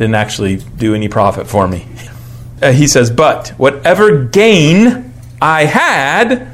didn't 0.00 0.14
actually 0.14 0.56
do 0.56 0.94
any 0.94 1.08
profit 1.08 1.46
for 1.46 1.68
me. 1.68 1.86
Uh, 2.62 2.72
he 2.72 2.86
says, 2.86 3.10
But 3.10 3.50
whatever 3.58 4.24
gain 4.24 5.12
I 5.42 5.66
had, 5.66 6.48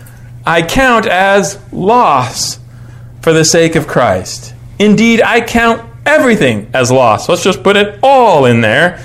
I 0.45 0.63
count 0.63 1.07
as 1.07 1.57
loss 1.73 2.59
for 3.23 3.33
the 3.33 3.45
sake 3.45 3.77
of 3.77 3.87
Christ. 3.87 4.53
Indeed, 4.81 5.23
I 5.23 5.41
count 5.43 5.89
everything 6.05 6.69
as 6.75 6.91
loss. 6.91 7.29
Let's 7.29 7.45
just 7.45 7.63
put 7.63 7.77
it 7.77 8.01
all 8.03 8.47
in 8.47 8.63
there. 8.63 9.05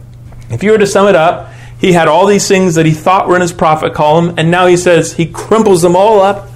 if 0.51 0.63
you 0.63 0.71
were 0.71 0.77
to 0.77 0.87
sum 0.87 1.07
it 1.07 1.15
up, 1.15 1.51
he 1.79 1.93
had 1.93 2.07
all 2.07 2.27
these 2.27 2.47
things 2.47 2.75
that 2.75 2.85
he 2.85 2.91
thought 2.91 3.27
were 3.27 3.35
in 3.35 3.41
his 3.41 3.53
profit 3.53 3.93
column, 3.93 4.35
and 4.37 4.51
now 4.51 4.67
he 4.67 4.77
says 4.77 5.13
he 5.13 5.25
crimples 5.25 5.81
them 5.81 5.95
all 5.95 6.21
up 6.21 6.49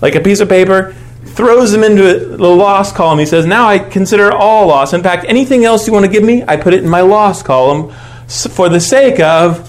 like 0.00 0.14
a 0.14 0.20
piece 0.20 0.40
of 0.40 0.48
paper, 0.48 0.94
throws 1.24 1.72
them 1.72 1.82
into 1.82 2.36
the 2.36 2.48
loss 2.48 2.92
column. 2.92 3.18
He 3.18 3.26
says, 3.26 3.44
Now 3.44 3.68
I 3.68 3.78
consider 3.78 4.32
all 4.32 4.68
loss. 4.68 4.92
In 4.92 5.02
fact, 5.02 5.26
anything 5.28 5.64
else 5.64 5.86
you 5.86 5.92
want 5.92 6.06
to 6.06 6.10
give 6.10 6.24
me, 6.24 6.42
I 6.46 6.56
put 6.56 6.72
it 6.72 6.82
in 6.82 6.88
my 6.88 7.02
loss 7.02 7.42
column 7.42 7.92
for 8.28 8.68
the 8.68 8.80
sake 8.80 9.20
of 9.20 9.68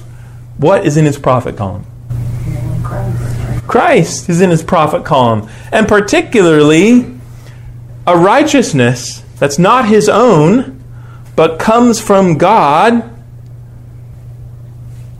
what 0.58 0.86
is 0.86 0.97
in 0.97 1.05
his 1.05 1.18
profit 1.18 1.58
column? 1.58 1.86
Christ 3.68 4.30
is 4.30 4.39
in 4.39 4.49
his 4.49 4.64
profit 4.64 5.03
column. 5.03 5.49
And 5.72 5.88
particularly, 5.88 7.14
a 8.05 8.18
righteousness 8.18 9.22
that's 9.38 9.60
not 9.60 9.88
his 9.88 10.08
own, 10.08 10.82
but 11.36 11.60
comes 11.60 11.99
from 11.99 12.38
God 12.38 13.16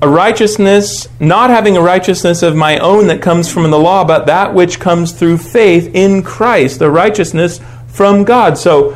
a 0.02 0.08
righteousness, 0.08 1.08
not 1.20 1.50
having 1.50 1.76
a 1.76 1.82
righteousness 1.82 2.43
of 2.43 2.56
my 2.56 2.78
own 2.78 3.08
that 3.08 3.22
comes 3.22 3.52
from 3.52 3.70
the 3.72 3.80
law, 3.80 4.04
but 4.04 4.28
that 4.28 4.54
which 4.54 4.80
comes 4.80 5.12
through 5.12 5.39
faith 5.39 5.89
in 5.95 6.22
Christ, 6.22 6.80
the 6.80 6.91
righteousness 6.91 7.60
from 7.88 8.24
God. 8.24 8.58
So 8.58 8.95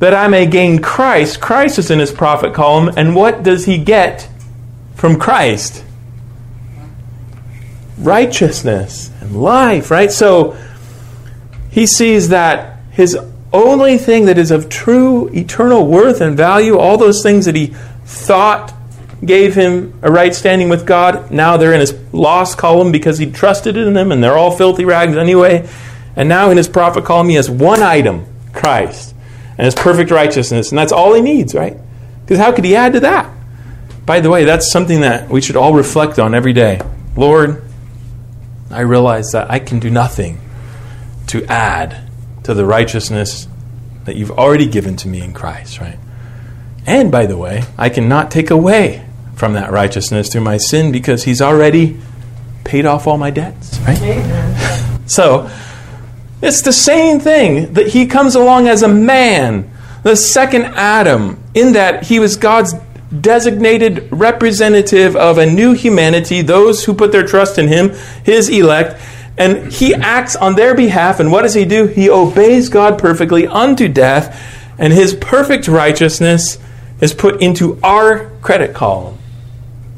that 0.00 0.12
I 0.14 0.28
may 0.28 0.46
gain 0.46 0.80
Christ, 0.80 1.40
Christ 1.40 1.78
is 1.78 1.90
in 1.90 2.00
his 2.00 2.10
profit 2.10 2.52
column, 2.52 2.92
and 2.96 3.14
what 3.14 3.44
does 3.44 3.66
he 3.66 3.78
get 3.78 4.28
from 4.96 5.18
Christ? 5.18 5.84
Righteousness 7.98 9.10
and 9.20 9.40
life, 9.40 9.92
right? 9.92 10.10
So 10.10 10.56
he 11.70 11.86
sees 11.86 12.30
that 12.30 12.80
his 12.90 13.16
only 13.52 13.96
thing 13.96 14.26
that 14.26 14.38
is 14.38 14.50
of 14.50 14.68
true 14.68 15.28
eternal 15.28 15.86
worth 15.86 16.20
and 16.20 16.36
value, 16.36 16.76
all 16.76 16.98
those 16.98 17.22
things 17.22 17.44
that 17.44 17.54
he 17.54 17.68
thought 18.04 18.74
gave 19.24 19.54
him 19.54 19.98
a 20.02 20.10
right 20.10 20.34
standing 20.34 20.68
with 20.68 20.86
God. 20.86 21.30
Now 21.30 21.56
they're 21.56 21.72
in 21.72 21.80
his 21.80 21.94
lost 22.12 22.58
column 22.58 22.92
because 22.92 23.18
he 23.18 23.30
trusted 23.30 23.76
in 23.76 23.94
them 23.94 24.10
and 24.10 24.22
they're 24.22 24.36
all 24.36 24.50
filthy 24.50 24.84
rags 24.84 25.16
anyway. 25.16 25.68
And 26.16 26.28
now 26.28 26.50
in 26.50 26.56
his 26.56 26.68
profit 26.68 27.04
column, 27.04 27.28
he 27.28 27.36
has 27.36 27.48
one 27.50 27.82
item 27.82 28.26
Christ 28.52 29.14
and 29.56 29.64
his 29.64 29.74
perfect 29.74 30.10
righteousness. 30.10 30.70
And 30.70 30.78
that's 30.78 30.92
all 30.92 31.14
he 31.14 31.20
needs, 31.20 31.54
right? 31.54 31.76
Because 32.24 32.38
how 32.38 32.52
could 32.52 32.64
he 32.64 32.74
add 32.74 32.94
to 32.94 33.00
that? 33.00 33.32
By 34.04 34.20
the 34.20 34.30
way, 34.30 34.44
that's 34.44 34.70
something 34.70 35.02
that 35.02 35.28
we 35.28 35.40
should 35.40 35.56
all 35.56 35.74
reflect 35.74 36.18
on 36.18 36.34
every 36.34 36.52
day. 36.52 36.80
Lord, 37.16 37.62
I 38.70 38.80
realize 38.80 39.30
that 39.32 39.50
I 39.50 39.58
can 39.60 39.78
do 39.78 39.90
nothing 39.90 40.40
to 41.28 41.44
add 41.44 42.08
to 42.42 42.54
the 42.54 42.64
righteousness 42.64 43.46
that 44.04 44.16
you've 44.16 44.32
already 44.32 44.66
given 44.66 44.96
to 44.96 45.08
me 45.08 45.20
in 45.20 45.32
Christ, 45.32 45.80
right? 45.80 45.98
And 46.84 47.12
by 47.12 47.26
the 47.26 47.36
way, 47.36 47.62
I 47.78 47.88
cannot 47.88 48.32
take 48.32 48.50
away 48.50 49.06
from 49.34 49.54
that 49.54 49.70
righteousness 49.70 50.30
through 50.30 50.42
my 50.42 50.56
sin 50.56 50.92
because 50.92 51.24
he's 51.24 51.40
already 51.40 51.98
paid 52.64 52.86
off 52.86 53.06
all 53.06 53.18
my 53.18 53.30
debts, 53.30 53.78
right? 53.80 54.00
Amen. 54.00 55.08
So, 55.08 55.50
it's 56.42 56.62
the 56.62 56.72
same 56.72 57.20
thing 57.20 57.72
that 57.74 57.88
he 57.88 58.06
comes 58.06 58.34
along 58.34 58.66
as 58.66 58.82
a 58.82 58.88
man, 58.88 59.70
the 60.02 60.16
second 60.16 60.64
Adam, 60.64 61.42
in 61.54 61.74
that 61.74 62.06
he 62.06 62.18
was 62.18 62.36
God's 62.36 62.74
designated 63.20 64.08
representative 64.10 65.14
of 65.14 65.38
a 65.38 65.46
new 65.46 65.72
humanity, 65.72 66.42
those 66.42 66.84
who 66.84 66.94
put 66.94 67.12
their 67.12 67.24
trust 67.24 67.58
in 67.58 67.68
him, 67.68 67.90
his 68.24 68.48
elect, 68.48 69.00
and 69.38 69.72
he 69.72 69.94
acts 69.94 70.34
on 70.34 70.56
their 70.56 70.74
behalf. 70.74 71.20
And 71.20 71.30
what 71.30 71.42
does 71.42 71.54
he 71.54 71.64
do? 71.64 71.86
He 71.86 72.10
obeys 72.10 72.68
God 72.68 72.98
perfectly 72.98 73.46
unto 73.46 73.86
death, 73.86 74.74
and 74.78 74.92
his 74.92 75.14
perfect 75.14 75.68
righteousness 75.68 76.58
is 77.00 77.14
put 77.14 77.40
into 77.40 77.78
our 77.82 78.30
credit 78.40 78.74
column 78.74 79.18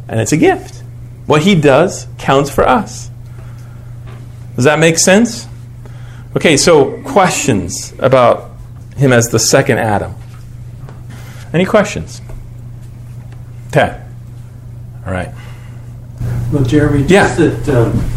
and 0.08 0.20
it's 0.20 0.32
a 0.32 0.36
gift. 0.36 0.82
What 1.26 1.42
he 1.42 1.54
does 1.54 2.06
counts 2.18 2.50
for 2.50 2.68
us. 2.68 3.10
Does 4.56 4.64
that 4.64 4.78
make 4.78 4.98
sense? 4.98 5.48
Okay, 6.36 6.56
so 6.56 7.02
questions 7.02 7.94
about 7.98 8.52
him 8.96 9.12
as 9.12 9.28
the 9.28 9.38
second 9.38 9.78
Adam. 9.78 10.14
Any 11.52 11.64
questions? 11.64 12.20
Ted. 13.70 14.04
All 15.06 15.12
right. 15.12 15.32
Well, 16.52 16.64
Jeremy, 16.64 17.06
just 17.06 17.38
yeah. 17.38 17.46
that 17.46 17.68
um, 17.68 18.10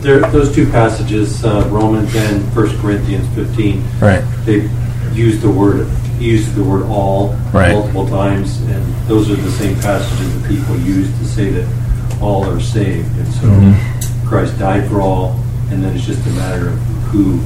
there, 0.00 0.20
those 0.30 0.54
two 0.54 0.66
passages, 0.66 1.44
uh, 1.44 1.68
Romans 1.70 2.14
and 2.14 2.42
1 2.54 2.80
Corinthians 2.80 3.28
15, 3.34 3.82
right. 4.00 4.22
they 4.44 4.68
use 5.14 5.40
the 5.40 5.50
word 5.50 5.88
uses 6.18 6.54
the 6.54 6.62
word 6.62 6.84
all 6.84 7.34
right. 7.52 7.72
multiple 7.72 8.06
times, 8.06 8.60
and 8.62 9.08
those 9.08 9.30
are 9.30 9.36
the 9.36 9.50
same 9.52 9.74
passages 9.80 10.40
that 10.40 10.48
people 10.48 10.78
use 10.78 11.08
to 11.18 11.24
say 11.24 11.50
that 11.50 12.22
all 12.22 12.44
are 12.44 12.60
saved. 12.60 13.08
And 13.18 13.28
so 13.34 13.46
mm-hmm. 13.48 14.28
Christ 14.28 14.58
died 14.58 14.88
for 14.88 15.00
all, 15.00 15.40
and 15.70 15.82
then 15.82 15.96
it's 15.96 16.06
just 16.06 16.24
a 16.26 16.30
matter 16.30 16.68
of 16.68 16.78
who 17.10 17.40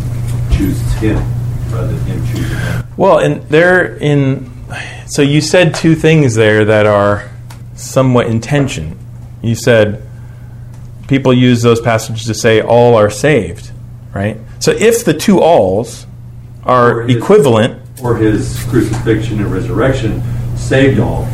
chooses 0.55 0.93
him 0.95 1.17
rather 1.71 1.89
than 1.89 2.07
him 2.07 2.27
choosing 2.27 2.57
them. 2.57 2.87
Well, 2.97 3.19
and 3.19 3.43
there 3.49 3.97
in 3.97 4.53
so 5.07 5.23
you 5.23 5.41
said 5.41 5.75
two 5.75 5.95
things 5.95 6.35
there 6.35 6.65
that 6.65 6.87
are 6.87 7.31
somewhat 7.75 8.27
in 8.27 8.41
tension. 8.41 8.99
You 9.43 9.55
said 9.55 10.03
people 11.09 11.33
use 11.33 11.63
those 11.63 11.81
passages 11.81 12.25
to 12.27 12.35
say 12.35 12.61
all 12.61 12.97
are 12.97 13.11
saved, 13.11 13.71
right? 14.13 14.39
So 14.59 14.73
if 14.73 15.05
the 15.05 15.15
two 15.15 15.41
alls 15.41 16.06
are 16.67 17.09
equivalent, 17.09 17.81
or 18.03 18.17
his 18.17 18.63
crucifixion 18.65 19.39
and 19.39 19.51
resurrection 19.51 20.23
saved 20.57 20.99
all, 21.01 21.27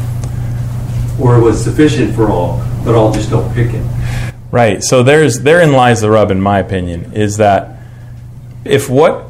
or 1.21 1.41
was 1.41 1.63
sufficient 1.63 2.15
for 2.15 2.31
all, 2.31 2.63
but 2.85 2.95
all 2.95 3.13
just 3.13 3.31
don't 3.31 3.53
pick 3.55 3.73
it. 3.75 4.33
Right. 4.51 4.83
So 4.83 5.03
there's 5.03 5.41
therein 5.41 5.73
lies 5.73 6.03
the 6.03 6.11
rub, 6.11 6.31
in 6.31 6.41
my 6.41 6.59
opinion, 6.59 7.15
is 7.15 7.39
that 7.39 7.79
if 8.65 8.89
what 8.89 9.27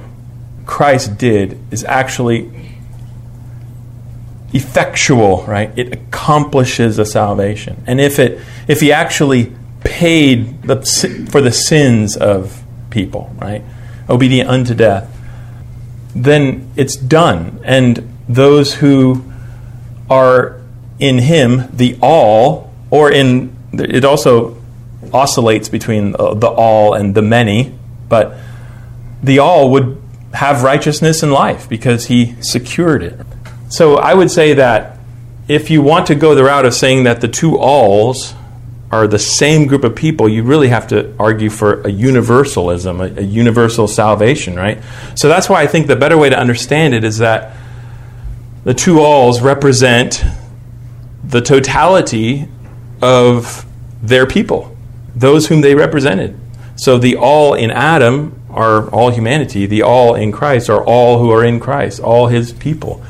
Christ 0.67 1.17
did 1.17 1.59
is 1.71 1.85
actually 1.85 2.51
effectual, 4.53 5.45
right? 5.47 5.71
It 5.77 5.93
accomplishes 5.93 6.99
a 6.99 7.05
salvation. 7.05 7.83
And 7.87 8.01
if 8.01 8.19
it 8.19 8.41
if 8.67 8.81
he 8.81 8.93
actually 8.93 9.53
paid 9.85 10.63
the, 10.63 10.83
for 11.31 11.41
the 11.41 11.53
sins 11.53 12.17
of 12.17 12.63
people, 12.91 13.35
right? 13.41 13.63
Obedient 14.09 14.49
unto 14.49 14.75
death, 14.75 15.09
then 16.15 16.71
it's 16.77 16.97
done. 16.97 17.61
And 17.65 18.17
those 18.29 18.75
who 18.75 19.25
are 20.11 20.61
in 20.99 21.19
Him, 21.19 21.69
the 21.73 21.99
all, 22.01 22.73
or 22.91 23.11
in, 23.11 23.57
it 23.73 24.05
also 24.05 24.57
oscillates 25.13 25.69
between 25.69 26.13
the 26.13 26.53
all 26.57 26.95
and 26.95 27.15
the 27.15 27.23
many, 27.23 27.75
but 28.09 28.37
the 29.23 29.39
all 29.39 29.71
would 29.71 30.01
have 30.35 30.63
righteousness 30.63 31.23
and 31.23 31.33
life 31.33 31.69
because 31.69 32.07
He 32.07 32.41
secured 32.41 33.03
it. 33.03 33.19
So 33.69 33.97
I 33.97 34.15
would 34.15 34.31
say 34.31 34.55
that 34.55 34.99
if 35.49 35.71
you 35.71 35.83
want 35.83 36.07
to 36.07 36.15
go 36.15 36.35
the 36.35 36.45
route 36.45 36.65
of 36.65 36.75
saying 36.75 37.05
that 37.05 37.21
the 37.21 37.29
two 37.29 37.59
alls 37.59 38.35
are 38.93 39.07
the 39.07 39.19
same 39.19 39.67
group 39.67 39.85
of 39.85 39.97
people, 39.97 40.29
you 40.29 40.43
really 40.43 40.69
have 40.69 40.87
to 40.89 41.15
argue 41.19 41.49
for 41.49 41.81
a 41.81 41.91
universalism, 41.91 43.01
a, 43.01 43.05
a, 43.21 43.23
universal 43.23 43.89
salvation, 43.89 44.55
right? 44.55 44.83
So 45.15 45.29
that's 45.29 45.49
why 45.49 45.63
I 45.63 45.67
think 45.67 45.87
the 45.87 45.97
better 45.97 46.19
way 46.19 46.29
to 46.29 46.39
understand 46.39 46.93
it 46.93 47.03
is 47.03 47.17
that 47.19 47.57
the 48.65 48.75
two 48.75 49.01
alls 49.01 49.41
represent 49.41 50.23
the 51.25 51.41
totality 51.41 52.47
of 53.01 53.65
their 54.03 54.27
people, 54.27 54.77
those 55.17 55.47
whom 55.47 55.63
they 55.63 55.75
represented. 55.75 56.39
So 56.77 56.99
the 56.99 57.17
all 57.17 57.55
in 57.55 57.71
Adam 57.71 58.39
are 58.51 58.91
all 58.91 59.11
humanity, 59.11 59.65
the 59.65 59.83
all 59.83 60.15
in 60.15 60.33
Christ 60.33 60.69
are 60.69 60.85
all 60.85 61.19
who 61.19 61.31
are 61.31 61.43
in 61.43 61.61
Christ, 61.61 62.01
all 62.01 62.27
his 62.27 62.53
people. 62.53 63.03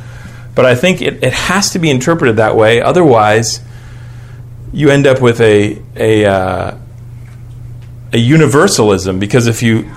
But 0.55 0.64
I 0.64 0.76
think 0.76 1.03
it, 1.03 1.24
it 1.24 1.33
has 1.33 1.70
to 1.70 1.80
be 1.80 1.91
interpreted 1.91 2.37
that 2.37 2.55
way. 2.55 2.80
Otherwise, 2.80 3.61
you 4.73 4.91
end 4.91 5.07
up 5.07 5.20
with 5.20 5.41
a 5.41 5.81
a 5.97 6.25
uh, 6.25 6.77
a 8.12 8.18
universalism 8.18 9.18
because 9.18 9.47
if 9.47 9.62
you 9.62 9.91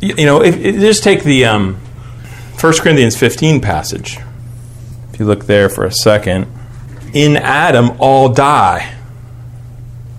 you, 0.00 0.14
you 0.18 0.26
know 0.26 0.42
if, 0.42 0.56
if- 0.56 0.76
just 0.80 1.02
take 1.02 1.22
the 1.24 1.44
um, 1.46 1.74
1 2.60 2.72
Corinthians 2.78 3.16
15 3.16 3.60
passage. 3.60 4.18
If 5.12 5.20
you 5.20 5.26
look 5.26 5.44
there 5.46 5.68
for 5.70 5.84
a 5.84 5.92
second, 5.92 6.46
in 7.14 7.36
Adam 7.36 7.92
all 7.98 8.28
die. 8.28 8.94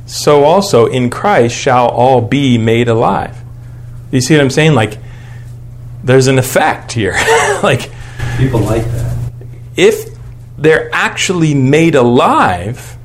So 0.08 0.44
also 0.44 0.86
in 0.86 1.10
Christ 1.10 1.56
shall 1.56 1.88
all 1.90 2.22
be 2.22 2.58
made 2.58 2.88
alive. 2.88 3.38
You 4.12 4.22
see 4.22 4.36
what 4.36 4.42
I'm 4.42 4.50
saying? 4.50 4.74
Like 4.74 4.98
there's 6.04 6.28
an 6.28 6.40
effect 6.40 6.94
here. 6.94 7.14
like 7.64 7.92
People 8.38 8.60
like 8.62 8.84
that. 8.86 9.18
if 9.76 10.07
they're 10.58 10.90
actually 10.94 11.54
made 11.54 11.96
alive, 11.96 12.98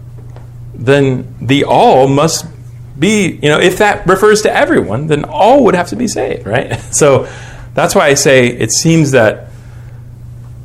then 0.74 1.34
the 1.40 1.64
all 1.64 2.08
must 2.08 2.46
be, 2.98 3.38
you 3.42 3.48
know, 3.48 3.58
if 3.58 3.78
that 3.78 4.06
refers 4.06 4.42
to 4.42 4.54
everyone, 4.54 5.06
then 5.06 5.24
all 5.24 5.64
would 5.64 5.74
have 5.74 5.88
to 5.88 5.96
be 5.96 6.08
saved, 6.08 6.46
right? 6.46 6.78
So 6.92 7.28
that's 7.74 7.94
why 7.94 8.06
I 8.08 8.14
say 8.14 8.48
it 8.48 8.70
seems 8.70 9.12
that 9.12 9.50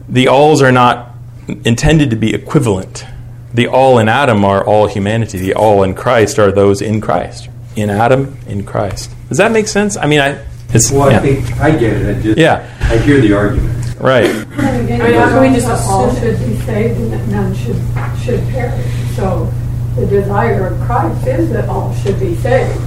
the 0.09 0.27
alls 0.27 0.61
are 0.61 0.71
not 0.71 1.13
intended 1.47 2.09
to 2.09 2.15
be 2.15 2.33
equivalent. 2.33 3.05
The 3.53 3.67
all 3.67 3.97
in 3.97 4.09
Adam 4.09 4.43
are 4.43 4.63
all 4.63 4.87
humanity. 4.87 5.37
The 5.39 5.53
all 5.53 5.83
in 5.83 5.95
Christ 5.95 6.37
are 6.37 6.51
those 6.51 6.81
in 6.81 6.99
Christ. 7.01 7.49
In 7.75 7.89
Adam, 7.89 8.37
in 8.47 8.65
Christ. 8.65 9.09
Does 9.29 9.37
that 9.37 9.51
make 9.51 9.67
sense? 9.67 9.95
I 9.97 10.05
mean, 10.05 10.19
I. 10.19 10.43
It's, 10.69 10.91
Well, 10.91 11.09
yeah. 11.09 11.17
I 11.17 11.21
think 11.21 11.59
I 11.59 11.71
get 11.71 11.93
it. 11.93 12.17
I 12.17 12.21
just 12.21 12.37
Yeah. 12.37 12.69
I 12.81 12.97
hear 12.97 13.21
the 13.21 13.33
argument. 13.33 13.76
Right. 13.99 14.29
I 14.29 14.81
mean, 14.81 14.99
how 14.99 15.29
can 15.29 15.41
we 15.41 15.57
just 15.57 15.67
all 15.89 16.13
should 16.15 16.37
be 16.39 16.55
saved 16.61 16.99
and 16.99 17.13
that 17.13 17.27
none 17.27 17.55
should, 17.55 17.81
should 18.23 18.41
perish. 18.49 18.85
So 19.15 19.51
the 19.95 20.05
desire 20.05 20.67
of 20.67 20.79
Christ 20.81 21.25
is 21.27 21.49
that 21.51 21.67
all 21.67 21.93
should 21.95 22.19
be 22.19 22.35
saved, 22.35 22.79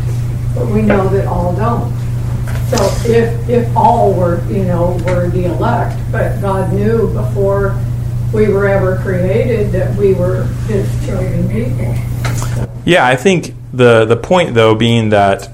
but 0.54 0.66
we 0.68 0.82
know 0.82 1.08
that 1.08 1.26
all 1.26 1.54
don't. 1.56 1.90
So 2.68 2.76
if, 3.04 3.48
if 3.48 3.76
all 3.76 4.14
were, 4.14 4.40
you 4.48 4.64
know, 4.64 4.92
were 5.04 5.28
the 5.28 5.46
elect, 5.46 5.98
but 6.12 6.40
God 6.40 6.72
knew 6.72 7.12
before 7.12 7.76
we 8.32 8.48
were 8.48 8.68
ever 8.68 8.96
created 8.98 9.72
that 9.72 9.96
we 9.96 10.14
were 10.14 10.44
his 10.68 10.88
chosen 11.04 11.48
people. 11.48 11.94
Yeah, 12.84 13.04
I 13.06 13.16
think 13.16 13.54
the 13.72 14.04
the 14.04 14.16
point 14.16 14.54
though 14.54 14.74
being 14.74 15.11
that 15.11 15.50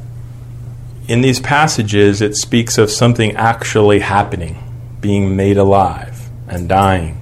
in 1.09 1.20
these 1.20 1.40
passages 1.40 2.20
it 2.20 2.34
speaks 2.34 2.78
of 2.78 2.90
something 2.90 3.34
actually 3.36 4.00
happening, 4.00 4.59
being 5.07 5.36
made 5.36 5.57
alive 5.57 6.28
and 6.48 6.68
dying. 6.68 7.16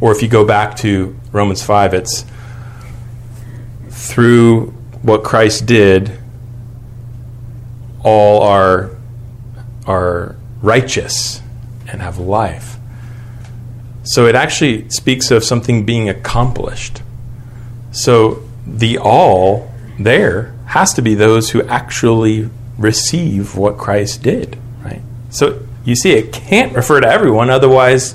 Or 0.00 0.10
if 0.10 0.22
you 0.22 0.28
go 0.28 0.42
back 0.46 0.74
to 0.76 1.14
Romans 1.32 1.62
5 1.62 1.92
it's 1.92 2.24
through 3.90 4.68
what 5.02 5.22
Christ 5.22 5.66
did 5.66 6.18
all 8.02 8.42
are 8.42 8.90
are 9.86 10.36
righteous 10.62 11.42
and 11.86 12.00
have 12.00 12.16
life. 12.16 12.76
So 14.02 14.24
it 14.24 14.34
actually 14.34 14.88
speaks 14.88 15.30
of 15.30 15.44
something 15.44 15.84
being 15.84 16.08
accomplished. 16.08 17.02
So 17.92 18.42
the 18.66 18.96
all 18.96 19.70
there 19.98 20.54
has 20.68 20.94
to 20.94 21.02
be 21.02 21.14
those 21.14 21.50
who 21.50 21.62
actually 21.64 22.48
receive 22.78 23.56
what 23.56 23.76
Christ 23.76 24.22
did, 24.22 24.58
right? 24.82 25.02
So 25.28 25.65
you 25.86 25.94
see, 25.96 26.12
it 26.12 26.32
can't 26.32 26.74
refer 26.74 27.00
to 27.00 27.08
everyone, 27.08 27.48
otherwise, 27.48 28.14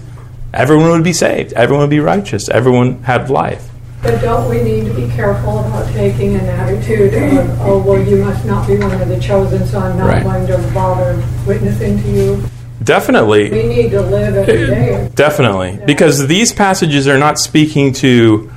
everyone 0.53 0.91
would 0.91 1.03
be 1.03 1.13
saved, 1.13 1.53
everyone 1.53 1.83
would 1.83 1.89
be 1.89 1.99
righteous, 1.99 2.49
everyone 2.49 3.01
had 3.03 3.29
life. 3.29 3.69
But 4.03 4.19
don't 4.19 4.49
we 4.49 4.61
need 4.61 4.85
to 4.85 4.93
be 4.93 5.07
careful 5.13 5.59
about 5.59 5.91
taking 5.93 6.35
an 6.35 6.45
attitude 6.45 7.13
of, 7.13 7.61
oh, 7.61 7.81
well, 7.81 8.01
you 8.01 8.17
must 8.23 8.45
not 8.45 8.67
be 8.67 8.77
one 8.77 8.99
of 8.99 9.07
the 9.07 9.19
chosen, 9.19 9.65
so 9.67 9.79
I'm 9.79 9.97
not 9.97 10.07
Right. 10.07 10.23
going 10.23 10.47
to 10.47 10.57
bother 10.73 11.23
witnessing 11.45 12.01
to 12.01 12.09
you? 12.09 12.43
Definitely. 12.83 13.51
We 13.51 13.63
need 13.67 13.91
to 13.91 14.01
live 14.01 14.35
every 14.35 14.63
eh, 14.63 14.67
day. 14.67 15.09
Definitely. 15.13 15.79
Because 15.85 16.27
these 16.27 16.51
passages 16.51 17.07
are 17.07 17.19
not 17.19 17.37
speaking 17.37 17.93
to 17.93 18.49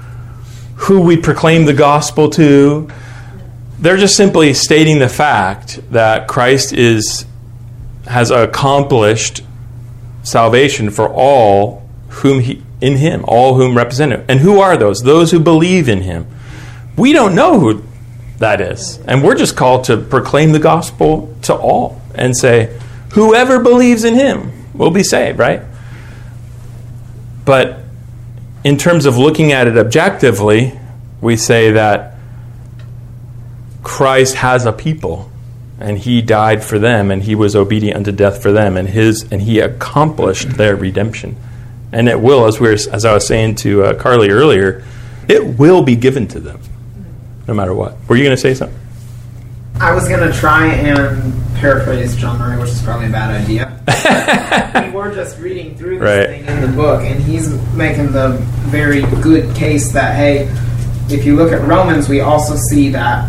who 0.77 1.03
we 1.03 1.19
proclaim 1.19 1.67
the 1.67 1.75
gospel 1.75 2.31
to. 2.31 2.89
They're 3.79 3.99
just 3.99 4.17
simply 4.17 4.55
stating 4.55 4.99
the 4.99 5.11
fact 5.11 5.79
that 5.91 6.27
Christ 6.27 6.73
is 6.73 7.27
has 8.07 8.31
accomplished 8.31 9.43
salvation 10.23 10.91
for 10.91 11.09
all 11.09 11.89
whom 12.09 12.41
he 12.41 12.63
in 12.81 12.97
him, 12.97 13.25
all 13.27 13.55
whom 13.55 13.77
represent 13.77 14.13
him. 14.13 14.25
And 14.29 14.41
who 14.41 14.61
are 14.61 14.77
those? 14.77 15.03
Those 15.03 15.31
who 15.31 15.41
believe 15.41 15.89
in 15.89 16.03
him. 16.03 16.27
We 16.97 17.13
don't 17.13 17.35
know 17.35 17.59
who 17.59 17.83
that 18.39 18.61
is. 18.61 18.99
And 19.07 19.23
we're 19.23 19.37
just 19.37 19.57
called 19.57 19.85
to 19.85 19.97
proclaim 19.97 20.53
the 20.53 20.59
gospel 20.59 21.35
to 21.43 21.55
all 21.55 22.03
and 22.15 22.37
say, 22.37 22.79
whoever 23.15 23.59
believes 23.63 24.05
in 24.05 24.15
him 24.15 24.53
will 24.75 24.91
be 24.91 25.03
saved, 25.03 25.39
right? 25.39 25.63
But 27.45 27.79
in 28.65 28.77
terms 28.77 29.07
of 29.07 29.17
looking 29.17 29.53
at 29.53 29.67
it 29.67 29.79
objectively, 29.79 30.79
we 31.21 31.37
say 31.37 31.71
that 31.73 32.17
Christ 33.83 34.37
has 34.37 34.67
a 34.67 34.73
people 34.73 35.31
and 35.85 35.99
he 35.99 36.23
died 36.23 36.65
for 36.65 36.79
them 36.79 37.11
and 37.11 37.23
he 37.23 37.35
was 37.35 37.55
obedient 37.55 37.97
unto 37.97 38.11
death 38.11 38.43
for 38.43 38.51
them 38.53 38.77
and 38.77 38.89
his 38.89 39.31
and 39.31 39.43
he 39.43 39.61
accomplished 39.61 40.51
their 40.57 40.75
redemption. 40.75 41.37
And 41.93 42.09
it 42.09 42.21
will 42.21 42.47
as 42.47 42.59
we 42.59 42.69
were, 42.69 42.73
as 42.75 43.05
I 43.05 43.13
was 43.13 43.27
saying 43.27 43.57
to 43.57 43.85
uh, 43.85 43.95
Carly 43.95 44.31
earlier, 44.31 44.83
it 45.29 45.59
will 45.59 45.83
be 45.83 45.95
given 45.95 46.27
to 46.29 46.41
them 46.41 46.61
no 47.47 47.55
matter 47.55 47.75
what. 47.75 47.97
Were 48.09 48.17
you 48.17 48.25
going 48.25 48.37
to 48.37 48.41
say 48.41 48.55
something? 48.55 48.81
I 49.81 49.93
was 49.93 50.09
gonna 50.09 50.33
try 50.33 50.69
and 50.69 51.35
paraphrase 51.57 52.15
John 52.17 52.39
Murray, 52.39 52.61
which 52.61 52.71
is 52.71 52.81
probably 52.83 53.09
a 53.09 53.11
bad 53.11 53.43
idea. 53.43 53.73
we 54.87 54.97
were 54.97 55.13
just 55.13 55.37
reading 55.41 55.77
through 55.77 55.99
this 55.99 56.03
Right. 56.03 56.29
thing 56.29 56.47
in 56.47 56.61
the 56.61 56.77
book, 56.77 57.03
and 57.03 57.21
he's 57.21 57.49
making 57.75 58.13
the 58.13 58.39
very 58.71 59.03
good 59.21 59.53
case 59.57 59.91
that 59.93 60.15
hey, 60.15 60.49
if 61.13 61.25
you 61.27 61.35
look 61.35 61.53
at 61.53 61.61
Romans, 61.67 62.09
we 62.09 62.21
also 62.21 62.55
see 62.55 62.89
that 62.91 63.29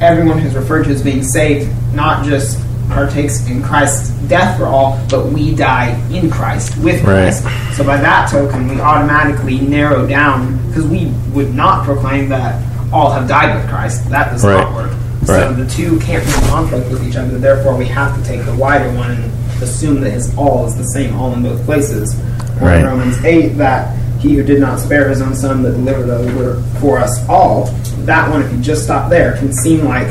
everyone 0.00 0.38
who's 0.38 0.54
referred 0.54 0.84
to 0.84 0.90
as 0.90 1.02
being 1.02 1.22
saved 1.22 1.70
not 1.94 2.24
just 2.24 2.58
partakes 2.88 3.46
in 3.48 3.62
Christ's 3.62 4.10
death 4.28 4.58
for 4.58 4.66
all, 4.66 4.98
but 5.10 5.26
we 5.26 5.54
die 5.54 5.90
in 6.10 6.30
Christ 6.30 6.76
with 6.78 7.02
Right. 7.04 7.32
Christ. 7.32 7.44
So 7.76 7.84
by 7.84 7.98
that 7.98 8.30
token, 8.30 8.68
we 8.68 8.80
automatically 8.80 9.60
narrow 9.60 10.06
down 10.06 10.56
because 10.68 10.86
we 10.86 11.12
would 11.32 11.54
not 11.54 11.84
proclaim 11.84 12.28
that 12.30 12.62
all 12.92 13.10
have 13.10 13.28
died 13.28 13.54
with 13.54 13.68
Christ. 13.68 14.08
That 14.10 14.30
does 14.30 14.44
Right. 14.44 14.54
not 14.62 14.74
work. 14.74 14.90
So 15.24 15.34
Right. 15.34 15.56
the 15.56 15.66
two 15.66 15.98
can't 15.98 16.24
be 16.24 16.32
in 16.32 16.40
conflict 16.48 16.90
with 16.90 17.06
each 17.06 17.16
other. 17.16 17.36
Therefore, 17.38 17.74
we 17.76 17.84
have 17.86 18.16
to 18.16 18.26
take 18.26 18.46
the 18.46 18.54
wider 18.54 18.88
one 18.92 19.10
and 19.10 19.62
assume 19.62 20.00
that 20.00 20.10
his 20.10 20.32
all 20.36 20.66
is 20.66 20.74
the 20.74 20.84
same 20.84 21.14
all 21.18 21.34
in 21.34 21.42
both 21.42 21.62
places. 21.66 22.14
Or 22.60 22.70
in 22.70 22.76
Right. 22.76 22.84
Romans 22.86 23.18
8, 23.24 23.58
that 23.58 23.88
he 24.18 24.34
who 24.34 24.42
did 24.42 24.60
not 24.60 24.78
spare 24.80 25.08
his 25.08 25.20
own 25.20 25.34
son 25.34 25.62
but 25.62 25.70
delivered 25.70 26.10
over 26.10 26.62
for 26.80 26.98
us 26.98 27.26
all, 27.28 27.66
that 28.04 28.28
one, 28.30 28.42
if 28.42 28.52
you 28.52 28.60
just 28.60 28.84
stop 28.84 29.10
there, 29.10 29.36
can 29.36 29.52
seem 29.52 29.84
like 29.84 30.08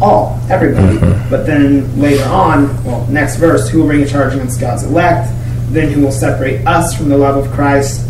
all, 0.00 0.40
everybody. 0.48 0.96
Mm-hmm. 0.96 1.30
But 1.30 1.44
then 1.46 2.00
later 2.00 2.24
on, 2.24 2.82
well, 2.84 3.06
next 3.08 3.36
verse, 3.36 3.68
who 3.68 3.80
will 3.80 3.86
bring 3.88 4.02
a 4.02 4.06
charge 4.08 4.34
against 4.34 4.60
God's 4.60 4.84
elect? 4.84 5.30
Then 5.72 5.92
who 5.92 6.02
will 6.02 6.12
separate 6.12 6.66
us 6.66 6.96
from 6.96 7.08
the 7.10 7.18
love 7.18 7.44
of 7.44 7.52
Christ? 7.52 8.06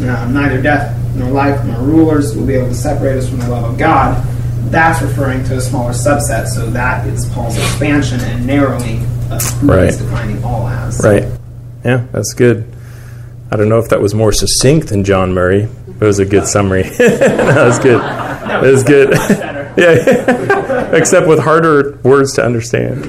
Uh, 0.00 0.28
neither 0.30 0.60
death 0.60 0.94
nor 1.16 1.30
life 1.30 1.64
nor 1.64 1.78
rulers 1.80 2.36
will 2.36 2.46
be 2.46 2.54
able 2.54 2.68
to 2.68 2.74
separate 2.74 3.16
us 3.16 3.28
from 3.28 3.38
the 3.40 3.48
love 3.48 3.64
of 3.72 3.78
God. 3.78 4.22
That's 4.70 5.00
referring 5.00 5.44
to 5.44 5.56
a 5.56 5.60
smaller 5.60 5.92
subset, 5.92 6.48
so 6.48 6.68
that 6.70 7.06
is 7.06 7.24
Paul's 7.30 7.56
expansion 7.56 8.20
and 8.20 8.46
narrowing 8.46 9.04
of 9.30 9.42
who 9.60 9.68
Right. 9.68 9.86
he's 9.86 9.96
defining 9.96 10.42
all 10.44 10.66
as. 10.68 11.00
Right. 11.02 11.24
Yeah, 11.84 12.04
that's 12.12 12.32
good. 12.34 12.64
I 13.50 13.56
don't 13.56 13.68
know 13.68 13.78
if 13.78 13.88
that 13.90 14.00
was 14.00 14.14
more 14.14 14.32
succinct 14.32 14.88
than 14.88 15.04
John 15.04 15.32
Murray. 15.32 15.62
It 15.62 16.00
was 16.04 16.18
a 16.18 16.24
good 16.26 16.46
summary. 16.46 16.82
that 16.98 17.64
was 17.66 17.78
good. 17.78 18.00
It 18.64 18.70
was 18.72 18.82
good. 18.84 19.10
yeah. 19.78 20.94
Except 20.94 21.26
with 21.26 21.38
harder 21.38 21.98
words 22.02 22.34
to 22.34 22.44
understand. 22.44 23.06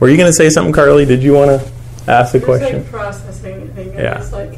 Were 0.00 0.08
you 0.08 0.16
going 0.16 0.28
to 0.28 0.32
say 0.32 0.50
something, 0.50 0.72
Carly? 0.72 1.04
Did 1.04 1.22
you 1.22 1.32
want 1.34 1.50
to 1.60 1.72
ask 2.10 2.34
a 2.34 2.40
question? 2.40 2.82
like 2.82 2.90
processing, 2.90 3.62
I 3.62 3.66
think. 3.74 3.94
Yeah. 3.94 4.20
It's 4.20 4.32
like 4.32 4.52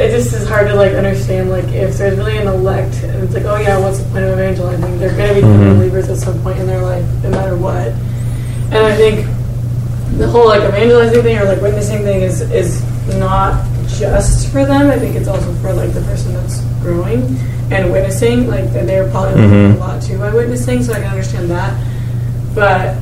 it 0.00 0.10
just 0.12 0.32
is 0.32 0.46
hard 0.48 0.68
to 0.68 0.74
like 0.74 0.92
understand 0.92 1.50
like 1.50 1.64
if 1.68 1.98
there's 1.98 2.16
really 2.16 2.36
an 2.38 2.46
elect 2.46 3.02
and 3.02 3.24
it's 3.24 3.34
like 3.34 3.42
oh 3.46 3.56
yeah 3.56 3.76
what's 3.80 3.98
the 3.98 4.08
point 4.10 4.24
of 4.24 4.30
evangelizing 4.34 4.96
they're 5.00 5.10
going 5.16 5.28
to 5.28 5.34
be 5.34 5.40
Mhm. 5.40 5.76
believers 5.76 6.08
at 6.08 6.18
some 6.18 6.40
point 6.40 6.56
in 6.60 6.68
their 6.68 6.80
life 6.82 7.04
no 7.24 7.30
matter 7.30 7.56
what 7.56 7.88
and 7.88 8.76
I 8.76 8.94
think 8.94 9.26
the 10.16 10.28
whole 10.28 10.46
like 10.46 10.62
evangelizing 10.62 11.20
thing 11.22 11.36
or 11.38 11.46
like 11.46 11.60
witnessing 11.60 12.04
thing 12.04 12.22
is 12.22 12.42
is 12.52 12.80
not 13.16 13.64
just 13.88 14.48
for 14.52 14.64
them 14.64 14.88
I 14.90 14.98
think 14.98 15.16
it's 15.16 15.28
also 15.28 15.52
for 15.54 15.72
like 15.72 15.92
the 15.94 16.02
person 16.02 16.34
that's 16.34 16.60
growing 16.82 17.22
and 17.70 17.92
witnessing 17.92 18.48
like 18.48 18.72
that 18.72 18.86
they're 18.86 19.08
probably 19.10 19.34
learning 19.34 19.74
Mhm. 19.74 19.76
a 19.76 19.78
lot 19.80 20.02
too 20.02 20.18
by 20.18 20.32
witnessing 20.32 20.82
so 20.82 20.92
I 20.92 21.00
can 21.00 21.10
understand 21.10 21.50
that 21.50 21.72
but 22.54 22.96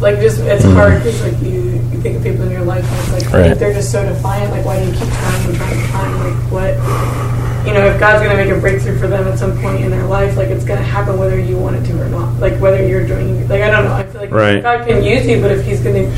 like 0.00 0.20
just 0.20 0.40
it's 0.40 0.64
Mhm. 0.64 0.74
hard 0.74 1.02
because 1.02 1.20
like 1.22 1.40
you 1.42 1.80
you 1.92 2.00
think 2.00 2.16
of 2.16 2.22
people 2.22 2.42
in 2.46 2.50
your 2.50 2.62
life, 2.62 2.84
and 2.90 2.98
it's 3.16 3.32
like 3.32 3.32
Right. 3.34 3.58
they're 3.58 3.74
just 3.74 3.90
so 3.90 4.02
defiant. 4.02 4.52
Like, 4.52 4.64
why 4.64 4.78
do 4.78 4.86
you 4.86 4.92
keep 4.92 5.08
trying 5.10 5.44
and 5.48 5.54
trying 5.56 5.72
and 5.72 5.88
trying? 5.90 6.18
Like, 6.24 6.34
what? 6.48 7.66
You 7.66 7.74
know, 7.74 7.84
if 7.84 8.00
God's 8.00 8.22
going 8.24 8.30
to 8.34 8.42
make 8.42 8.50
a 8.50 8.58
breakthrough 8.58 8.96
for 8.98 9.06
them 9.06 9.26
at 9.28 9.38
some 9.38 9.58
point 9.58 9.82
in 9.84 9.90
their 9.90 10.04
life, 10.04 10.34
like 10.36 10.48
it's 10.48 10.64
going 10.64 10.78
to 10.78 10.84
happen 10.84 11.18
whether 11.18 11.38
you 11.38 11.56
want 11.58 11.76
it 11.76 11.84
to 11.90 12.00
or 12.00 12.06
not. 12.08 12.40
Like 12.40 12.56
whether 12.58 12.82
you're 12.86 13.04
doing, 13.06 13.46
like 13.50 13.60
I 13.60 13.70
don't 13.70 13.84
know. 13.84 13.92
I 13.92 14.04
feel 14.04 14.20
like 14.22 14.30
Right. 14.32 14.62
God 14.62 14.86
can 14.86 15.02
use 15.02 15.26
you, 15.26 15.42
but 15.42 15.50
if 15.50 15.62
He's 15.66 15.80
going 15.80 16.06
to 16.06 16.12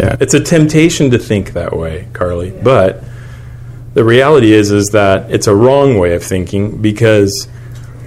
Yeah, 0.00 0.16
it's 0.18 0.32
a 0.32 0.40
temptation 0.40 1.10
to 1.10 1.18
think 1.18 1.52
that 1.52 1.76
way, 1.76 2.08
Carly. 2.14 2.50
But 2.50 3.04
the 3.92 4.02
reality 4.02 4.54
is 4.54 4.70
is 4.70 4.88
that 4.90 5.30
it's 5.30 5.46
a 5.46 5.54
wrong 5.54 5.98
way 5.98 6.14
of 6.14 6.22
thinking 6.22 6.80
because 6.80 7.46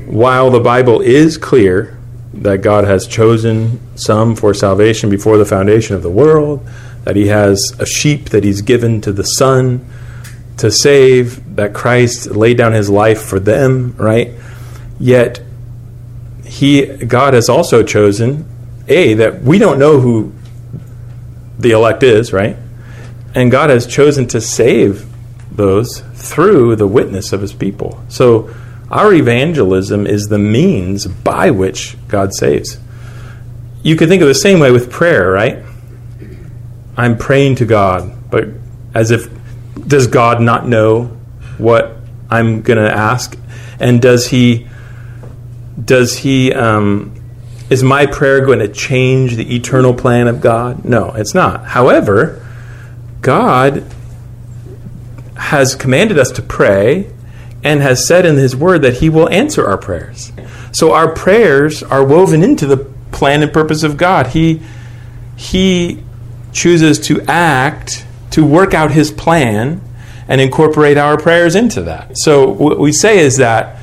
while 0.07 0.49
the 0.49 0.59
Bible 0.59 1.01
is 1.01 1.37
clear 1.37 1.95
that 2.33 2.63
God 2.63 2.85
has 2.85 3.05
chosen 3.05 3.79
some 3.95 4.35
for 4.35 4.55
salvation 4.55 5.11
before 5.11 5.37
the 5.37 5.45
foundation 5.45 5.95
of 5.95 6.01
the 6.01 6.09
world, 6.09 6.67
that 7.03 7.15
he 7.15 7.27
has 7.27 7.75
a 7.77 7.85
sheep 7.85 8.29
that 8.29 8.43
he's 8.43 8.63
given 8.63 8.99
to 9.01 9.11
the 9.11 9.23
son 9.23 9.85
to 10.57 10.71
save, 10.71 11.55
that 11.57 11.75
Christ 11.75 12.31
laid 12.31 12.57
down 12.57 12.71
his 12.73 12.89
life 12.89 13.21
for 13.21 13.39
them, 13.39 13.93
right? 13.97 14.31
Yet 14.99 15.43
he 16.43 16.87
God 16.87 17.35
has 17.35 17.49
also 17.49 17.83
chosen 17.83 18.49
a 18.87 19.13
that 19.13 19.43
we 19.43 19.59
don't 19.59 19.77
know 19.77 19.99
who 19.99 20.33
the 21.57 21.71
elect 21.71 22.03
is, 22.03 22.33
right? 22.33 22.57
And 23.35 23.51
God 23.51 23.69
has 23.69 23.87
chosen 23.87 24.27
to 24.29 24.41
save 24.41 25.05
those 25.51 26.01
through 26.13 26.75
the 26.75 26.87
witness 26.87 27.33
of 27.33 27.41
his 27.41 27.53
people. 27.53 28.01
So 28.09 28.53
our 28.89 29.13
evangelism 29.13 30.05
is 30.05 30.27
the 30.27 30.39
means 30.39 31.07
by 31.07 31.51
which 31.51 31.97
God 32.07 32.33
saves. 32.33 32.77
You 33.81 33.95
could 33.95 34.07
think 34.07 34.21
of 34.21 34.27
the 34.27 34.35
same 34.35 34.59
way 34.59 34.71
with 34.71 34.91
prayer, 34.91 35.31
right? 35.31 35.63
I'm 36.95 37.17
praying 37.17 37.55
to 37.55 37.65
God, 37.65 38.29
but 38.29 38.49
as 38.93 39.11
if 39.11 39.29
does 39.87 40.07
God 40.07 40.41
not 40.41 40.67
know 40.67 41.05
what 41.57 41.97
I'm 42.29 42.61
going 42.61 42.83
to 42.83 42.91
ask? 42.91 43.37
And 43.79 44.01
does 44.01 44.27
he 44.27 44.67
does 45.83 46.17
he 46.17 46.53
um, 46.53 47.22
is 47.69 47.83
my 47.83 48.05
prayer 48.05 48.45
going 48.45 48.59
to 48.59 48.67
change 48.67 49.35
the 49.35 49.55
eternal 49.55 49.93
plan 49.93 50.27
of 50.27 50.41
God? 50.41 50.85
No, 50.85 51.11
it's 51.15 51.33
not. 51.33 51.65
However, 51.65 52.45
God 53.21 53.85
has 55.37 55.75
commanded 55.75 56.19
us 56.19 56.31
to 56.31 56.41
pray 56.41 57.11
and 57.63 57.81
has 57.81 58.05
said 58.07 58.25
in 58.25 58.35
his 58.35 58.55
word 58.55 58.81
that 58.81 58.95
he 58.95 59.09
will 59.09 59.29
answer 59.29 59.65
our 59.65 59.77
prayers. 59.77 60.31
So 60.71 60.93
our 60.93 61.13
prayers 61.13 61.81
are 61.81 62.03
woven 62.03 62.43
into 62.43 62.65
the 62.65 62.77
plan 63.11 63.41
and 63.41 63.53
purpose 63.53 63.83
of 63.83 63.97
God. 63.97 64.27
He 64.27 64.61
he 65.35 66.03
chooses 66.51 66.99
to 66.99 67.21
act 67.27 68.05
to 68.31 68.45
work 68.45 68.73
out 68.73 68.91
his 68.91 69.11
plan 69.11 69.81
and 70.27 70.39
incorporate 70.39 70.97
our 70.97 71.17
prayers 71.17 71.55
into 71.55 71.81
that. 71.83 72.17
So 72.17 72.49
what 72.49 72.79
we 72.79 72.91
say 72.91 73.19
is 73.19 73.37
that 73.37 73.79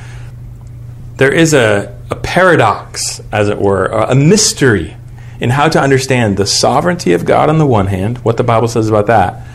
there 1.16 1.32
is 1.32 1.52
a, 1.52 1.99
a 2.11 2.16
paradox, 2.16 3.20
as 3.32 3.48
it 3.48 3.58
were, 3.58 3.86
a 3.86 4.14
mystery 4.14 4.96
in 5.40 5.50
how 5.50 5.68
to 5.68 5.80
understand 5.80 6.36
the 6.36 6.46
sovereignty 6.46 7.12
of 7.12 7.24
God 7.24 7.48
on 7.48 7.58
the 7.58 7.66
one 7.66 7.86
hand, 7.86 8.18
what 8.18 8.36
the 8.36 8.44
Bible 8.44 8.68
says 8.68 8.88
about 8.88 9.06
that, 9.06 9.46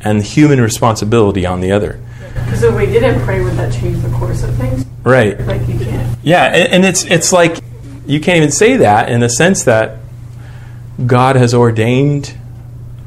and 0.00 0.22
human 0.22 0.60
responsibility 0.60 1.44
on 1.44 1.60
the 1.60 1.72
other. 1.72 2.00
Because 2.34 2.62
if 2.62 2.74
we 2.74 2.86
didn't 2.86 3.20
pray, 3.22 3.42
would 3.42 3.54
that 3.54 3.72
change 3.72 4.00
the 4.02 4.10
course 4.10 4.42
of 4.42 4.54
things? 4.56 4.84
Right. 5.02 5.40
Like 5.40 5.66
you 5.66 5.78
can't. 5.78 6.18
Yeah, 6.22 6.44
and, 6.44 6.72
and 6.74 6.84
it's 6.84 7.04
it's 7.04 7.32
like 7.32 7.58
you 8.06 8.20
can't 8.20 8.36
even 8.36 8.50
say 8.50 8.76
that 8.78 9.10
in 9.10 9.20
the 9.20 9.28
sense 9.28 9.64
that 9.64 9.98
God 11.04 11.36
has 11.36 11.54
ordained 11.54 12.36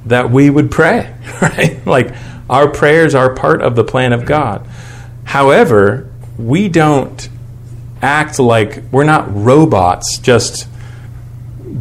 that 0.06 0.30
we 0.32 0.50
would 0.50 0.72
pray, 0.72 1.14
right? 1.42 1.86
Like 1.86 2.14
our 2.50 2.70
prayers 2.70 3.16
are 3.16 3.34
part 3.34 3.62
of 3.62 3.76
the 3.76 3.84
plan 3.84 4.14
of 4.14 4.26
God. 4.26 4.68
However, 5.26 6.10
we 6.38 6.68
don't 6.70 7.30
act 8.02 8.40
like 8.40 8.82
we're 8.92 9.04
not 9.04 9.26
robots 9.34 10.18
just 10.20 10.68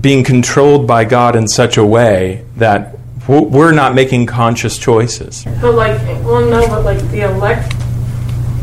being 0.00 0.22
controlled 0.24 0.86
by 0.86 1.04
God 1.04 1.36
in 1.36 1.48
such 1.48 1.76
a 1.76 1.84
way 1.84 2.44
that 2.56 2.96
we're 3.26 3.72
not 3.72 3.94
making 3.94 4.26
conscious 4.26 4.78
choices. 4.78 5.44
But 5.60 5.74
like, 5.74 6.00
well, 6.24 6.44
no, 6.48 6.66
but 6.68 6.84
like 6.84 6.98
the 7.10 7.22
elect, 7.22 7.72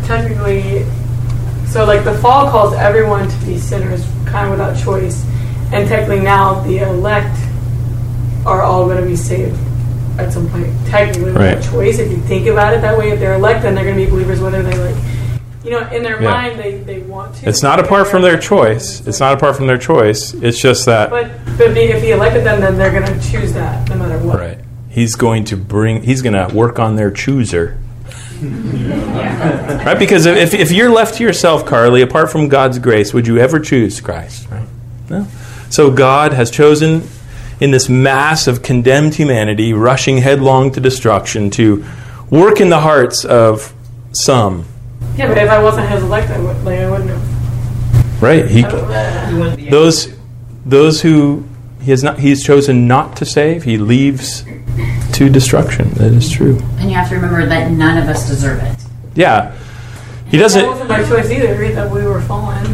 technically, 0.06 0.84
so 1.68 1.86
like 1.86 2.03
the 2.03 2.16
fall 2.20 2.49
calls 2.49 2.74
everyone 2.74 3.28
to 3.30 3.45
be 3.45 3.58
sinners, 3.58 4.06
kind 4.26 4.45
of 4.45 4.51
without 4.51 4.78
choice, 4.78 5.24
and 5.72 5.88
technically 5.88 6.20
now 6.20 6.62
the 6.62 6.80
elect 6.80 7.38
are 8.45 8.62
all 8.62 8.86
going 8.86 9.01
to 9.01 9.08
be 9.08 9.16
saved 9.16 9.58
at 10.20 10.32
some 10.32 10.49
point, 10.49 10.72
technically 10.88 11.26
without 11.26 11.56
Right. 11.56 11.64
choice. 11.64 11.99
If 11.99 12.10
you 12.12 12.18
think 12.18 12.47
about 12.47 12.74
it 12.74 12.82
that 12.82 12.97
way, 12.97 13.12
if 13.12 13.20
they're 13.20 13.34
elect, 13.36 13.64
then 13.64 13.76
they're 13.76 13.84
going 13.84 13.97
to 13.97 14.03
be 14.06 14.10
believers, 14.10 14.39
whether 14.39 14.64
they 14.64 14.78
like, 14.78 14.95
you 15.66 15.72
know, 15.72 15.88
in 15.89 16.03
their 16.03 16.22
Yeah. 16.22 16.32
mind 16.32 16.59
they, 16.59 16.78
they 16.78 16.99
want 16.99 17.36
to. 17.38 17.49
It's 17.49 17.63
not 17.63 17.80
apart 17.80 18.07
from 18.07 18.22
their 18.22 18.38
choice. 18.38 19.05
It's 19.05 19.20
not 19.20 19.34
apart 19.34 19.55
from 19.57 19.68
their 19.68 19.78
choice. 19.78 20.34
It's 20.36 20.59
just 20.59 20.86
that 20.86 21.09
But 21.09 21.32
but 21.57 21.76
if 21.76 22.01
he 22.03 22.11
elected 22.11 22.45
them, 22.45 22.61
then 22.61 22.78
they're 22.78 22.91
going 22.91 23.05
to 23.05 23.32
choose 23.32 23.53
that 23.53 23.89
no 23.89 23.95
matter 23.95 24.20
what. 24.20 24.39
Right. 24.39 24.59
He's 24.89 25.16
going 25.16 25.43
to 25.45 25.57
bring. 25.57 26.03
He's 26.03 26.22
going 26.22 26.34
to 26.34 26.55
work 26.55 26.80
on 26.80 26.95
their 26.95 27.11
chooser. 27.11 27.78
right? 28.41 29.95
Because 29.97 30.26
if, 30.26 30.53
if 30.53 30.72
you're 30.72 30.89
left 30.89 31.16
to 31.16 31.24
yourself, 31.24 31.66
Carly, 31.66 32.01
apart 32.01 32.32
from 32.32 32.47
God's 32.47 32.80
grace, 32.80 33.13
would 33.13 33.28
you 33.28 33.38
ever 33.39 33.59
choose 33.59 33.99
Christ? 34.01 34.49
Right? 34.49 34.68
No. 35.09 35.28
So 35.70 35.91
God 35.91 36.34
has 36.34 36.51
chosen 36.51 37.07
in 37.59 37.72
this 37.72 37.89
mass 37.89 38.47
of 38.47 38.61
condemned 38.61 39.16
humanity, 39.16 39.74
rushing 39.74 40.18
headlong 40.20 40.72
to 40.74 40.80
destruction, 40.80 41.49
to 41.51 41.86
work 42.30 42.59
in 42.59 42.70
the 42.70 42.82
hearts 42.82 43.26
of 43.26 43.74
some. 44.11 44.66
Yeah, 45.18 45.28
but 45.28 45.38
if 45.38 45.49
I 45.49 45.61
wasn't 45.61 45.89
his 45.89 46.03
elect, 46.03 46.30
I 46.30 46.39
would 46.39 46.63
like 46.63 46.80
I 46.80 46.89
wouldn't 46.91 47.09
have. 47.09 48.22
Right. 48.22 48.47
He, 48.47 48.61
those 49.70 50.13
those 50.66 51.01
who 51.01 51.45
he 51.82 51.91
has 51.91 52.03
not 52.03 52.20
he's 52.20 52.43
chosen 52.43 52.88
not 52.88 53.16
to 53.18 53.26
save, 53.26 53.63
he 53.63 53.78
leaves 53.78 54.43
to 55.13 55.30
destruction. 55.30 55.89
That 55.91 56.11
is 56.11 56.30
true. 56.30 56.57
And 56.78 56.89
you 56.89 56.95
have 56.95 57.09
to 57.09 57.16
remember 57.16 57.45
that 57.45 57.72
none 57.72 57.97
of 57.97 58.09
us 58.09 58.28
deserve 58.28 58.61
it. 58.63 58.78
Yeah. 59.16 59.55
He 60.28 60.38
doesn't 60.38 60.66
wasn't 60.66 60.89
my 60.89 61.03
choice 61.03 61.30
either. 61.30 61.55
Right? 61.59 61.76
That 61.76 61.89
we 61.91 62.03
were 62.03 62.22
fallen. 62.22 62.66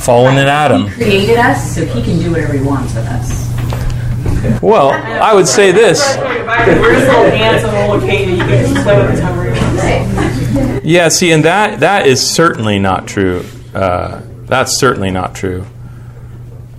fallen 0.00 0.38
in 0.38 0.46
Adam. 0.48 0.88
He 0.88 0.94
created 0.94 1.38
us, 1.38 1.74
so 1.74 1.84
he 1.84 2.02
can 2.02 2.18
do 2.18 2.30
whatever 2.30 2.54
he 2.54 2.62
wants 2.62 2.94
with 2.94 3.06
us. 3.06 3.50
Well, 4.62 4.90
I 4.90 5.34
would 5.34 5.46
say 5.46 5.72
this. 5.72 6.00
We're 6.16 6.94
just 6.94 7.06
little 7.06 7.24
ants 7.26 7.64
on 7.64 7.74
a 7.74 7.92
little 7.92 8.08
cage. 8.08 8.28
You 8.28 8.36
can 8.38 8.72
just 8.72 8.84
play 8.84 8.96
with 8.96 9.10
us 9.10 9.20
however 9.20 9.44
you 9.46 9.52
want. 9.52 10.79
Yeah, 10.90 11.06
see, 11.06 11.30
and 11.30 11.44
that 11.44 11.80
that 11.80 12.08
is 12.08 12.20
certainly 12.28 12.80
not 12.80 13.06
true. 13.06 13.44
Uh, 13.72 14.22
that's 14.46 14.76
certainly 14.76 15.12
not 15.12 15.36
true. 15.36 15.64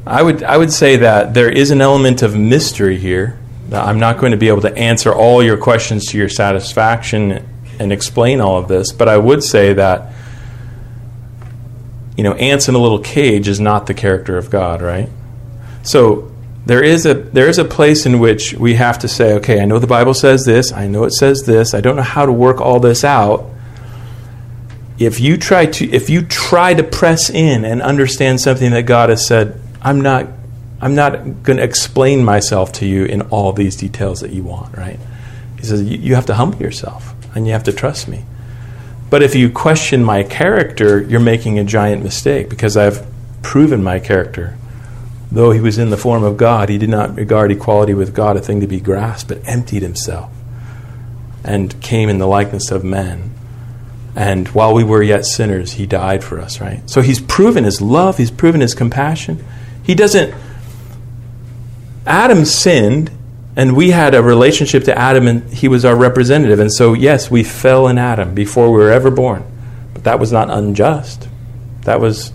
I 0.06 0.22
would 0.22 0.44
I 0.44 0.58
would 0.58 0.74
say 0.74 0.98
that 0.98 1.34
there 1.34 1.50
is 1.50 1.72
an 1.72 1.80
element 1.80 2.22
of 2.22 2.36
mystery 2.36 2.98
here. 2.98 3.40
I'm 3.72 4.00
not 4.00 4.18
going 4.18 4.34
to 4.34 4.38
be 4.38 4.50
able 4.50 4.64
to 4.64 4.78
answer 4.78 5.14
all 5.14 5.42
your 5.42 5.56
questions 5.56 6.08
to 6.08 6.18
your 6.18 6.28
satisfaction 6.28 7.48
and 7.80 7.94
explain 7.94 8.42
all 8.42 8.58
of 8.58 8.68
this, 8.68 8.92
but 8.92 9.08
I 9.08 9.18
would 9.18 9.46
say 9.46 9.72
that 9.76 10.12
you 12.18 12.26
know, 12.26 12.34
ants 12.34 12.68
in 12.68 12.76
a 12.76 12.80
little 12.80 13.00
cage 13.00 13.48
is 13.48 13.62
not 13.62 13.88
the 13.88 13.94
character 13.94 14.38
of 14.38 14.50
God, 14.50 14.82
right? 14.82 15.08
So 15.84 16.34
there 16.66 16.84
is 16.84 17.06
a 17.06 17.14
there 17.14 17.48
is 17.48 17.60
a 17.60 17.64
place 17.64 18.06
in 18.06 18.20
which 18.20 18.56
we 18.56 18.74
have 18.74 19.00
to 19.00 19.08
say, 19.08 19.36
okay, 19.36 19.62
I 19.62 19.66
know 19.66 19.80
the 19.80 19.88
Bible 19.88 20.14
says 20.14 20.44
this, 20.44 20.74
I 20.74 20.88
know 20.88 21.06
it 21.06 21.14
says 21.14 21.44
this, 21.44 21.74
I 21.74 21.80
don't 21.80 21.96
know 21.96 22.02
how 22.02 22.26
to 22.26 22.34
work 22.34 22.60
all 22.60 22.82
this 22.82 23.06
out. 23.06 23.51
If 25.06 25.20
you 25.20 25.38
try 25.38 25.66
to 25.66 25.90
if 25.92 26.10
you 26.10 26.22
try 26.22 26.74
to 26.74 26.84
press 26.84 27.30
in 27.30 27.66
and 27.66 27.82
understand 27.82 28.40
something 28.40 28.72
that 28.72 28.84
God 28.84 29.10
has 29.10 29.26
said, 29.26 29.60
I'm 29.82 30.02
not 30.02 30.28
I'm 30.80 30.96
not 30.96 31.44
going 31.44 31.58
to 31.58 31.64
explain 31.64 32.24
myself 32.24 32.72
to 32.74 32.86
you 32.86 33.06
in 33.06 33.22
all 33.24 33.54
these 33.54 33.76
details 33.76 34.22
that 34.22 34.32
you 34.32 34.44
want, 34.44 34.78
right? 34.78 35.00
He 35.60 35.66
says 35.66 35.84
you, 35.84 35.98
you 35.98 36.16
have 36.16 36.26
to 36.28 36.36
humble 36.36 36.60
yourself 36.60 37.14
and 37.36 37.46
you 37.46 37.54
have 37.54 37.64
to 37.64 37.74
trust 37.74 38.08
me. 38.08 38.26
But 39.10 39.24
if 39.24 39.36
you 39.36 39.50
question 39.50 40.04
my 40.04 40.24
character, 40.24 41.02
you're 41.02 41.20
making 41.20 41.60
a 41.60 41.64
giant 41.64 42.04
mistake 42.04 42.50
because 42.50 42.78
I've 42.78 43.06
proven 43.42 43.84
my 43.84 44.00
character. 44.00 44.58
Though 45.32 45.52
he 45.52 45.60
was 45.60 45.78
in 45.78 45.90
the 45.90 45.98
form 45.98 46.24
of 46.24 46.38
God, 46.38 46.70
he 46.70 46.78
did 46.78 46.90
not 46.90 47.16
regard 47.16 47.52
equality 47.52 47.94
with 47.94 48.14
God 48.14 48.38
a 48.38 48.40
thing 48.40 48.60
to 48.62 48.68
be 48.68 48.80
grasped, 48.80 49.30
but 49.30 49.48
emptied 49.48 49.82
himself 49.82 50.32
and 51.44 51.80
came 51.82 52.10
in 52.10 52.20
the 52.20 52.28
likeness 52.28 52.70
of 52.70 52.84
men. 52.84 53.31
And 54.16 54.48
while 54.50 54.74
we 54.74 54.84
were 54.84 55.02
yet 55.02 55.26
sinners, 55.26 55.74
he 55.74 55.86
died 55.86 56.24
for 56.24 56.40
us, 56.40 56.60
right? 56.60 56.88
So 56.90 57.02
he's 57.02 57.22
proven 57.22 57.64
his 57.64 57.82
love, 57.82 58.18
he's 58.18 58.32
proven 58.32 58.62
his 58.62 58.74
compassion. 58.74 59.44
He 59.84 59.96
doesn't. 59.96 60.34
Adam 62.06 62.46
sinned, 62.46 63.12
and 63.56 63.76
we 63.76 63.92
had 63.92 64.14
a 64.14 64.22
relationship 64.22 64.84
to 64.86 64.98
Adam, 64.98 65.28
and 65.28 65.50
he 65.54 65.68
was 65.68 65.86
our 65.86 65.96
representative. 65.96 66.60
And 66.60 66.72
so, 66.72 66.94
yes, 66.94 67.32
we 67.32 67.44
fell 67.44 67.88
in 67.88 67.98
Adam 67.98 68.34
before 68.34 68.72
we 68.72 68.78
were 68.78 68.92
ever 68.92 69.10
born. 69.12 69.46
But 69.94 70.04
that 70.04 70.20
was 70.20 70.32
not 70.32 70.50
unjust. 70.50 71.28
That 71.82 72.00
was. 72.00 72.34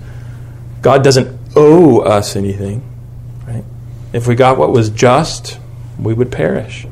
God 0.82 1.02
doesn't 1.02 1.38
owe 1.56 2.00
us 2.00 2.36
anything, 2.36 2.82
right? 3.46 3.64
If 4.12 4.26
we 4.26 4.34
got 4.34 4.56
what 4.56 4.72
was 4.72 4.88
just, 4.88 5.58
we 5.98 6.14
would 6.14 6.30
perish. 6.30 6.86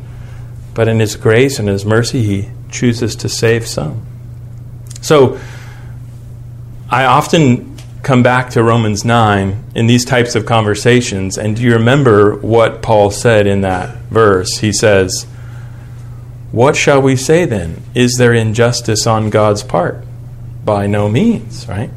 But 0.74 0.88
in 0.88 1.00
His 1.00 1.16
grace 1.16 1.58
and 1.58 1.68
His 1.68 1.84
mercy, 1.84 2.22
He 2.22 2.50
chooses 2.70 3.14
to 3.16 3.28
save 3.28 3.66
some. 3.66 4.04
So, 5.04 5.38
I 6.88 7.04
often 7.04 7.76
come 8.02 8.22
back 8.22 8.48
to 8.50 8.62
Romans 8.62 9.04
9 9.04 9.64
in 9.74 9.86
these 9.86 10.02
types 10.02 10.34
of 10.34 10.46
conversations, 10.46 11.36
and 11.36 11.54
do 11.56 11.62
you 11.62 11.74
remember 11.74 12.36
what 12.36 12.80
Paul 12.80 13.10
said 13.10 13.46
in 13.46 13.60
that 13.60 13.96
verse? 14.04 14.58
He 14.58 14.72
says, 14.72 15.26
What 16.52 16.74
shall 16.74 17.02
we 17.02 17.16
say 17.16 17.44
then? 17.44 17.82
Is 17.94 18.16
there 18.16 18.32
injustice 18.32 19.06
on 19.06 19.28
God's 19.28 19.62
part? 19.62 20.02
By 20.64 20.86
no 20.86 21.10
means, 21.10 21.68
right? 21.68 21.90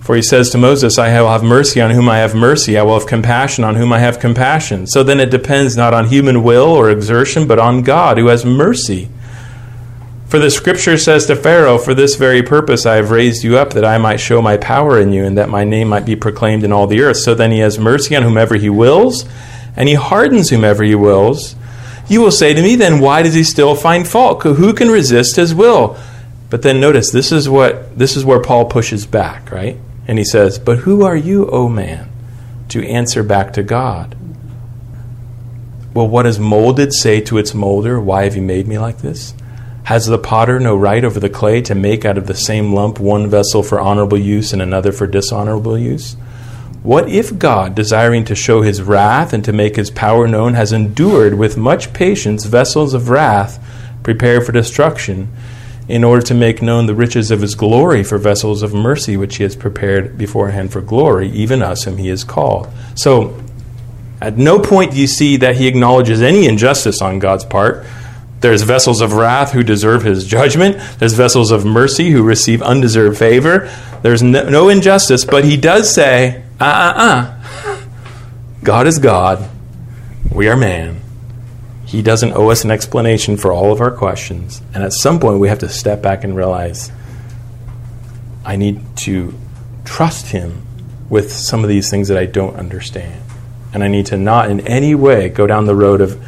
For 0.00 0.16
he 0.16 0.22
says 0.22 0.50
to 0.50 0.58
Moses, 0.58 0.98
I 0.98 1.20
will 1.20 1.30
have 1.30 1.44
mercy 1.44 1.80
on 1.80 1.92
whom 1.92 2.08
I 2.08 2.18
have 2.18 2.34
mercy. 2.34 2.76
I 2.76 2.82
will 2.82 2.98
have 2.98 3.08
compassion 3.08 3.62
on 3.62 3.76
whom 3.76 3.92
I 3.92 4.00
have 4.00 4.18
compassion. 4.18 4.88
So 4.88 5.04
then 5.04 5.20
it 5.20 5.30
depends 5.30 5.76
not 5.76 5.94
on 5.94 6.08
human 6.08 6.42
will 6.42 6.66
or 6.66 6.90
exertion, 6.90 7.46
but 7.46 7.60
on 7.60 7.82
God 7.82 8.18
who 8.18 8.26
has 8.26 8.44
mercy. 8.44 9.08
For 10.34 10.40
the 10.40 10.50
scripture 10.50 10.98
says 10.98 11.26
to 11.26 11.36
Pharaoh, 11.36 11.78
For 11.78 11.94
this 11.94 12.16
very 12.16 12.42
purpose 12.42 12.86
I 12.86 12.96
have 12.96 13.12
raised 13.12 13.44
you 13.44 13.56
up, 13.56 13.74
that 13.74 13.84
I 13.84 13.98
might 13.98 14.16
show 14.16 14.42
my 14.42 14.56
power 14.56 14.98
in 14.98 15.12
you, 15.12 15.24
and 15.24 15.38
that 15.38 15.48
my 15.48 15.62
name 15.62 15.86
might 15.86 16.04
be 16.04 16.16
proclaimed 16.16 16.64
in 16.64 16.72
all 16.72 16.88
the 16.88 17.02
earth. 17.02 17.18
So 17.18 17.36
then 17.36 17.52
he 17.52 17.60
has 17.60 17.78
mercy 17.78 18.16
on 18.16 18.24
whomever 18.24 18.56
he 18.56 18.68
wills, 18.68 19.26
and 19.76 19.88
he 19.88 19.94
hardens 19.94 20.50
whomever 20.50 20.82
he 20.82 20.96
wills. 20.96 21.54
You 22.08 22.20
will 22.20 22.32
say 22.32 22.52
to 22.52 22.60
me, 22.60 22.74
then 22.74 22.98
why 22.98 23.22
does 23.22 23.34
he 23.34 23.44
still 23.44 23.76
find 23.76 24.08
fault? 24.08 24.42
Who 24.42 24.74
can 24.74 24.90
resist 24.90 25.36
his 25.36 25.54
will? 25.54 25.96
But 26.50 26.62
then 26.62 26.80
notice 26.80 27.12
this 27.12 27.30
is 27.30 27.48
what 27.48 27.96
this 27.96 28.16
is 28.16 28.24
where 28.24 28.42
Paul 28.42 28.64
pushes 28.64 29.06
back, 29.06 29.52
right? 29.52 29.76
And 30.08 30.18
he 30.18 30.24
says, 30.24 30.58
But 30.58 30.78
who 30.78 31.04
are 31.04 31.14
you, 31.14 31.48
O 31.50 31.68
man, 31.68 32.10
to 32.70 32.84
answer 32.84 33.22
back 33.22 33.52
to 33.52 33.62
God? 33.62 34.16
Well, 35.94 36.08
what 36.08 36.24
does 36.24 36.40
molded 36.40 36.92
say 36.92 37.20
to 37.20 37.38
its 37.38 37.54
molder? 37.54 38.00
Why 38.00 38.24
have 38.24 38.34
you 38.34 38.42
made 38.42 38.66
me 38.66 38.80
like 38.80 38.98
this? 38.98 39.32
Has 39.84 40.06
the 40.06 40.18
potter 40.18 40.58
no 40.58 40.76
right 40.76 41.04
over 41.04 41.20
the 41.20 41.28
clay 41.28 41.60
to 41.62 41.74
make 41.74 42.04
out 42.04 42.18
of 42.18 42.26
the 42.26 42.34
same 42.34 42.72
lump 42.72 42.98
one 42.98 43.28
vessel 43.28 43.62
for 43.62 43.78
honorable 43.78 44.18
use 44.18 44.52
and 44.52 44.62
another 44.62 44.92
for 44.92 45.06
dishonorable 45.06 45.78
use? 45.78 46.14
What 46.82 47.08
if 47.08 47.38
God, 47.38 47.74
desiring 47.74 48.24
to 48.26 48.34
show 48.34 48.62
his 48.62 48.82
wrath 48.82 49.32
and 49.32 49.44
to 49.44 49.52
make 49.52 49.76
his 49.76 49.90
power 49.90 50.26
known, 50.26 50.54
has 50.54 50.72
endured 50.72 51.34
with 51.34 51.56
much 51.56 51.92
patience 51.92 52.44
vessels 52.44 52.94
of 52.94 53.08
wrath 53.08 53.62
prepared 54.02 54.44
for 54.44 54.52
destruction? 54.52 55.28
in 55.88 56.02
order 56.02 56.22
to 56.22 56.34
make 56.34 56.62
known 56.62 56.86
the 56.86 56.94
riches 56.94 57.30
of 57.30 57.42
his 57.42 57.54
glory 57.54 58.02
for 58.02 58.16
vessels 58.16 58.62
of 58.62 58.72
mercy, 58.72 59.16
which 59.16 59.36
he 59.36 59.42
has 59.42 59.54
prepared 59.54 60.16
beforehand 60.16 60.72
for 60.72 60.80
glory, 60.80 61.28
even 61.30 61.62
us 61.62 61.84
whom 61.84 61.98
he 61.98 62.08
has 62.08 62.24
called. 62.24 62.68
So, 62.94 63.38
at 64.20 64.38
no 64.38 64.58
point 64.58 64.92
do 64.92 64.98
you 64.98 65.06
see 65.06 65.36
that 65.36 65.56
he 65.56 65.66
acknowledges 65.66 66.22
any 66.22 66.46
injustice 66.46 67.02
on 67.02 67.18
God's 67.18 67.44
part. 67.44 67.84
There's 68.44 68.60
vessels 68.60 69.00
of 69.00 69.14
wrath 69.14 69.52
who 69.52 69.62
deserve 69.62 70.02
his 70.02 70.26
judgment. 70.26 70.76
There's 70.98 71.14
vessels 71.14 71.50
of 71.50 71.64
mercy 71.64 72.10
who 72.10 72.22
receive 72.22 72.60
undeserved 72.60 73.16
favor. 73.16 73.74
There's 74.02 74.22
no, 74.22 74.50
no 74.50 74.68
injustice, 74.68 75.24
but 75.24 75.46
he 75.46 75.56
does 75.56 75.90
say, 75.90 76.44
uh 76.60 76.92
uh 76.94 76.94
uh. 76.94 77.80
God 78.62 78.86
is 78.86 78.98
God. 78.98 79.48
We 80.30 80.46
are 80.48 80.58
man. 80.58 81.00
He 81.86 82.02
doesn't 82.02 82.34
owe 82.34 82.50
us 82.50 82.64
an 82.64 82.70
explanation 82.70 83.38
for 83.38 83.50
all 83.50 83.72
of 83.72 83.80
our 83.80 83.90
questions. 83.90 84.60
And 84.74 84.84
at 84.84 84.92
some 84.92 85.18
point, 85.20 85.40
we 85.40 85.48
have 85.48 85.60
to 85.60 85.68
step 85.70 86.02
back 86.02 86.22
and 86.22 86.36
realize 86.36 86.92
I 88.44 88.56
need 88.56 88.94
to 88.98 89.32
trust 89.86 90.26
Him 90.26 90.66
with 91.08 91.32
some 91.32 91.62
of 91.62 91.70
these 91.70 91.88
things 91.88 92.08
that 92.08 92.18
I 92.18 92.26
don't 92.26 92.56
understand. 92.56 93.22
And 93.72 93.82
I 93.82 93.88
need 93.88 94.04
to 94.04 94.18
not 94.18 94.50
in 94.50 94.60
any 94.66 94.94
way 94.94 95.30
go 95.30 95.46
down 95.46 95.64
the 95.64 95.74
road 95.74 96.02
of 96.02 96.22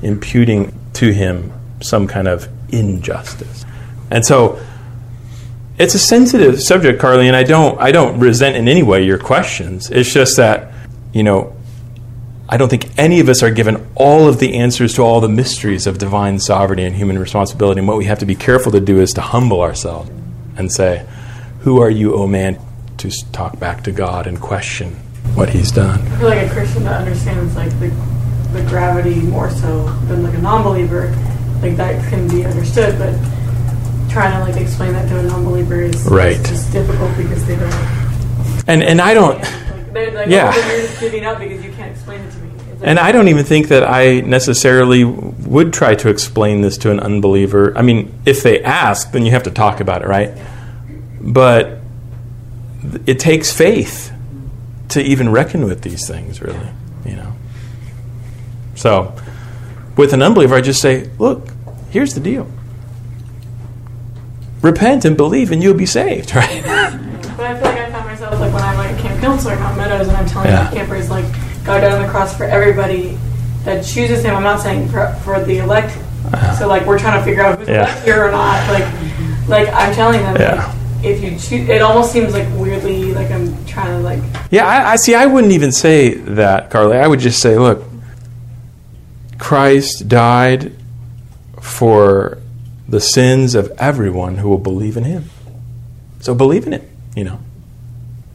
imputing 0.00 0.72
to 0.92 1.12
Him 1.12 1.52
some 1.80 2.06
kind 2.06 2.28
of 2.28 2.48
injustice. 2.72 3.64
And 4.10 4.24
so, 4.24 4.60
it's 5.78 5.94
a 5.94 5.98
sensitive 5.98 6.62
subject, 6.62 7.00
Carly, 7.00 7.26
and 7.26 7.36
I 7.36 7.42
don't 7.42 7.78
I 7.78 7.92
don't 7.92 8.18
resent 8.18 8.56
in 8.56 8.66
any 8.66 8.82
way 8.82 9.04
your 9.04 9.18
questions. 9.18 9.90
It's 9.90 10.12
just 10.12 10.36
that, 10.38 10.72
you 11.12 11.22
know, 11.22 11.54
I 12.48 12.56
don't 12.56 12.68
think 12.68 12.88
any 12.96 13.20
of 13.20 13.28
us 13.28 13.42
are 13.42 13.50
given 13.50 13.86
all 13.94 14.28
of 14.28 14.38
the 14.38 14.54
answers 14.54 14.94
to 14.94 15.02
all 15.02 15.20
the 15.20 15.28
mysteries 15.28 15.86
of 15.86 15.98
divine 15.98 16.38
sovereignty 16.38 16.84
and 16.84 16.94
human 16.94 17.18
responsibility. 17.18 17.80
And 17.80 17.88
what 17.88 17.98
we 17.98 18.04
have 18.04 18.20
to 18.20 18.26
be 18.26 18.36
careful 18.36 18.72
to 18.72 18.80
do 18.80 19.00
is 19.00 19.12
to 19.14 19.20
humble 19.20 19.60
ourselves 19.60 20.10
and 20.56 20.72
say, 20.72 21.06
Who 21.60 21.80
are 21.80 21.90
you, 21.90 22.14
O 22.14 22.22
oh 22.22 22.26
man, 22.26 22.58
to 22.98 23.10
talk 23.32 23.58
back 23.58 23.82
to 23.84 23.92
God 23.92 24.26
and 24.26 24.40
question 24.40 24.92
what 25.34 25.50
He's 25.50 25.72
done? 25.72 26.00
I 26.00 26.18
feel 26.18 26.28
like 26.28 26.46
a 26.46 26.50
Christian 26.50 26.84
that 26.84 27.00
understands 27.00 27.54
like 27.56 27.70
the, 27.80 27.88
the 28.52 28.62
gravity 28.68 29.16
more 29.16 29.50
so 29.50 29.84
than 30.06 30.22
like 30.22 30.34
a 30.34 30.40
non-believer, 30.40 31.08
like 31.62 31.76
that 31.76 32.08
can 32.10 32.28
be 32.28 32.44
understood, 32.44 32.98
but 32.98 33.12
trying 34.10 34.32
to 34.32 34.40
like 34.50 34.60
explain 34.60 34.92
that 34.92 35.08
to 35.08 35.18
a 35.18 35.22
non-believer 35.22 35.80
is, 35.82 36.04
right. 36.06 36.36
just 36.44 36.72
difficult 36.72 37.16
because 37.16 37.46
they 37.46 37.56
don't. 37.56 37.72
And 38.68 38.82
and 38.82 39.00
I 39.00 39.14
don't. 39.14 39.42
They're 39.92 40.10
like, 40.12 40.28
Yeah. 40.28 40.52
oh, 40.54 40.68
you're 40.72 40.86
just 40.86 41.00
giving 41.00 41.24
up 41.24 41.38
because 41.38 41.64
you 41.64 41.72
can't 41.72 41.92
explain 41.92 42.20
it 42.20 42.30
to 42.32 42.38
me. 42.38 42.50
Like- 42.80 42.88
And 42.88 42.98
I 42.98 43.12
don't 43.12 43.28
even 43.28 43.44
think 43.44 43.68
that 43.68 43.82
I 43.88 44.20
necessarily 44.20 45.04
would 45.04 45.72
try 45.72 45.94
to 45.94 46.08
explain 46.10 46.60
this 46.60 46.76
to 46.78 46.90
an 46.90 47.00
unbeliever. 47.00 47.76
I 47.76 47.82
mean, 47.82 48.12
if 48.26 48.42
they 48.42 48.62
ask, 48.62 49.12
then 49.12 49.24
you 49.24 49.30
have 49.32 49.44
to 49.44 49.50
talk 49.50 49.80
about 49.80 50.02
it, 50.02 50.08
right? 50.08 50.32
But 51.20 51.78
it 53.06 53.18
takes 53.18 53.50
faith 53.50 54.12
to 54.90 55.02
even 55.02 55.30
reckon 55.30 55.64
with 55.64 55.82
these 55.82 56.06
things, 56.06 56.40
really, 56.42 56.68
you 57.04 57.16
know. 57.16 57.32
So, 58.74 59.14
with 59.96 60.12
an 60.12 60.22
unbeliever, 60.22 60.54
I 60.54 60.60
just 60.60 60.80
say, 60.80 61.10
look, 61.18 61.48
here's 61.90 62.14
the 62.14 62.20
deal. 62.20 62.46
Repent 64.62 65.04
and 65.04 65.16
believe, 65.16 65.52
and 65.52 65.62
you'll 65.62 65.74
be 65.74 65.86
saved, 65.86 66.34
right? 66.34 66.62
But 66.64 67.40
I 67.40 67.54
feel 67.54 67.64
like 67.64 67.78
I 67.78 67.90
found 67.90 68.06
myself 68.06 68.40
like 68.40 68.52
when 68.52 68.62
I'm 68.62 68.76
like 68.76 68.98
a 68.98 69.02
camp 69.02 69.20
counselor 69.20 69.54
in 69.54 69.60
Mount 69.60 69.76
Meadows 69.76 70.08
and 70.08 70.16
I'm 70.16 70.26
telling 70.26 70.48
Yeah. 70.48 70.70
campers 70.70 71.10
like 71.10 71.24
God 71.64 71.80
died 71.80 71.92
on 71.92 72.02
the 72.02 72.08
cross 72.08 72.36
for 72.36 72.44
everybody 72.44 73.18
that 73.64 73.84
chooses 73.84 74.22
Him. 74.22 74.34
I'm 74.34 74.42
not 74.42 74.60
saying 74.60 74.88
for, 74.88 75.08
for 75.22 75.42
the 75.44 75.58
elect. 75.58 75.96
Uh-huh. 76.32 76.56
So 76.56 76.66
like 76.68 76.86
we're 76.86 76.98
trying 76.98 77.18
to 77.20 77.24
figure 77.24 77.42
out 77.42 77.58
who's 77.58 77.68
Yeah. 77.68 78.02
here 78.04 78.24
or 78.26 78.30
not. 78.30 78.68
Like 78.70 79.48
like 79.48 79.68
I'm 79.74 79.94
telling 79.94 80.22
them 80.22 80.36
Yeah. 80.40 80.64
like, 80.66 80.74
if 81.04 81.22
you 81.22 81.30
choose, 81.32 81.68
it 81.68 81.82
almost 81.82 82.10
seems 82.12 82.32
like 82.32 82.48
weirdly 82.54 83.12
like 83.12 83.30
I'm 83.30 83.64
trying 83.66 83.88
to 83.88 83.98
like 83.98 84.22
Yeah, 84.50 84.66
I, 84.66 84.92
I 84.92 84.96
see. 84.96 85.14
I 85.14 85.26
wouldn't 85.26 85.52
even 85.52 85.70
say 85.72 86.14
that, 86.14 86.70
Carly. 86.70 86.96
I 86.96 87.06
would 87.06 87.20
just 87.20 87.40
say, 87.42 87.58
look, 87.58 87.84
Christ 89.38 90.08
died 90.08 90.72
for 91.60 92.38
the 92.88 93.00
sins 93.00 93.54
of 93.54 93.72
everyone 93.78 94.36
who 94.36 94.48
will 94.48 94.58
believe 94.58 94.96
in 94.96 95.04
Him. 95.04 95.30
So 96.20 96.34
believe 96.34 96.66
in 96.66 96.72
it. 96.72 96.88
You 97.14 97.24
know. 97.24 97.40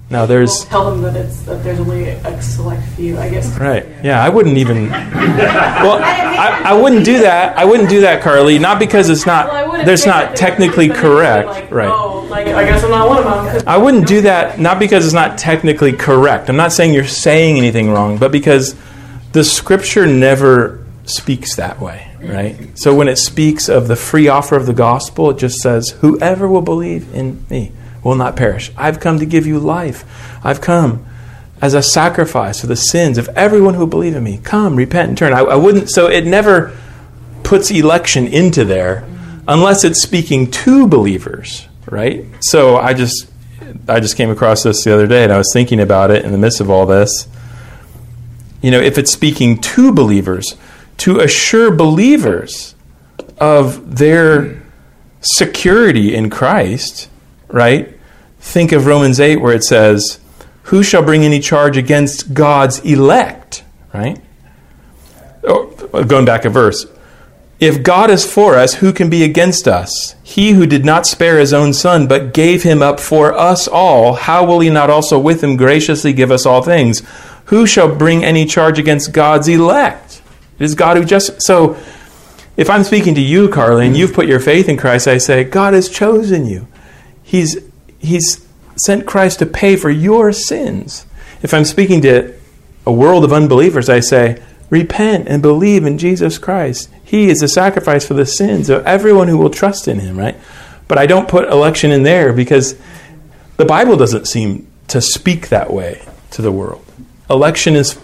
Now 0.10 0.26
there's 0.26 0.66
tell 0.66 0.92
them 0.92 1.02
that 1.04 1.16
it's 1.16 1.44
that 1.44 1.64
there's 1.64 1.80
only 1.80 2.10
a 2.10 2.42
select 2.42 2.84
few. 2.96 3.18
I 3.18 3.30
guess. 3.30 3.58
right. 3.58 3.86
Yeah, 4.04 4.22
I 4.22 4.28
wouldn't 4.28 4.58
even. 4.58 4.90
Well, 4.90 6.04
I, 6.04 6.64
I 6.66 6.74
wouldn't 6.74 7.06
do 7.06 7.20
that. 7.20 7.58
I 7.58 7.64
wouldn't 7.64 7.88
do 7.90 8.02
that, 8.02 8.22
Carly. 8.22 8.60
Not 8.60 8.78
because 8.78 9.10
it's 9.10 9.26
not. 9.26 9.68
wouldn't 9.68 9.86
There's 9.86 10.06
not 10.06 10.36
technically 10.36 10.90
correct. 10.90 11.48
like, 11.48 11.72
Right. 11.72 11.90
Oh, 11.90 12.26
like 12.30 12.48
I 12.48 12.66
guess 12.66 12.84
I'm 12.84 12.92
not 12.92 13.08
one 13.08 13.18
of 13.20 13.24
them. 13.24 13.64
I 13.66 13.78
wouldn't 13.78 14.06
do 14.06 14.22
that 14.22 14.60
not 14.60 14.80
because 14.80 15.06
it's 15.06 15.14
not 15.14 15.38
technically 15.38 15.94
correct. 15.94 16.50
I'm 16.50 16.58
not 16.58 16.74
saying 16.74 16.94
you're 16.94 17.08
saying 17.08 17.58
anything 17.58 17.90
wrong, 17.92 18.18
but 18.18 18.34
because 18.34 18.76
the 19.32 19.46
scripture 19.46 20.06
never 20.06 20.81
speaks 21.06 21.56
that 21.56 21.80
way, 21.80 22.16
right? 22.22 22.78
So 22.78 22.94
when 22.96 23.08
it 23.08 23.18
speaks 23.18 23.70
of 23.70 23.88
the 23.88 23.96
free 23.96 24.28
offer 24.28 24.56
of 24.56 24.66
the 24.66 24.74
gospel, 24.74 25.32
it 25.32 25.38
just 25.38 25.60
says, 25.60 25.90
Whoever 26.02 26.48
will 26.48 26.62
believe 26.62 27.14
in 27.14 27.46
me 27.50 27.72
will 28.04 28.16
not 28.16 28.36
perish. 28.36 28.72
I've 28.78 29.00
come 29.00 29.20
to 29.20 29.26
give 29.26 29.46
you 29.46 29.60
life. 29.60 30.04
I've 30.44 30.62
come 30.62 31.06
as 31.62 31.74
a 31.74 31.84
sacrifice 31.84 32.60
for 32.60 32.68
the 32.68 32.76
sins 32.76 33.18
of 33.18 33.30
everyone 33.30 33.76
who 33.76 33.86
believe 33.86 34.16
in 34.16 34.24
me. 34.24 34.40
Come, 34.44 34.76
repent 34.76 35.10
and 35.10 35.18
turn. 35.18 35.34
I, 35.34 35.42
I 35.42 35.56
wouldn't, 35.56 35.90
so 35.90 36.08
it 36.08 36.26
never 36.26 36.76
puts 37.44 37.70
election 37.70 38.28
into 38.28 38.66
there 38.66 39.08
unless 39.48 39.84
it's 39.84 40.02
speaking 40.02 40.50
to 40.50 40.88
believers, 40.88 41.68
right? 41.90 42.26
So 42.40 42.78
I 42.78 42.94
just 42.94 43.28
I 43.88 44.00
just 44.00 44.18
came 44.18 44.30
across 44.30 44.64
this 44.64 44.84
the 44.84 44.94
other 44.94 45.08
day 45.08 45.24
and 45.24 45.32
I 45.32 45.38
was 45.38 45.52
thinking 45.54 45.80
about 45.80 46.12
it 46.12 46.26
in 46.26 46.32
the 46.32 46.38
midst 46.38 46.62
of 46.62 46.70
all 46.70 46.86
this. 46.86 47.28
You 48.62 48.72
know, 48.72 48.80
if 48.80 48.98
it's 48.98 49.12
speaking 49.12 49.60
to 49.62 49.92
believers, 49.92 50.56
to 51.02 51.20
assure 51.20 51.72
believers 51.72 52.76
of 53.40 53.98
their 53.98 54.62
security 55.20 56.14
in 56.14 56.30
Christ, 56.30 57.10
right? 57.48 57.98
Think 58.40 58.72
of 58.72 58.86
Romans 58.86 59.20
8 59.20 59.38
where 59.38 59.54
it 59.54 59.64
says, 59.64 60.20
Who 60.64 60.84
shall 60.84 61.02
bring 61.02 61.24
any 61.24 61.40
charge 61.40 61.76
against 61.76 62.36
God's 62.36 62.80
elect, 62.82 63.64
right? 63.92 64.22
Oh, 65.44 65.66
going 66.06 66.26
back 66.26 66.46
a 66.46 66.52
verse. 66.52 66.86
If 67.60 67.82
God 67.82 68.12
is 68.12 68.32
for 68.32 68.56
us, 68.56 68.76
who 68.76 68.94
can 68.94 69.10
be 69.10 69.24
against 69.24 69.68
us? 69.68 70.16
He 70.22 70.52
who 70.52 70.68
did 70.68 70.86
not 70.86 71.08
spare 71.08 71.40
his 71.40 71.52
own 71.52 71.74
son, 71.74 72.08
but 72.08 72.32
gave 72.32 72.62
him 72.62 72.84
up 72.84 73.00
for 73.00 73.34
us 73.34 73.68
all, 73.68 74.14
how 74.14 74.46
will 74.46 74.60
he 74.60 74.70
not 74.70 74.92
also 74.92 75.18
with 75.18 75.44
him 75.44 75.58
graciously 75.58 76.14
give 76.14 76.30
us 76.30 76.46
all 76.46 76.62
things? 76.62 77.02
Who 77.46 77.66
shall 77.66 77.96
bring 77.96 78.24
any 78.24 78.46
charge 78.46 78.78
against 78.78 79.14
God's 79.14 79.48
elect? 79.48 80.01
It 80.62 80.66
is 80.66 80.76
God 80.76 80.96
who 80.96 81.04
just 81.04 81.42
so 81.42 81.76
if 82.56 82.70
I'm 82.70 82.84
speaking 82.84 83.16
to 83.16 83.22
you, 83.22 83.50
Carly, 83.50 83.88
and 83.88 83.98
you've 83.98 84.14
put 84.14 84.28
your 84.28 84.40
faith 84.40 84.70
in 84.70 84.78
Christ, 84.78 85.08
I 85.08 85.18
say, 85.18 85.44
God 85.44 85.74
has 85.74 85.90
chosen 85.90 86.46
you. 86.46 86.68
He's 87.24 87.58
He's 87.98 88.48
sent 88.76 89.08
Christ 89.08 89.40
to 89.40 89.48
pay 89.48 89.76
for 89.76 89.90
your 89.90 90.32
sins. 90.32 91.08
If 91.42 91.52
I'm 91.52 91.66
speaking 91.66 92.00
to 92.04 92.36
a 92.86 92.92
world 92.92 93.24
of 93.24 93.34
unbelievers, 93.34 93.90
I 93.90 94.02
say, 94.02 94.40
repent 94.70 95.28
and 95.28 95.42
believe 95.42 95.84
in 95.84 95.98
Jesus 95.98 96.38
Christ. 96.38 96.92
He 97.04 97.32
is 97.32 97.40
the 97.40 97.48
sacrifice 97.48 98.06
for 98.06 98.14
the 98.14 98.28
sins 98.28 98.70
of 98.70 98.86
everyone 98.86 99.30
who 99.30 99.40
will 99.40 99.50
trust 99.50 99.88
in 99.88 99.98
him, 99.98 100.16
right? 100.16 100.38
But 100.88 101.00
I 101.00 101.08
don't 101.08 101.28
put 101.28 101.50
election 101.50 101.90
in 101.90 102.04
there 102.04 102.34
because 102.34 102.76
the 103.58 103.66
Bible 103.66 103.98
doesn't 103.98 104.28
seem 104.28 104.68
to 104.90 105.02
speak 105.02 105.50
that 105.50 105.74
way 105.74 106.06
to 106.30 106.44
the 106.44 106.52
world. 106.52 106.86
Election 107.32 107.76
is 107.76 108.00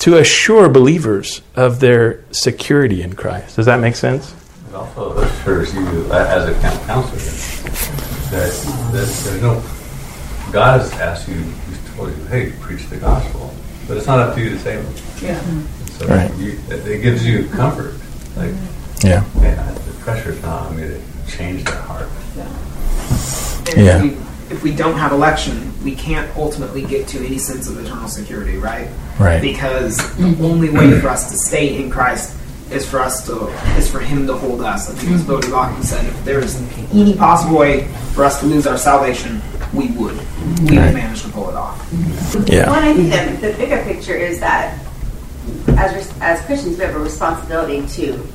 to 0.00 0.16
assure 0.18 0.68
believers 0.68 1.42
of 1.56 1.80
their 1.80 2.22
security 2.30 3.02
in 3.02 3.14
Christ. 3.14 3.56
Does 3.56 3.66
that 3.66 3.80
make 3.80 3.96
sense? 3.96 4.34
It 4.68 4.74
also 4.74 5.16
assures 5.18 5.74
you, 5.74 6.10
as 6.12 6.48
a 6.48 6.54
counselor, 6.86 7.18
that, 8.30 8.52
that 8.92 8.92
there's 9.24 9.42
no. 9.42 9.62
God 10.52 10.80
has 10.80 10.92
asked 10.94 11.28
you, 11.28 11.34
He's 11.68 11.94
told 11.96 12.10
you, 12.10 12.24
hey, 12.26 12.52
preach 12.60 12.86
the 12.88 12.96
gospel. 12.96 13.52
But 13.86 13.96
it's 13.96 14.06
not 14.06 14.18
up 14.20 14.34
to 14.34 14.40
you 14.42 14.50
to 14.50 14.58
save 14.58 14.84
them. 14.84 14.94
Yeah. 15.30 15.40
So 15.98 16.06
Right. 16.06 16.32
you, 16.36 16.58
it 16.68 16.86
it 16.86 17.02
gives 17.02 17.26
you 17.26 17.48
comfort. 17.48 17.94
Like, 18.36 18.54
Yeah. 19.02 19.24
man, 19.40 19.74
the 19.74 19.92
pressure's 20.00 20.40
not 20.42 20.66
on 20.66 20.76
me 20.76 20.82
to 20.88 21.00
change 21.26 21.64
their 21.64 21.74
heart. 21.76 22.08
And 23.74 23.84
Yeah. 23.84 24.10
If 24.50 24.62
we, 24.62 24.74
don't 24.74 24.96
have 24.96 25.12
election, 25.12 25.72
we 25.84 25.94
can't 25.94 26.34
ultimately 26.36 26.82
get 26.84 27.06
to 27.08 27.18
any 27.24 27.38
sense 27.38 27.68
of 27.68 27.78
eternal 27.84 28.08
security, 28.08 28.56
right? 28.56 28.88
Right. 29.18 29.40
Because 29.42 29.96
the 30.16 30.36
only 30.42 30.70
way 30.70 30.98
for 31.00 31.08
us 31.08 31.30
to 31.30 31.36
stay 31.36 31.82
in 31.82 31.90
Christ 31.90 32.34
is 32.70 32.88
for 32.88 33.00
us 33.00 33.24
to 33.26 33.46
is 33.78 33.90
for 33.90 34.00
Him 34.00 34.26
to 34.26 34.34
hold 34.36 34.60
us. 34.60 34.90
I 34.90 34.94
think 34.94 35.12
as 35.12 35.24
Voddie 35.24 35.50
Baucham 35.50 35.82
said, 35.82 36.04
if 36.06 36.24
there 36.24 36.38
is 36.38 36.56
any 36.92 37.14
possible 37.14 37.58
way 37.58 37.88
for 38.14 38.24
us 38.24 38.40
to 38.40 38.46
lose 38.46 38.66
our 38.66 38.76
salvation, 38.78 39.40
we 39.72 39.88
would. 39.92 40.16
We 40.68 40.76
Right. 40.76 40.86
would 40.86 40.94
manage 40.94 41.22
to 41.22 41.28
pull 41.30 41.48
it 41.50 41.54
off. 41.56 41.86
Yeah. 42.46 42.70
Well, 42.70 42.80
I 42.84 42.92
think 42.94 43.10
that 43.10 43.40
the 43.40 43.52
bigger 43.52 43.82
picture 43.84 44.14
is 44.14 44.40
that 44.40 44.78
as 45.76 46.12
as 46.20 46.40
Christians, 46.42 46.78
we 46.78 46.84
have 46.84 46.94
a 46.94 46.98
responsibility 46.98 47.86
to 47.86 48.26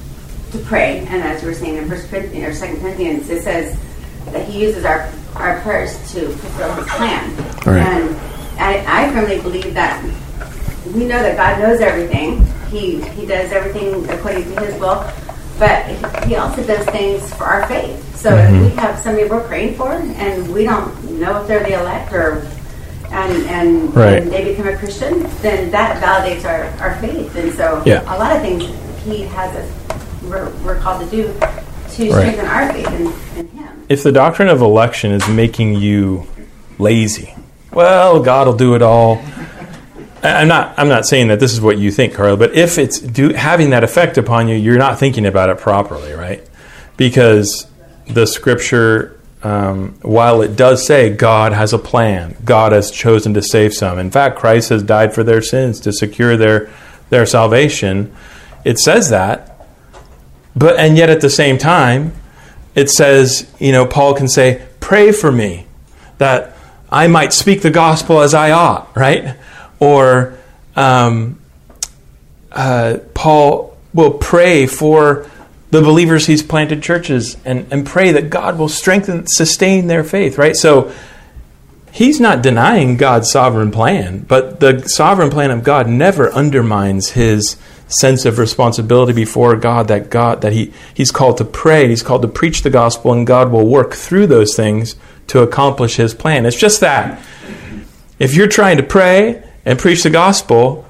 to 0.52 0.58
pray, 0.66 1.00
and 1.10 1.24
as 1.24 1.42
we 1.42 1.50
were 1.50 1.56
saying 1.56 1.78
in 1.78 1.88
First 1.90 2.10
Corinthians 2.10 2.48
or 2.48 2.54
Second 2.60 2.80
Corinthians, 2.82 3.30
it 3.30 3.44
says 3.44 3.76
that 4.32 4.48
He 4.48 4.62
uses 4.64 4.86
our 4.86 5.10
our 5.36 5.60
prayers 5.62 5.94
to 6.14 6.30
fulfill 6.30 6.74
His 6.76 6.88
plan. 6.90 7.36
Right. 7.66 7.78
And 7.86 8.16
I, 8.60 9.06
I 9.08 9.12
firmly 9.12 9.42
believe 9.42 9.74
that 9.74 10.04
we 10.94 11.06
know 11.06 11.22
that 11.24 11.36
God 11.38 11.60
knows 11.60 11.82
everything. 11.82 12.46
He 12.70 13.02
He 13.02 13.26
does 13.26 13.52
everything 13.52 14.08
according 14.10 14.44
to 14.44 14.62
His 14.66 14.80
will, 14.80 15.04
but 15.60 15.86
He- 16.28 16.36
also 16.36 16.64
does 16.64 16.86
things 16.88 17.34
for 17.36 17.46
our 17.46 17.68
faith. 17.68 18.00
So 18.18 18.32
Mhm. 18.32 18.66
if 18.66 18.72
we 18.74 18.80
have 18.82 19.00
somebody 19.00 19.28
we're 19.28 19.42
praying 19.42 19.76
for, 19.76 19.92
and 19.94 20.48
we 20.54 20.64
don't 20.64 21.20
know 21.20 21.42
if 21.42 21.48
they're 21.48 21.64
the 21.64 21.80
elect 21.80 22.12
or 22.14 22.46
and 23.12 23.46
and, 23.48 23.96
Right. 23.96 24.22
and 24.24 24.32
they 24.32 24.44
become 24.46 24.68
a 24.68 24.76
Christian, 24.78 25.28
then 25.42 25.70
that 25.72 26.02
validates 26.02 26.46
our, 26.46 26.64
our 26.82 26.96
faith. 27.00 27.36
And 27.36 27.54
so 27.54 27.82
Yeah. 27.86 28.02
a 28.08 28.18
lot 28.18 28.36
of 28.36 28.42
things 28.42 28.64
He 29.06 29.24
has 29.24 29.56
us 29.56 29.70
we're, 30.24 30.50
we're 30.66 30.78
called 30.80 31.02
to 31.02 31.08
do 31.08 31.24
to 31.24 32.12
Right. 32.12 32.20
strengthen 32.22 32.46
our 32.48 32.72
faith 32.74 32.88
in, 32.88 33.06
in 33.38 33.48
Him. 33.50 33.63
If 33.90 34.04
the 34.04 34.12
doctrine 34.12 34.48
of 34.48 34.62
election 34.62 35.12
is 35.12 35.28
making 35.28 35.76
you 35.76 36.28
lazy, 36.80 37.36
well, 37.72 38.22
God 38.22 38.48
will 38.48 38.56
do 38.56 38.76
it 38.76 38.82
all. 38.82 39.22
I'm 40.24 40.48
not. 40.48 40.74
I'm 40.78 40.88
not 40.88 41.06
saying 41.06 41.28
that 41.28 41.40
this 41.40 41.52
is 41.52 41.60
what 41.60 41.78
you 41.78 41.92
think, 41.92 42.14
Carla. 42.14 42.38
But 42.38 42.54
if 42.54 42.78
it's 42.78 43.00
do, 43.00 43.34
having 43.34 43.72
that 43.72 43.84
effect 43.84 44.18
upon 44.18 44.48
you, 44.48 44.56
you're 44.56 44.78
not 44.78 44.98
thinking 45.00 45.26
about 45.26 45.50
it 45.50 45.58
properly, 45.58 46.14
right? 46.14 46.48
Because 46.96 47.68
the 48.08 48.26
Scripture, 48.26 49.20
um, 49.42 49.98
while 50.02 50.42
it 50.42 50.56
does 50.56 50.86
say 50.86 51.10
God 51.10 51.52
has 51.52 51.74
a 51.74 51.80
plan, 51.80 52.38
God 52.46 52.72
has 52.72 52.90
chosen 52.90 53.34
to 53.34 53.42
save 53.42 53.74
some. 53.74 54.00
In 54.00 54.12
fact, 54.12 54.38
Christ 54.38 54.70
has 54.70 54.82
died 54.82 55.14
for 55.14 55.24
their 55.24 55.42
sins 55.42 55.82
to 55.82 55.92
secure 55.92 56.38
their 56.38 56.70
their 57.10 57.26
salvation. 57.26 58.16
It 58.64 58.80
says 58.80 59.10
that, 59.10 59.68
but 60.56 60.78
and 60.78 60.98
yet 60.98 61.10
at 61.10 61.20
the 61.20 61.30
same 61.30 61.58
time, 61.58 62.14
it 62.76 62.90
says, 62.90 63.52
you 63.60 63.72
know, 63.72 63.86
Paul 63.86 64.14
can 64.14 64.28
say, 64.28 64.66
"Pray 64.80 65.12
for 65.12 65.32
me, 65.32 65.66
that 66.18 66.56
I 66.92 67.08
might 67.08 67.34
speak 67.34 67.62
the 67.62 67.72
gospel 67.72 68.22
as 68.22 68.34
I 68.34 68.52
ought," 68.52 68.96
right? 68.96 69.36
Or 69.80 70.38
um, 70.76 71.40
uh, 72.52 73.00
Paul 73.14 73.78
will 73.94 74.12
pray 74.12 74.66
for 74.66 75.30
the 75.72 75.82
believers 75.82 76.28
he's 76.28 76.44
planted 76.44 76.84
churches 76.84 77.36
and, 77.44 77.66
and 77.72 77.86
pray 77.86 78.12
that 78.12 78.30
God 78.30 78.60
will 78.60 78.70
strengthen, 78.70 79.26
sustain 79.26 79.88
their 79.88 80.04
faith, 80.04 80.38
right? 80.38 80.56
So 80.56 80.92
he's 81.92 82.20
not 82.20 82.44
denying 82.44 82.98
God's 82.98 83.32
sovereign 83.32 83.72
plan, 83.72 84.20
but 84.20 84.60
the 84.60 84.88
sovereign 84.88 85.32
plan 85.32 85.50
of 85.50 85.64
God 85.64 85.88
never 85.90 86.32
undermines 86.32 87.12
his 87.12 87.58
sense 87.94 88.26
of 88.26 88.40
responsibility 88.40 89.14
before 89.14 89.56
God 89.56 89.88
that 89.88 90.10
God 90.10 90.42
that 90.42 90.54
he 90.54 90.74
he's 90.94 91.12
called 91.12 91.38
to 91.38 91.46
pray, 91.46 91.88
he's 91.88 92.04
called 92.04 92.22
to 92.24 92.28
preach 92.28 92.62
the 92.62 92.70
gospel 92.70 93.14
and 93.14 93.26
God 93.26 93.52
will 93.52 93.68
work 93.68 93.94
through 93.94 94.28
those 94.28 94.56
things 94.56 94.96
to 95.28 95.42
accomplish 95.42 95.96
his 95.96 96.14
plan. 96.14 96.46
It's 96.46 96.58
just 96.58 96.80
that 96.82 97.22
if 98.20 98.36
you're 98.36 98.48
trying 98.48 98.78
to 98.78 98.84
pray 98.84 99.44
and 99.66 99.80
preach 99.80 100.04
the 100.04 100.10
gospel 100.10 100.86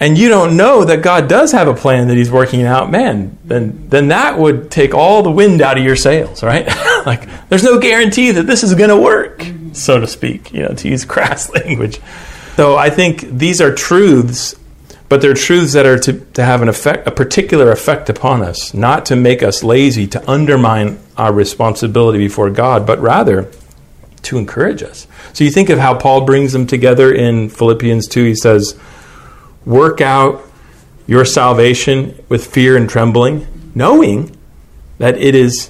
and 0.00 0.18
you 0.18 0.28
don't 0.28 0.56
know 0.56 0.84
that 0.84 1.00
God 1.00 1.28
does 1.28 1.52
have 1.52 1.68
a 1.68 1.74
plan 1.74 2.08
that 2.08 2.16
he's 2.16 2.30
working 2.30 2.64
out, 2.64 2.90
man, 2.90 3.38
then 3.44 3.88
then 3.88 4.08
that 4.08 4.38
would 4.38 4.70
take 4.70 4.94
all 4.94 5.22
the 5.22 5.30
wind 5.30 5.62
out 5.62 5.78
of 5.78 5.84
your 5.84 5.96
sails, 5.96 6.42
right? 6.42 6.66
like 7.06 7.28
there's 7.48 7.62
no 7.62 7.78
guarantee 7.78 8.32
that 8.32 8.46
this 8.46 8.64
is 8.64 8.74
going 8.74 8.90
to 8.90 8.96
work, 8.96 9.46
so 9.72 10.00
to 10.00 10.06
speak, 10.06 10.52
you 10.52 10.62
know, 10.62 10.74
to 10.74 10.88
use 10.88 11.04
crass 11.04 11.50
language. 11.54 12.00
So 12.56 12.76
I 12.76 12.90
think 12.90 13.20
these 13.20 13.60
are 13.60 13.74
truths, 13.74 14.54
but 15.12 15.20
they're 15.20 15.34
truths 15.34 15.74
that 15.74 15.84
are 15.84 15.98
to, 15.98 16.14
to 16.32 16.42
have 16.42 16.62
an 16.62 16.70
effect, 16.70 17.06
a 17.06 17.10
particular 17.10 17.70
effect 17.70 18.08
upon 18.08 18.40
us, 18.40 18.72
not 18.72 19.04
to 19.04 19.14
make 19.14 19.42
us 19.42 19.62
lazy, 19.62 20.06
to 20.06 20.30
undermine 20.30 20.98
our 21.18 21.30
responsibility 21.34 22.16
before 22.16 22.48
God, 22.48 22.86
but 22.86 22.98
rather 22.98 23.50
to 24.22 24.38
encourage 24.38 24.82
us. 24.82 25.06
So 25.34 25.44
you 25.44 25.50
think 25.50 25.68
of 25.68 25.78
how 25.78 25.98
Paul 25.98 26.24
brings 26.24 26.54
them 26.54 26.66
together 26.66 27.12
in 27.12 27.50
Philippians 27.50 28.08
2. 28.08 28.24
He 28.24 28.34
says, 28.34 28.74
Work 29.66 30.00
out 30.00 30.50
your 31.06 31.26
salvation 31.26 32.18
with 32.30 32.46
fear 32.46 32.74
and 32.74 32.88
trembling, 32.88 33.46
knowing 33.74 34.34
that 34.96 35.18
it 35.18 35.34
is 35.34 35.68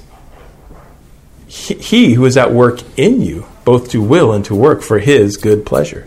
he- 1.48 1.74
He 1.74 2.12
who 2.12 2.24
is 2.26 2.36
at 2.36 2.52
work 2.52 2.78
in 2.96 3.22
you, 3.22 3.46
both 3.64 3.90
to 3.90 4.00
will 4.00 4.32
and 4.32 4.44
to 4.44 4.54
work 4.54 4.82
for 4.82 5.00
His 5.00 5.36
good 5.36 5.66
pleasure. 5.66 6.06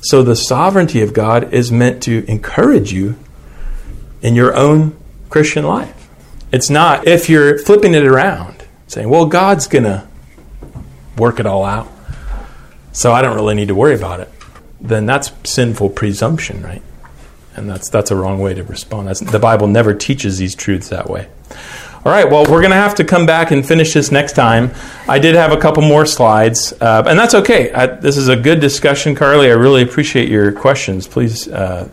So 0.00 0.22
the 0.22 0.36
sovereignty 0.36 1.02
of 1.02 1.12
God 1.12 1.52
is 1.52 1.72
meant 1.72 2.02
to 2.04 2.24
encourage 2.28 2.92
you 2.92 3.16
in 4.22 4.34
your 4.34 4.54
own 4.54 4.96
Christian 5.28 5.64
life. 5.64 6.08
It's 6.52 6.70
not 6.70 7.06
if 7.06 7.28
you're 7.28 7.58
flipping 7.58 7.94
it 7.94 8.04
around, 8.04 8.64
saying, 8.86 9.08
well, 9.08 9.26
God's 9.26 9.66
going 9.66 9.84
to 9.84 10.06
work 11.16 11.40
it 11.40 11.46
all 11.46 11.64
out, 11.64 11.88
so 12.92 13.12
I 13.12 13.22
don't 13.22 13.34
really 13.34 13.54
need 13.54 13.68
to 13.68 13.74
worry 13.74 13.94
about 13.94 14.20
it, 14.20 14.30
then 14.80 15.06
that's 15.06 15.32
sinful 15.44 15.90
presumption, 15.90 16.62
right? 16.62 16.82
And 17.56 17.68
that's, 17.68 17.88
that's 17.88 18.10
a 18.10 18.16
wrong 18.16 18.38
way 18.38 18.54
to 18.54 18.62
respond. 18.62 19.08
That's, 19.08 19.20
the 19.20 19.40
Bible 19.40 19.66
never 19.66 19.92
teaches 19.92 20.38
these 20.38 20.54
truths 20.54 20.88
that 20.90 21.10
way. 21.10 21.28
All 22.08 22.14
right, 22.14 22.30
well, 22.30 22.44
we're 22.44 22.62
going 22.62 22.70
to 22.70 22.76
have 22.76 22.94
to 22.94 23.04
come 23.04 23.26
back 23.26 23.50
and 23.50 23.68
finish 23.68 23.92
this 23.92 24.10
next 24.10 24.32
time. 24.32 24.70
I 25.06 25.18
did 25.18 25.34
have 25.34 25.52
a 25.52 25.58
couple 25.58 25.82
more 25.82 26.06
slides, 26.06 26.72
uh, 26.80 27.02
and 27.06 27.18
that's 27.18 27.34
okay. 27.34 27.70
I, 27.70 27.84
this 27.84 28.16
is 28.16 28.28
a 28.28 28.36
good 28.36 28.60
discussion, 28.60 29.14
Carly. 29.14 29.50
I 29.50 29.52
really 29.52 29.82
appreciate 29.82 30.30
your 30.30 30.50
questions. 30.52 31.06
Please, 31.06 31.48
uh, 31.48 31.86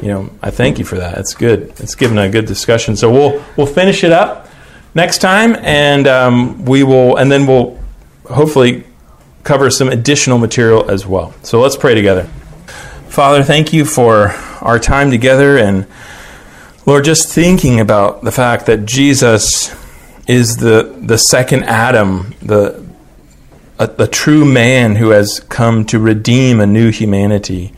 you 0.00 0.06
know, 0.06 0.30
I 0.40 0.52
thank 0.52 0.78
you 0.78 0.84
for 0.84 0.98
that. 0.98 1.18
It's 1.18 1.34
good. 1.34 1.72
It's 1.80 1.96
given 1.96 2.16
a 2.16 2.28
good 2.28 2.46
discussion. 2.46 2.94
So 2.94 3.10
we'll 3.10 3.44
we'll 3.56 3.66
finish 3.66 4.04
it 4.04 4.12
up 4.12 4.46
next 4.94 5.18
time, 5.18 5.56
and 5.62 6.06
um, 6.06 6.64
we 6.64 6.84
will, 6.84 7.16
and 7.16 7.28
then 7.28 7.44
we'll 7.48 7.76
hopefully 8.30 8.84
cover 9.42 9.68
some 9.68 9.88
additional 9.88 10.38
material 10.38 10.88
as 10.88 11.08
well. 11.08 11.34
So 11.42 11.60
let's 11.60 11.76
pray 11.76 11.96
together. 11.96 12.22
Father, 13.08 13.42
thank 13.42 13.72
you 13.72 13.84
for 13.84 14.28
our 14.60 14.78
time 14.78 15.10
together 15.10 15.58
and. 15.58 15.88
Lord, 16.86 17.04
just 17.04 17.30
thinking 17.30 17.80
about 17.80 18.24
the 18.24 18.32
fact 18.32 18.66
that 18.66 18.84
Jesus 18.84 19.74
is 20.28 20.58
the, 20.58 20.94
the 21.00 21.16
second 21.16 21.64
Adam, 21.64 22.34
the, 22.42 22.84
a, 23.78 23.86
the 23.86 24.06
true 24.06 24.44
man 24.44 24.96
who 24.96 25.08
has 25.08 25.40
come 25.40 25.86
to 25.86 25.98
redeem 25.98 26.60
a 26.60 26.66
new 26.66 26.90
humanity, 26.90 27.72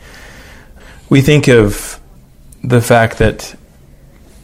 we 1.09 1.21
think 1.21 1.47
of 1.47 2.01
the 2.61 2.81
fact 2.81 3.17
that 3.19 3.55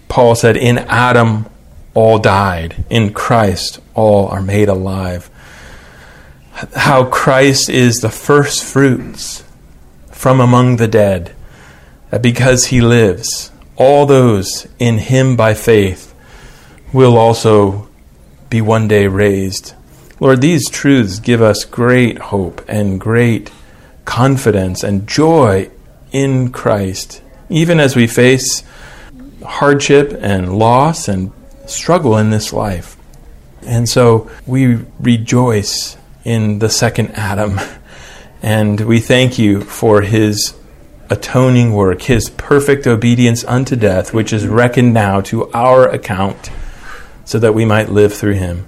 Paul 0.07 0.34
said, 0.34 0.55
In 0.55 0.78
Adam 0.78 1.45
all 1.93 2.18
died, 2.18 2.86
in 2.89 3.11
Christ 3.11 3.82
all 3.93 4.28
are 4.28 4.41
made 4.41 4.70
alive. 4.70 5.30
How 6.74 7.03
Christ 7.03 7.70
is 7.70 7.99
the 7.99 8.09
first 8.09 8.64
fruits 8.64 9.43
from 10.09 10.39
among 10.39 10.78
the 10.78 10.88
dead, 10.88 11.36
because 12.22 12.68
he 12.68 12.80
lives, 12.80 13.51
all 13.76 14.05
those 14.05 14.67
in 14.80 14.97
him 14.97 15.36
by 15.36 15.53
faith 15.53 16.13
will 16.91 17.17
also 17.17 17.88
be 18.49 18.61
one 18.61 18.88
day 18.88 19.07
raised. 19.07 19.74
Lord, 20.19 20.41
these 20.41 20.69
truths 20.69 21.19
give 21.19 21.41
us 21.41 21.65
great 21.65 22.17
hope 22.17 22.63
and 22.67 22.99
great 22.99 23.51
confidence 24.05 24.84
and 24.84 25.07
joy 25.07 25.69
in 26.11 26.51
Christ, 26.51 27.21
even 27.49 27.80
as 27.80 27.95
we 27.95 28.07
face 28.07 28.63
hardship 29.43 30.17
and 30.21 30.57
loss 30.57 31.07
and 31.07 31.32
struggle 31.65 32.17
in 32.17 32.30
this 32.30 32.53
life. 32.53 32.95
And 33.65 33.89
so 33.89 34.30
we 34.45 34.80
rejoice 34.99 35.97
in 36.24 36.59
the 36.59 36.69
second 36.69 37.11
Adam, 37.11 37.59
and 38.41 38.80
we 38.82 38.99
thank 38.99 39.39
you 39.39 39.61
for 39.61 40.01
his 40.01 40.53
atoning 41.14 41.74
work, 41.74 42.03
his 42.03 42.30
perfect 42.32 42.88
obedience 42.88 43.45
unto 43.45 43.76
death, 43.76 44.14
which 44.14 44.34
is 44.34 44.47
reckoned 44.47 44.93
now 44.93 45.22
to 45.22 45.49
our 45.51 45.88
account, 45.88 46.49
so 47.24 47.39
that 47.39 47.53
we 47.53 47.66
might 47.66 47.89
live 47.89 48.14
through 48.14 48.34
him. 48.34 48.66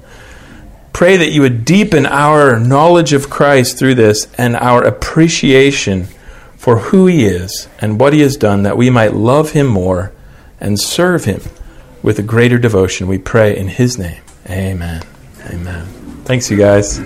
Pray 0.93 1.17
that 1.17 1.31
you 1.31 1.41
would 1.41 1.65
deepen 1.65 2.05
our 2.05 2.59
knowledge 2.59 3.11
of 3.11 3.29
Christ 3.29 3.77
through 3.77 3.95
this 3.95 4.31
and 4.37 4.55
our 4.55 4.83
appreciation 4.83 6.07
for 6.55 6.77
who 6.77 7.07
he 7.07 7.25
is 7.25 7.67
and 7.79 7.99
what 7.99 8.13
he 8.13 8.21
has 8.21 8.37
done, 8.37 8.63
that 8.63 8.77
we 8.77 8.89
might 8.89 9.13
love 9.13 9.51
him 9.51 9.67
more 9.67 10.13
and 10.59 10.79
serve 10.79 11.25
him 11.25 11.41
with 12.01 12.17
a 12.17 12.23
greater 12.23 12.57
devotion. 12.57 13.07
We 13.07 13.17
pray 13.17 13.57
in 13.57 13.67
his 13.67 13.97
name. 13.97 14.21
Amen. 14.49 15.03
Amen. 15.47 15.85
Thanks, 16.23 16.49
you 16.49 16.57
guys. 16.57 17.01